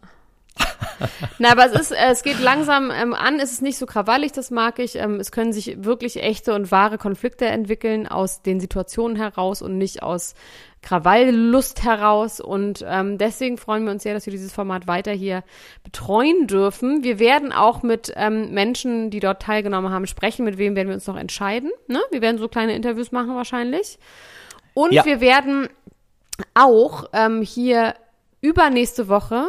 Na, 1.40 1.52
aber 1.52 1.66
es 1.66 1.74
ist, 1.74 1.92
äh, 1.92 2.12
es 2.12 2.24
geht 2.24 2.40
langsam 2.40 2.92
ähm, 2.92 3.14
an, 3.14 3.40
es 3.40 3.52
ist 3.52 3.62
nicht 3.62 3.78
so 3.78 3.86
krawallig, 3.86 4.32
das 4.32 4.52
mag 4.52 4.80
ich. 4.80 4.96
Ähm, 4.96 5.20
es 5.20 5.32
können 5.32 5.52
sich 5.54 5.84
wirklich 5.84 6.22
echte 6.22 6.54
und 6.54 6.72
wahre 6.72 6.98
Konflikte 6.98 7.46
entwickeln 7.46 8.08
aus 8.08 8.42
den 8.42 8.60
Situationen 8.60 9.18
heraus 9.18 9.62
und 9.62 9.78
nicht 9.78 10.02
aus 10.04 10.36
Krawalllust 10.82 11.84
heraus. 11.84 12.40
Und 12.40 12.86
ähm, 12.88 13.18
deswegen 13.18 13.58
freuen 13.58 13.84
wir 13.86 13.92
uns 13.92 14.04
sehr, 14.04 14.14
dass 14.14 14.26
wir 14.26 14.32
dieses 14.32 14.54
Format 14.54 14.88
weiter 14.88 15.12
hier 15.12 15.44
betreuen 15.84 16.48
dürfen. 16.48 17.04
Wir 17.04 17.20
werden 17.20 17.52
auch 17.52 17.84
mit 17.84 18.14
ähm, 18.16 18.52
Menschen, 18.52 19.10
die 19.10 19.20
dort 19.20 19.42
teilgenommen 19.42 19.92
haben, 19.92 20.08
sprechen. 20.08 20.46
Mit 20.46 20.58
wem 20.58 20.76
werden 20.76 20.88
wir 20.88 20.96
uns 20.96 21.08
noch 21.08 21.18
entscheiden? 21.18 21.72
Ne? 21.88 22.00
Wir 22.12 22.22
werden 22.22 22.38
so 22.38 22.48
kleine 22.48 22.76
Interviews 22.76 23.12
machen 23.12 23.36
wahrscheinlich. 23.36 23.98
Und 24.74 24.94
Ja. 24.94 25.04
wir 25.06 25.20
werden 25.22 25.68
auch 26.54 27.06
ähm, 27.14 27.42
hier 27.42 27.96
übernächste 28.42 29.08
Woche 29.08 29.48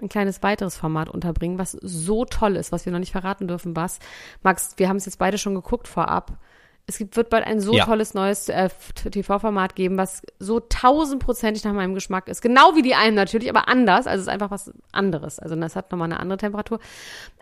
ein 0.00 0.08
kleines 0.08 0.42
weiteres 0.42 0.76
Format 0.76 1.08
unterbringen, 1.08 1.58
was 1.58 1.72
so 1.82 2.24
toll 2.24 2.56
ist, 2.56 2.72
was 2.72 2.84
wir 2.84 2.92
noch 2.92 2.98
nicht 2.98 3.12
verraten 3.12 3.48
dürfen, 3.48 3.76
was. 3.76 3.98
Max, 4.42 4.74
wir 4.76 4.88
haben 4.88 4.96
es 4.96 5.06
jetzt 5.06 5.18
beide 5.18 5.38
schon 5.38 5.54
geguckt 5.54 5.88
vorab. 5.88 6.38
Es 6.86 6.98
gibt, 6.98 7.16
wird 7.16 7.30
bald 7.30 7.46
ein 7.46 7.60
so 7.60 7.72
Ja. 7.74 7.86
tolles 7.86 8.12
neues 8.12 8.50
äh, 8.50 8.68
TV-Format 9.10 9.74
geben, 9.74 9.96
was 9.96 10.20
so 10.38 10.60
tausendprozentig 10.60 11.64
nach 11.64 11.72
meinem 11.72 11.94
Geschmack 11.94 12.28
ist. 12.28 12.42
Genau 12.42 12.74
wie 12.76 12.82
die 12.82 12.94
einen 12.94 13.16
natürlich, 13.16 13.48
aber 13.48 13.68
anders. 13.68 14.06
Also 14.06 14.20
es 14.20 14.26
ist 14.26 14.32
einfach 14.32 14.50
was 14.50 14.70
anderes. 14.92 15.38
Also 15.38 15.56
das 15.56 15.76
hat 15.76 15.90
nochmal 15.90 16.12
eine 16.12 16.20
andere 16.20 16.36
Temperatur. 16.36 16.80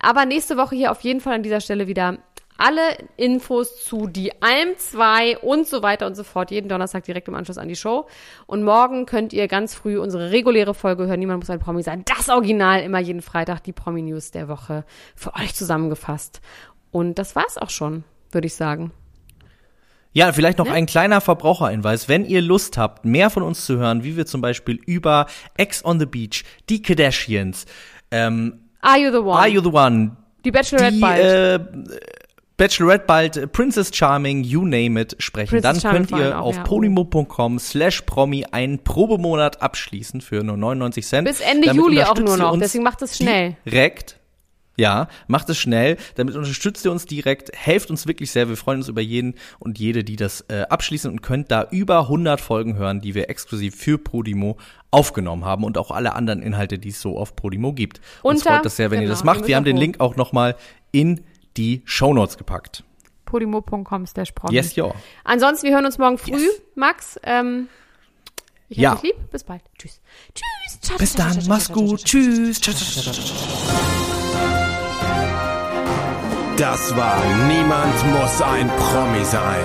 Aber 0.01 0.27
nächste 0.27 0.57
Woche 0.57 0.77
hier 0.77 0.93
auf 0.93 1.01
jeden 1.01 1.21
Fall 1.21 1.35
an 1.35 1.43
dieser 1.43 1.61
Stelle 1.61 1.89
wieder 1.89 2.19
alle 2.59 2.83
Infos 3.17 3.85
zu 3.85 4.07
die 4.07 4.41
Alm 4.43 4.77
2 4.77 5.39
und 5.39 5.67
so 5.67 5.83
weiter 5.83 6.07
und 6.07 6.15
so 6.15 6.23
fort. 6.25 6.51
Jeden 6.51 6.69
Donnerstag 6.69 7.05
direkt 7.05 7.29
im 7.29 7.35
Anschluss 7.35 7.59
an 7.59 7.69
die 7.69 7.77
Show. 7.77 8.07
Und 8.47 8.63
morgen 8.63 9.07
könnt 9.07 9.33
ihr 9.33 9.49
ganz 9.49 9.75
früh 9.75 9.99
unsere 9.99 10.31
reguläre 10.31 10.75
Folge 10.75 11.07
hören. 11.07 11.19
Niemand 11.19 11.41
muss 11.41 11.51
ein 11.51 11.59
Promi 11.59 11.83
sein. 11.83 12.05
Das 12.05 12.29
Original 12.29 12.83
immer 12.83 13.01
jeden 13.01 13.23
Freitag 13.23 13.63
die 13.65 13.73
Promi-News 13.73 14.31
der 14.31 14.49
Woche 14.49 14.85
für 15.17 15.35
euch 15.35 15.55
zusammengefasst. 15.55 16.41
Und 16.91 17.19
das 17.19 17.35
war's 17.35 17.59
auch 17.59 17.71
schon, 17.71 18.05
würde 18.31 18.47
ich 18.47 18.55
sagen. 18.55 18.93
Ja, 20.15 20.31
vielleicht 20.33 20.59
noch 20.59 20.69
ein 20.71 20.85
kleiner 20.85 21.23
Verbraucherhinweis. 21.23 22.07
Wenn 22.07 22.27
ihr 22.27 22.43
Lust 22.43 22.77
habt, 22.77 23.07
mehr 23.07 23.31
von 23.31 23.43
uns 23.43 23.65
zu 23.65 23.79
hören, 23.79 24.05
wie 24.05 24.15
wir 24.17 24.27
zum 24.27 24.43
Beispiel 24.43 24.79
über 24.85 25.27
Ex 25.57 25.83
on 25.85 25.99
the 25.99 26.05
Beach, 26.05 26.45
die 26.69 26.83
Kardashians, 26.83 27.65
ähm, 28.11 28.69
Are 28.83 28.99
you 28.99 29.11
the 29.11 29.19
one? 29.19 29.39
Are 29.39 29.49
You 29.49 29.63
the 29.63 29.71
One, 29.73 30.17
die 30.45 30.51
Bachelorette 30.51 30.93
die 30.93 31.01
bald. 31.01 31.25
äh, 31.25 31.59
Bachelorette 32.63 33.05
bald, 33.09 33.37
äh, 33.37 33.47
Princess 33.49 33.91
Charming, 33.93 34.45
you 34.45 34.65
name 34.65 35.01
it, 35.01 35.17
sprechen. 35.19 35.51
Princess 35.51 35.63
Dann 35.63 35.81
Charming 35.81 36.07
könnt 36.07 36.21
ihr 36.21 36.39
auch, 36.39 36.47
auf 36.47 36.57
ja. 36.57 36.63
podimo.com 36.63 37.59
slash 37.59 38.03
promi 38.03 38.45
einen 38.53 38.85
Probemonat 38.85 39.61
abschließen 39.61 40.21
für 40.21 40.45
nur 40.45 40.57
99 40.57 41.05
Cent. 41.05 41.27
Bis 41.27 41.41
Ende 41.41 41.67
Damit 41.67 41.83
Juli 41.83 42.03
auch 42.05 42.17
nur 42.17 42.37
ihr 42.37 42.37
noch, 42.37 42.53
uns 42.53 42.61
deswegen 42.63 42.85
macht 42.85 43.03
es 43.03 43.17
schnell. 43.17 43.57
Direkt. 43.67 44.21
Ja, 44.77 45.09
macht 45.27 45.51
es 45.51 45.59
schnell. 45.59 45.97
Damit 46.15 46.37
unterstützt 46.37 46.85
ihr 46.85 46.93
uns 46.93 47.05
direkt, 47.05 47.51
helft 47.55 47.91
uns 47.91 48.07
wirklich 48.07 48.31
sehr. 48.31 48.49
Wir 48.49 48.57
freuen 48.57 48.79
uns 48.79 48.89
über 48.89 49.03
jeden 49.03 49.35
und 49.59 49.81
jede, 49.81 50.05
die 50.05 50.15
das 50.15 50.45
äh, 50.49 50.63
abschließen 50.63 51.11
und 51.11 51.21
könnt 51.21 51.51
da 51.51 51.67
über 51.71 52.03
100 52.03 52.41
Folgen 52.41 52.77
hören, 52.77 53.01
die 53.01 53.17
wir 53.17 53.29
exklusiv 53.29 53.75
für 53.75 53.99
Podimo 53.99 54.57
aufgenommen 54.93 55.45
haben 55.45 55.65
und 55.65 55.77
auch 55.79 55.91
alle 55.91 56.15
anderen 56.15 56.43
Inhalte, 56.43 56.79
die 56.79 56.91
es 56.91 57.01
so 57.01 57.19
auf 57.19 57.35
Podimo 57.35 57.73
gibt. 57.73 58.01
Uns 58.23 58.41
Unter- 58.41 58.55
freut 58.55 58.65
das 58.65 58.77
sehr, 58.77 58.93
wenn 58.93 59.01
ihr 59.01 59.07
genau, 59.07 59.15
das 59.15 59.25
macht. 59.25 59.41
ihr 59.41 59.49
Wir 59.49 59.57
haben 59.57 59.65
den 59.65 59.77
Link 59.77 59.99
auch 59.99 60.15
noch 60.15 60.33
mal 60.33 60.55
in 60.93 61.23
die 61.57 61.83
Shownotes 61.85 62.37
gepackt. 62.39 62.85
Podimo.com 63.27 64.07
slash. 64.07 64.33
Yes, 64.51 64.77
yo. 64.77 64.95
Ansonsten, 65.25 65.67
wir 65.67 65.75
hören 65.75 65.87
uns 65.87 65.99
morgen 65.99 66.19
früh. 66.19 66.33
Yes. 66.33 66.63
Max, 66.75 67.19
ähm, 67.23 67.69
ich 68.69 68.79
Ja. 68.79 68.95
dich 68.95 69.05
lieb. 69.05 69.31
Bis 69.31 69.45
bald. 69.45 69.63
Tschüss. 69.79 70.01
Tschüss. 70.35 70.81
Ciao, 70.81 70.99
Bis 70.99 71.13
dann, 71.15 71.39
mach's 71.49 71.71
gut, 71.73 72.05
tschüss. 72.05 72.61
Das 76.57 76.97
war 76.97 77.25
Niemand 77.49 77.95
muss 78.13 78.43
ein 78.43 78.69
Promi 78.69 79.25
sein. 79.25 79.65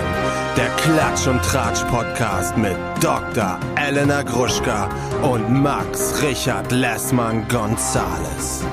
Der 0.56 0.70
Klatsch 0.78 1.28
und 1.28 1.42
Tratsch 1.44 1.84
Podcast 1.84 2.58
mit 2.58 2.76
Dr. 3.02 3.60
Elena 3.76 4.24
Gruschka 4.24 4.90
und 5.22 5.62
Max 5.62 6.22
Richard 6.24 6.72
Lessmann 6.72 7.48
Gonzales. 7.48 8.64